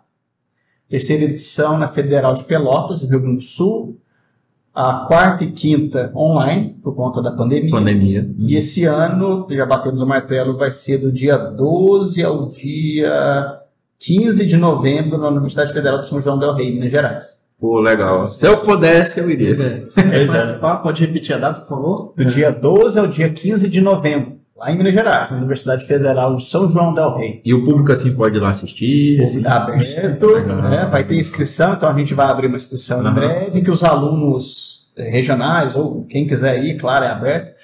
[0.91, 3.97] terceira edição na Federal de Pelotas, do Rio Grande do Sul,
[4.75, 7.71] a quarta e quinta online, por conta da pandemia.
[7.71, 8.29] Pandemia.
[8.39, 13.57] E esse ano, já batemos o martelo, vai ser do dia 12 ao dia
[14.01, 17.41] 15 de novembro na Universidade Federal de São João del Rei, Minas Gerais.
[17.59, 18.27] Pô, legal.
[18.27, 19.55] Se eu pudesse, eu iria.
[19.55, 19.81] Pois é.
[19.81, 20.27] Você quer é.
[20.27, 20.77] participar?
[20.79, 22.15] Pode repetir a data, por favor?
[22.17, 26.37] Do dia 12 ao dia 15 de novembro, lá em Minas Gerais, na Universidade Federal
[26.37, 27.41] de São João del Rei.
[27.45, 29.19] E o público assim pode ir lá assistir.
[29.23, 30.63] Esse tá aberto, Legal.
[30.63, 30.87] né?
[30.91, 33.15] vai ter inscrição, então a gente vai abrir uma inscrição em Aham.
[33.15, 37.55] breve, que os alunos eh, regionais, ou quem quiser ir, claro, é aberto.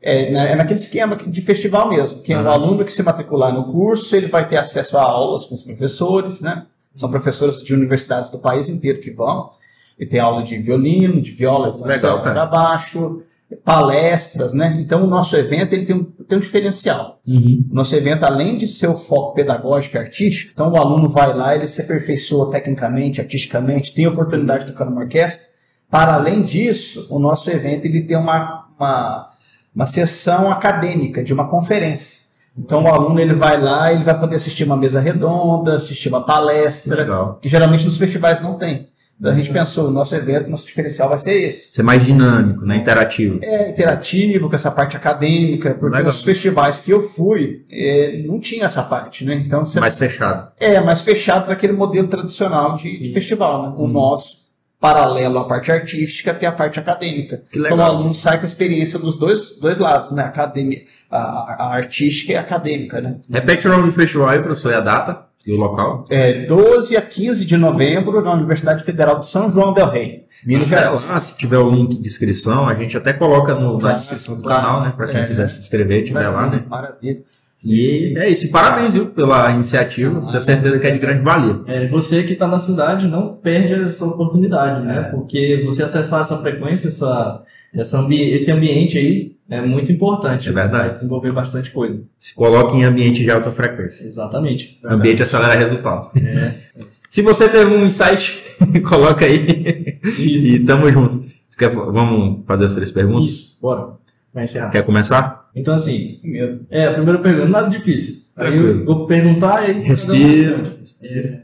[0.00, 3.52] É, na- é naquele esquema de festival mesmo, que é o aluno que se matricular
[3.52, 6.66] no curso, ele vai ter acesso a aulas com os professores, né?
[6.94, 9.50] São professores de universidades do país inteiro que vão.
[9.98, 12.22] E tem aula de violino, de viola, então, cara.
[12.22, 13.22] para baixo,
[13.64, 14.76] palestras, né?
[14.80, 17.20] Então o nosso evento ele tem um, tem um diferencial.
[17.26, 17.64] Uhum.
[17.70, 21.54] Nosso evento, além de ser o foco pedagógico e artístico, então o aluno vai lá,
[21.54, 25.44] ele se aperfeiçoa tecnicamente, artisticamente, tem a oportunidade de tocar numa orquestra.
[25.90, 29.30] Para além disso, o nosso evento ele tem uma, uma,
[29.74, 32.24] uma sessão acadêmica de uma conferência.
[32.56, 36.24] Então o aluno ele vai lá, ele vai poder assistir uma mesa redonda, assistir uma
[36.24, 37.38] palestra, Legal.
[37.42, 38.88] que geralmente nos festivais não tem.
[39.18, 42.64] Então a gente pensou, o nosso evento, nosso diferencial vai ser esse Ser mais dinâmico,
[42.66, 42.76] né?
[42.76, 43.38] Interativo.
[43.42, 46.10] é interativo, com essa parte acadêmica, porque Legal.
[46.10, 49.34] os festivais que eu fui é, não tinha essa parte, né?
[49.34, 50.50] Então você Mais fechado.
[50.58, 53.74] é mais fechado para aquele modelo tradicional de, de festival, né?
[53.78, 53.88] O Uhum.
[53.88, 54.44] nosso,
[54.80, 57.40] paralelo à parte artística, tem a parte acadêmica.
[57.50, 60.22] Que Então o aluno sai com a experiência dos dois, dois lados, né?
[60.24, 63.16] A, academia, a, a- a artística e a acadêmica, né?
[63.30, 66.04] Repete o nome do festival aí, professor, e a data e o local.
[66.10, 70.70] É 12 a 15 de novembro na Universidade Federal de São João del Rei, Minas
[70.72, 71.08] Até Gerais.
[71.08, 74.36] lá, se tiver o link de inscrição, a gente até coloca no- na Claro, descrição
[74.36, 74.92] do canal, né?
[74.96, 75.26] Pra quem É.
[75.26, 76.64] quiser se inscrever, tiver lá, né?
[76.68, 77.18] Maravilha.
[77.66, 78.44] E é isso.
[78.44, 80.20] E parabéns, viu, pela iniciativa.
[80.30, 81.60] Tenho certeza que é de grande valia.
[81.66, 85.04] É, você que está na cidade não perde essa oportunidade, né?
[85.04, 87.42] Porque você acessar essa frequência, essa,
[87.74, 90.48] essa ambi esse ambiente aí é muito importante.
[90.48, 90.84] É verdade.
[90.84, 92.02] Vai desenvolver bastante coisa.
[92.18, 94.06] Se coloque em ambiente de alta frequência.
[94.06, 94.78] Exatamente.
[94.82, 96.10] O ambiente acelera resultado.
[96.18, 96.54] É,
[97.10, 98.42] Se você teve um insight,
[98.88, 100.00] coloca aí.
[100.18, 100.48] isso.
[100.48, 101.24] E tamo junto.
[101.56, 103.28] Quer- vamos fazer as três perguntas?
[103.28, 103.58] Isso.
[103.62, 103.90] Bora.
[104.32, 104.70] Vai encerrar.
[104.70, 105.48] Quer começar?
[105.54, 106.66] Então, assim, Medo.
[106.68, 108.24] é, a primeira pergunta, nada difícil.
[108.34, 110.76] Aí eu vou perguntar e Respira.
[111.00, 111.38] É.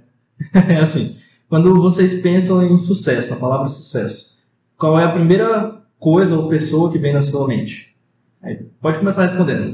[0.75, 1.17] é assim,
[1.49, 4.41] quando vocês pensam em sucesso, a palavra sucesso,
[4.77, 7.95] qual é a primeira coisa ou pessoa que vem na sua mente?
[8.43, 9.71] Aí, pode começar respondendo.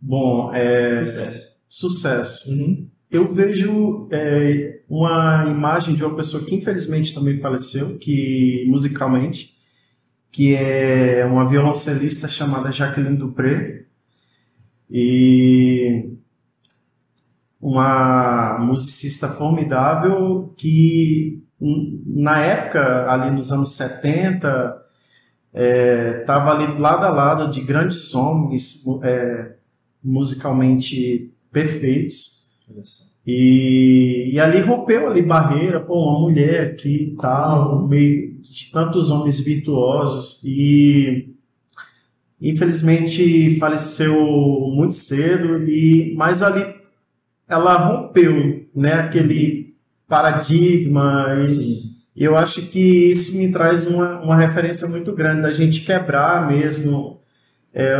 [0.00, 1.52] Bom, é, Sucesso.
[1.68, 2.50] sucesso.
[2.50, 2.88] Uhum.
[3.10, 9.54] Eu vejo é, uma imagem de uma pessoa que infelizmente também faleceu, que musicalmente,
[10.32, 13.84] que é uma violoncelista chamada Jacqueline Dupré
[14.90, 16.10] e
[17.60, 24.84] uma musicista formidável que na época ali nos anos 70
[26.20, 29.54] estava ali lado a lado de grandes homens é,
[30.02, 32.38] musicalmente perfeitos.
[33.26, 38.70] E, e ali rompeu ali barreira, pô, uma mulher aqui e tal, no meio de
[38.70, 41.34] tantos homens virtuosos e
[42.40, 44.14] infelizmente faleceu
[44.72, 46.64] muito cedo e mas ali
[47.46, 49.67] ela rompeu, né, aquele
[50.08, 51.80] paradigma e Sim.
[52.16, 57.20] eu acho que isso me traz uma, uma referência muito grande da gente quebrar mesmo
[57.72, 57.94] é,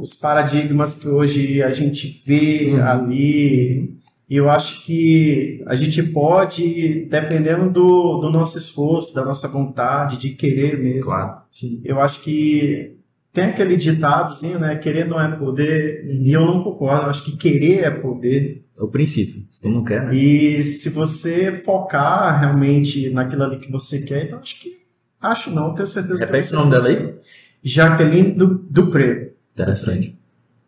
[0.00, 2.82] os paradigmas que hoje a gente vê Uhum.
[2.84, 3.94] ali.
[4.28, 10.16] E eu acho que a gente pode, dependendo do, do nosso esforço, da nossa vontade,
[10.16, 11.02] de querer mesmo.
[11.02, 11.42] Claro.
[11.50, 11.80] Sim.
[11.84, 12.96] Eu acho que
[13.34, 14.76] tem aquele ditadozinho, né?
[14.76, 16.06] Querer não é poder.
[16.06, 17.02] E eu não concordo.
[17.02, 18.64] Eu acho que querer é poder.
[18.78, 19.44] É o princípio.
[19.50, 20.14] Se tu não quer, né?
[20.14, 24.84] E se você focar realmente naquilo ali que você quer, então acho que.
[25.20, 27.14] Acho não, tenho certeza que Repete o nome dela aí.
[27.62, 29.32] Jacqueline du, Dupré.
[29.52, 30.16] Interessante.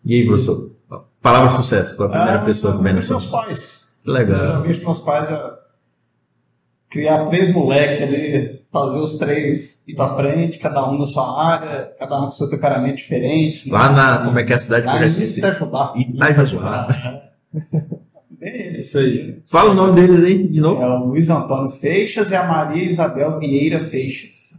[0.05, 0.71] E aí, professor?
[1.23, 1.97] Palavra sucesso.
[1.97, 3.89] Qual a primeira Ah, pessoa que vem na sua Meus pais.
[4.03, 4.39] Que legal.
[4.39, 5.56] Geralmente meus pais já
[6.91, 11.93] criar três moleques ali, fazer os três ir pra frente, cada um na sua área,
[11.99, 13.69] cada um com seu temperamento diferente.
[13.71, 14.25] Lá na.
[14.25, 15.39] Como é que é a cidade que eu já esqueci?
[15.39, 15.95] Itajubá.
[15.97, 16.89] Itajubá.
[18.41, 18.89] Eles.
[18.89, 19.43] Isso aí.
[19.47, 20.83] Fala o nome deles aí, de novo.
[20.83, 24.56] É o Luiz Antônio Feixas e a Maria Isabel Vieira Feixas.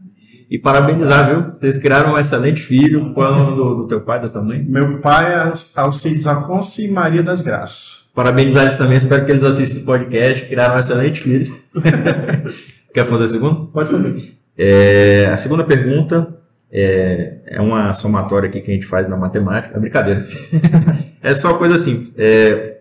[0.49, 1.51] E parabenizar, viu?
[1.53, 3.13] Vocês criaram um excelente filho.
[3.13, 4.63] Qual é o nome do, do teu pai, da tua mãe?
[4.63, 8.09] Meu pai é Alcides Afonso e Maria das Graças.
[8.15, 8.97] Parabenizar eles também.
[8.97, 10.45] Espero que eles assistam o podcast.
[10.45, 11.59] Criaram um excelente filho.
[12.93, 13.65] Quer fazer a segunda?
[13.73, 14.37] Pode fazer.
[14.57, 16.35] É, a segunda pergunta
[16.71, 19.75] é, é uma somatória aqui que a gente faz na matemática.
[19.75, 20.25] É brincadeira.
[21.21, 22.13] é só coisa assim.
[22.17, 22.77] é,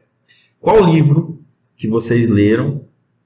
[0.61, 1.41] qual livro
[1.77, 2.83] que vocês leram,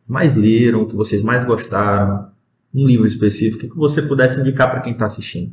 [0.09, 2.30] mais leram, que vocês mais gostaram?
[2.74, 5.52] Um livro específico que você pudesse indicar para quem está assistindo.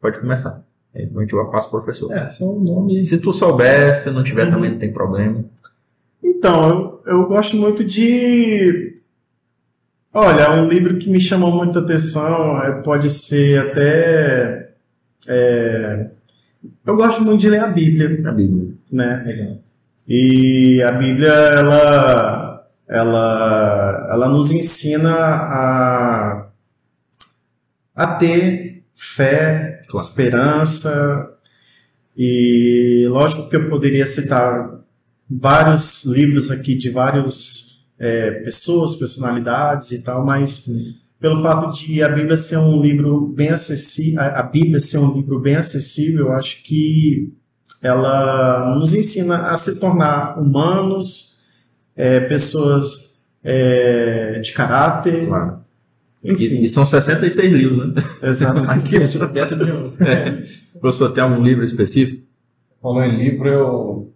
[0.00, 0.62] Pode começar.
[0.94, 2.10] Aí a gente vai passar pro professor.
[2.12, 3.04] É, só o nome.
[3.04, 5.44] Se tu souber, se não tiver também não tem problema.
[6.22, 8.94] Então, eu, eu gosto muito de.
[10.12, 14.70] Olha, um livro que me chamou muita atenção é, pode ser até.
[15.28, 16.06] é,
[16.86, 18.72] Eu gosto muito de ler a Bíblia, Na Bíblia.
[18.90, 19.22] né?
[19.26, 19.58] Legal.
[20.08, 26.45] E a Bíblia, ela, ela, ela nos ensina a,
[27.96, 30.06] a ter fé, Claro.
[30.06, 31.32] esperança.
[32.16, 34.80] E lógico que eu poderia citar
[35.28, 40.70] vários livros aqui de várias é, pessoas, personalidades e tal, mas
[41.18, 45.40] pelo fato de a Bíblia ser um livro bem acessível, a Bíblia ser um livro
[45.40, 47.32] bem acessível, eu acho que
[47.82, 51.46] ela nos ensina a se tornar humanos,
[51.94, 55.65] é, pessoas é, de caráter, Claro.
[56.32, 58.02] Enfim, E, e são 66 livros, né?
[58.22, 58.88] exatamente.
[59.32, 59.92] Dentro de um.
[60.80, 62.22] Professor, tem algum livro específico?
[62.82, 64.12] Falou em livro, eu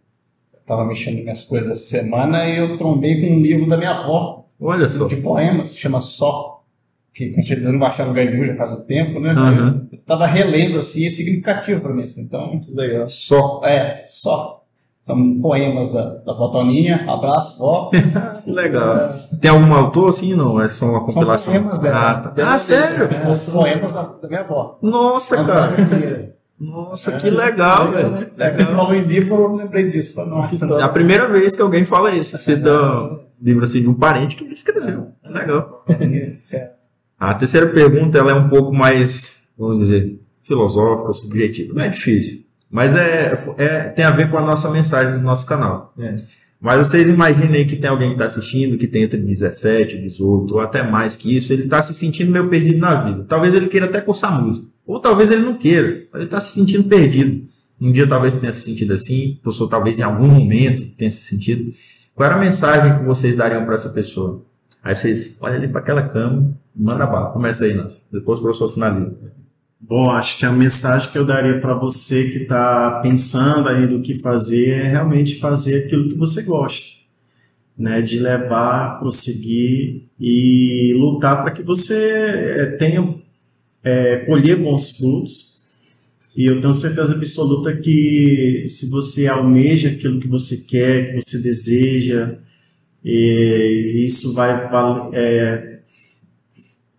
[0.60, 3.90] estava mexendo nas minhas coisas essa semana e eu trombei com um livro da minha
[3.90, 5.06] avó, Olha só.
[5.06, 6.62] de poemas, chama Só,
[7.14, 9.30] que com certeza não baixava no lugar nenhum já faz um tempo, né?
[9.30, 9.88] Aham.
[9.90, 13.08] Eu tava relendo assim, é significativo para mim, assim, então, Legal.
[13.08, 13.60] Só.
[13.64, 14.58] é, Só.
[15.02, 17.90] São poemas da, da vó Toninha, abraço, vó.
[18.44, 19.14] Que legal.
[19.40, 20.34] Tem algum autor assim?
[20.34, 21.52] Não, é só uma São compilação.
[21.54, 22.10] poemas dela.
[22.10, 22.54] Ah, tá.
[22.54, 23.08] ah sério?
[23.12, 24.78] É, os poemas da, da minha avó.
[24.82, 25.76] Nossa, cara.
[26.58, 28.30] Nossa, que legal, velho.
[28.38, 30.14] É, que você falou em livro, eu lembrei disso.
[30.14, 32.36] Falei, nossa, É a primeira vez que alguém fala isso.
[32.36, 35.08] Você dá um livro assim de um parente que escreveu.
[35.24, 35.84] É legal.
[37.18, 41.72] A terceira pergunta ela é um pouco mais, vamos dizer, filosófica, subjetiva.
[41.74, 42.44] Não é difícil.
[42.70, 45.92] Mas é, é- tem a ver com a nossa mensagem do nosso canal.
[45.98, 46.20] É.
[46.60, 50.60] Mas vocês imaginem que tem alguém que está assistindo que tem entre 17, 18 ou
[50.60, 53.24] até mais que isso, ele está se sentindo meio perdido na vida.
[53.26, 54.66] Talvez ele queira até cursar música.
[54.86, 57.48] Ou talvez ele não queira, mas ele está se sentindo perdido.
[57.80, 61.22] Um dia talvez tenha se sentido assim, o professor talvez em algum momento tenha se
[61.22, 61.72] sentido.
[62.14, 64.44] Qual era a mensagem que vocês dariam para essa pessoa?
[64.82, 67.30] Aí vocês olham ali para aquela cama, manda bala.
[67.32, 68.00] Começa aí, Nelson.
[68.12, 69.32] Depois o professor finaliza.
[69.80, 74.02] Bom, acho que a mensagem que eu daria para você que está pensando aí do
[74.02, 76.86] que fazer é realmente fazer aquilo que você gosta,
[77.78, 78.02] né?
[78.02, 83.16] De levar, prosseguir e lutar para que você eh, tenha,
[83.84, 85.50] eh, colher bons frutos
[86.36, 91.42] E eu tenho certeza absoluta que se você almeja aquilo que você quer, que você
[91.42, 92.38] deseja,
[93.04, 94.52] e isso vai.
[95.14, 95.79] É,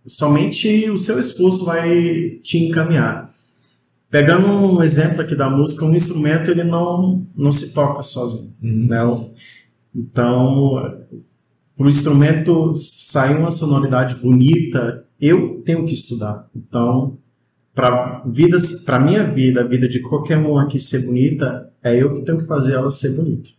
[0.06, 3.32] somente o seu esforço vai te encaminhar.
[4.10, 8.54] Pegando um exemplo aqui da música, um instrumento ele não, não se toca sozinho.
[8.62, 8.86] Uhum.
[8.86, 9.30] Né?
[9.94, 10.98] Então,
[11.76, 16.48] para o instrumento sair uma sonoridade bonita, eu tenho que estudar.
[16.54, 17.16] Então,
[17.74, 18.22] para
[18.84, 22.38] para minha vida, a vida de qualquer um aqui ser bonita, é eu que tenho
[22.38, 23.50] que fazer ela ser bonita.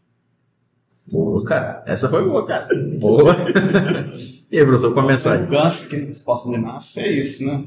[1.11, 1.83] Boa, cara.
[1.85, 2.67] Essa foi boa, cara.
[2.99, 3.35] Boa.
[4.53, 5.47] e aí, professor, com a mensagem?
[5.47, 7.59] O gancho que a resposta do Inácio é isso, né?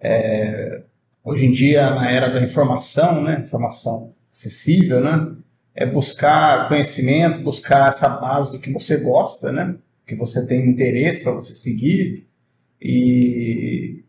[0.00, 0.82] É,
[1.22, 3.44] hoje em dia, na era da informação, né?
[3.46, 5.36] Informação acessível, né?
[5.72, 9.76] É buscar conhecimento, buscar essa base do que você gosta, né?
[10.04, 12.26] Que você tem interesse para você seguir
[12.80, 14.02] e,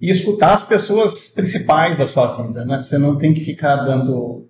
[0.00, 2.80] e escutar as pessoas principais da sua vida, né?
[2.80, 4.49] Você não tem que ficar dando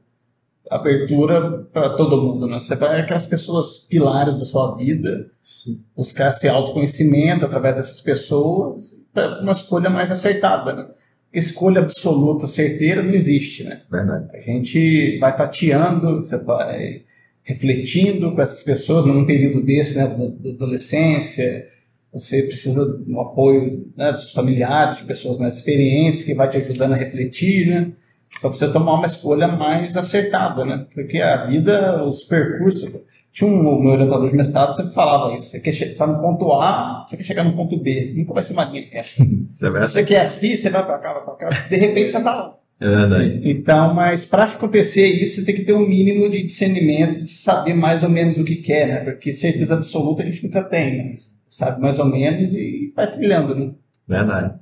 [0.70, 2.60] abertura para todo mundo, né?
[2.60, 5.82] Você vai aquelas pessoas pilares da sua vida, Sim.
[5.96, 10.88] buscar esse autoconhecimento através dessas pessoas para uma escolha mais acertada, né?
[11.32, 13.82] Escolha absoluta, certeira, não existe, né?
[13.90, 14.28] Verdade.
[14.32, 17.02] A gente vai tateando, você vai
[17.42, 21.66] refletindo com essas pessoas num período desse, né, da, da adolescência,
[22.12, 26.92] você precisa do apoio né, dos familiares, de pessoas mais experientes que vai te ajudando
[26.92, 27.92] a refletir, né?
[28.40, 30.86] Para você tomar uma escolha mais acertada, né?
[30.94, 32.90] Porque a vida, os percursos.
[33.32, 35.46] Tinha um o meu orientador de mestrado sempre falava isso.
[35.46, 38.12] Você quer chegar no ponto A, você quer chegar no ponto B.
[38.16, 38.98] Nunca vai ser uma linha reta.
[38.98, 41.48] É Se você quer aqui, você vai para cá, vai para cá.
[41.68, 42.56] De repente você está lá.
[42.80, 43.40] É verdade.
[43.44, 47.74] Então, mas para acontecer isso, você tem que ter um mínimo de discernimento, de saber
[47.74, 49.00] mais ou menos o que quer, né?
[49.00, 51.14] Porque certeza absoluta a gente nunca tem, né?
[51.46, 53.72] Sabe mais ou menos e vai trilhando, né?
[54.08, 54.54] Verdade.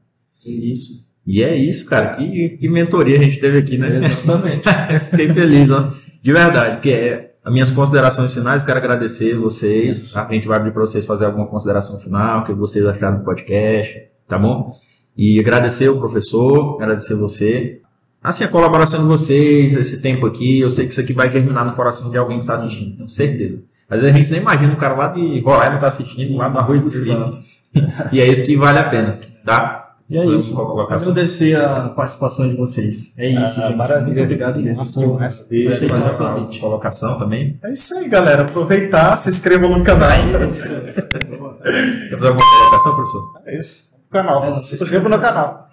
[0.45, 1.08] Isso.
[1.29, 2.17] E é isso, cara.
[2.17, 3.99] Que, que mentoria a gente teve aqui, né?
[3.99, 4.67] Exatamente.
[5.11, 5.93] Fiquei feliz, ó.
[6.23, 10.17] De verdade, porque é, as minhas considerações finais, quero agradecer vocês.
[10.17, 13.25] A gente vai abrir para vocês fazer alguma consideração final, o que vocês acharam do
[13.25, 14.75] podcast, tá bom?
[15.15, 17.83] E agradecer o professor, agradecer você.
[18.23, 21.67] Assim, a colaboração de vocês, esse tempo aqui, eu sei que isso aqui vai germinar
[21.67, 23.59] no coração de alguém que está assistindo, tenho certeza.
[23.87, 26.81] Mas a gente nem imagina um cara lá de Roraima tá assistindo, lá do Arroio
[26.81, 26.89] do.
[26.89, 27.39] Exato.
[28.11, 29.88] E é isso que vale a pena, tá?
[30.11, 30.59] E é isso.
[30.61, 33.13] Agradecer a participação de vocês.
[33.19, 34.07] É isso, Ah, maravilha.
[34.07, 34.79] Muito obrigado mesmo.
[34.79, 35.01] Nossa.
[35.03, 35.23] Por
[35.69, 36.61] aceitar o convite.
[36.61, 37.59] colocação também?
[37.63, 38.43] É isso aí, galera.
[38.43, 40.09] Aproveitar, se inscrevam no canal.
[40.13, 43.23] Quer fazer alguma colocação, professor?
[43.47, 43.89] É isso.
[44.11, 44.57] Canal.
[44.57, 45.69] É, Se inscreva no canal.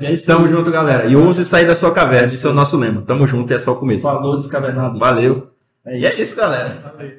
[0.00, 0.26] E é isso.
[0.26, 1.06] Tamo junto, galera.
[1.06, 3.02] E ouse sair da sua caverna, esse é o nosso lema.
[3.02, 4.02] Tamo junto e é só o começo.
[4.02, 4.98] Falou descavernado.
[4.98, 5.50] Valeu.
[5.86, 6.78] É E é isso, galera.
[6.82, 7.12] Valeu.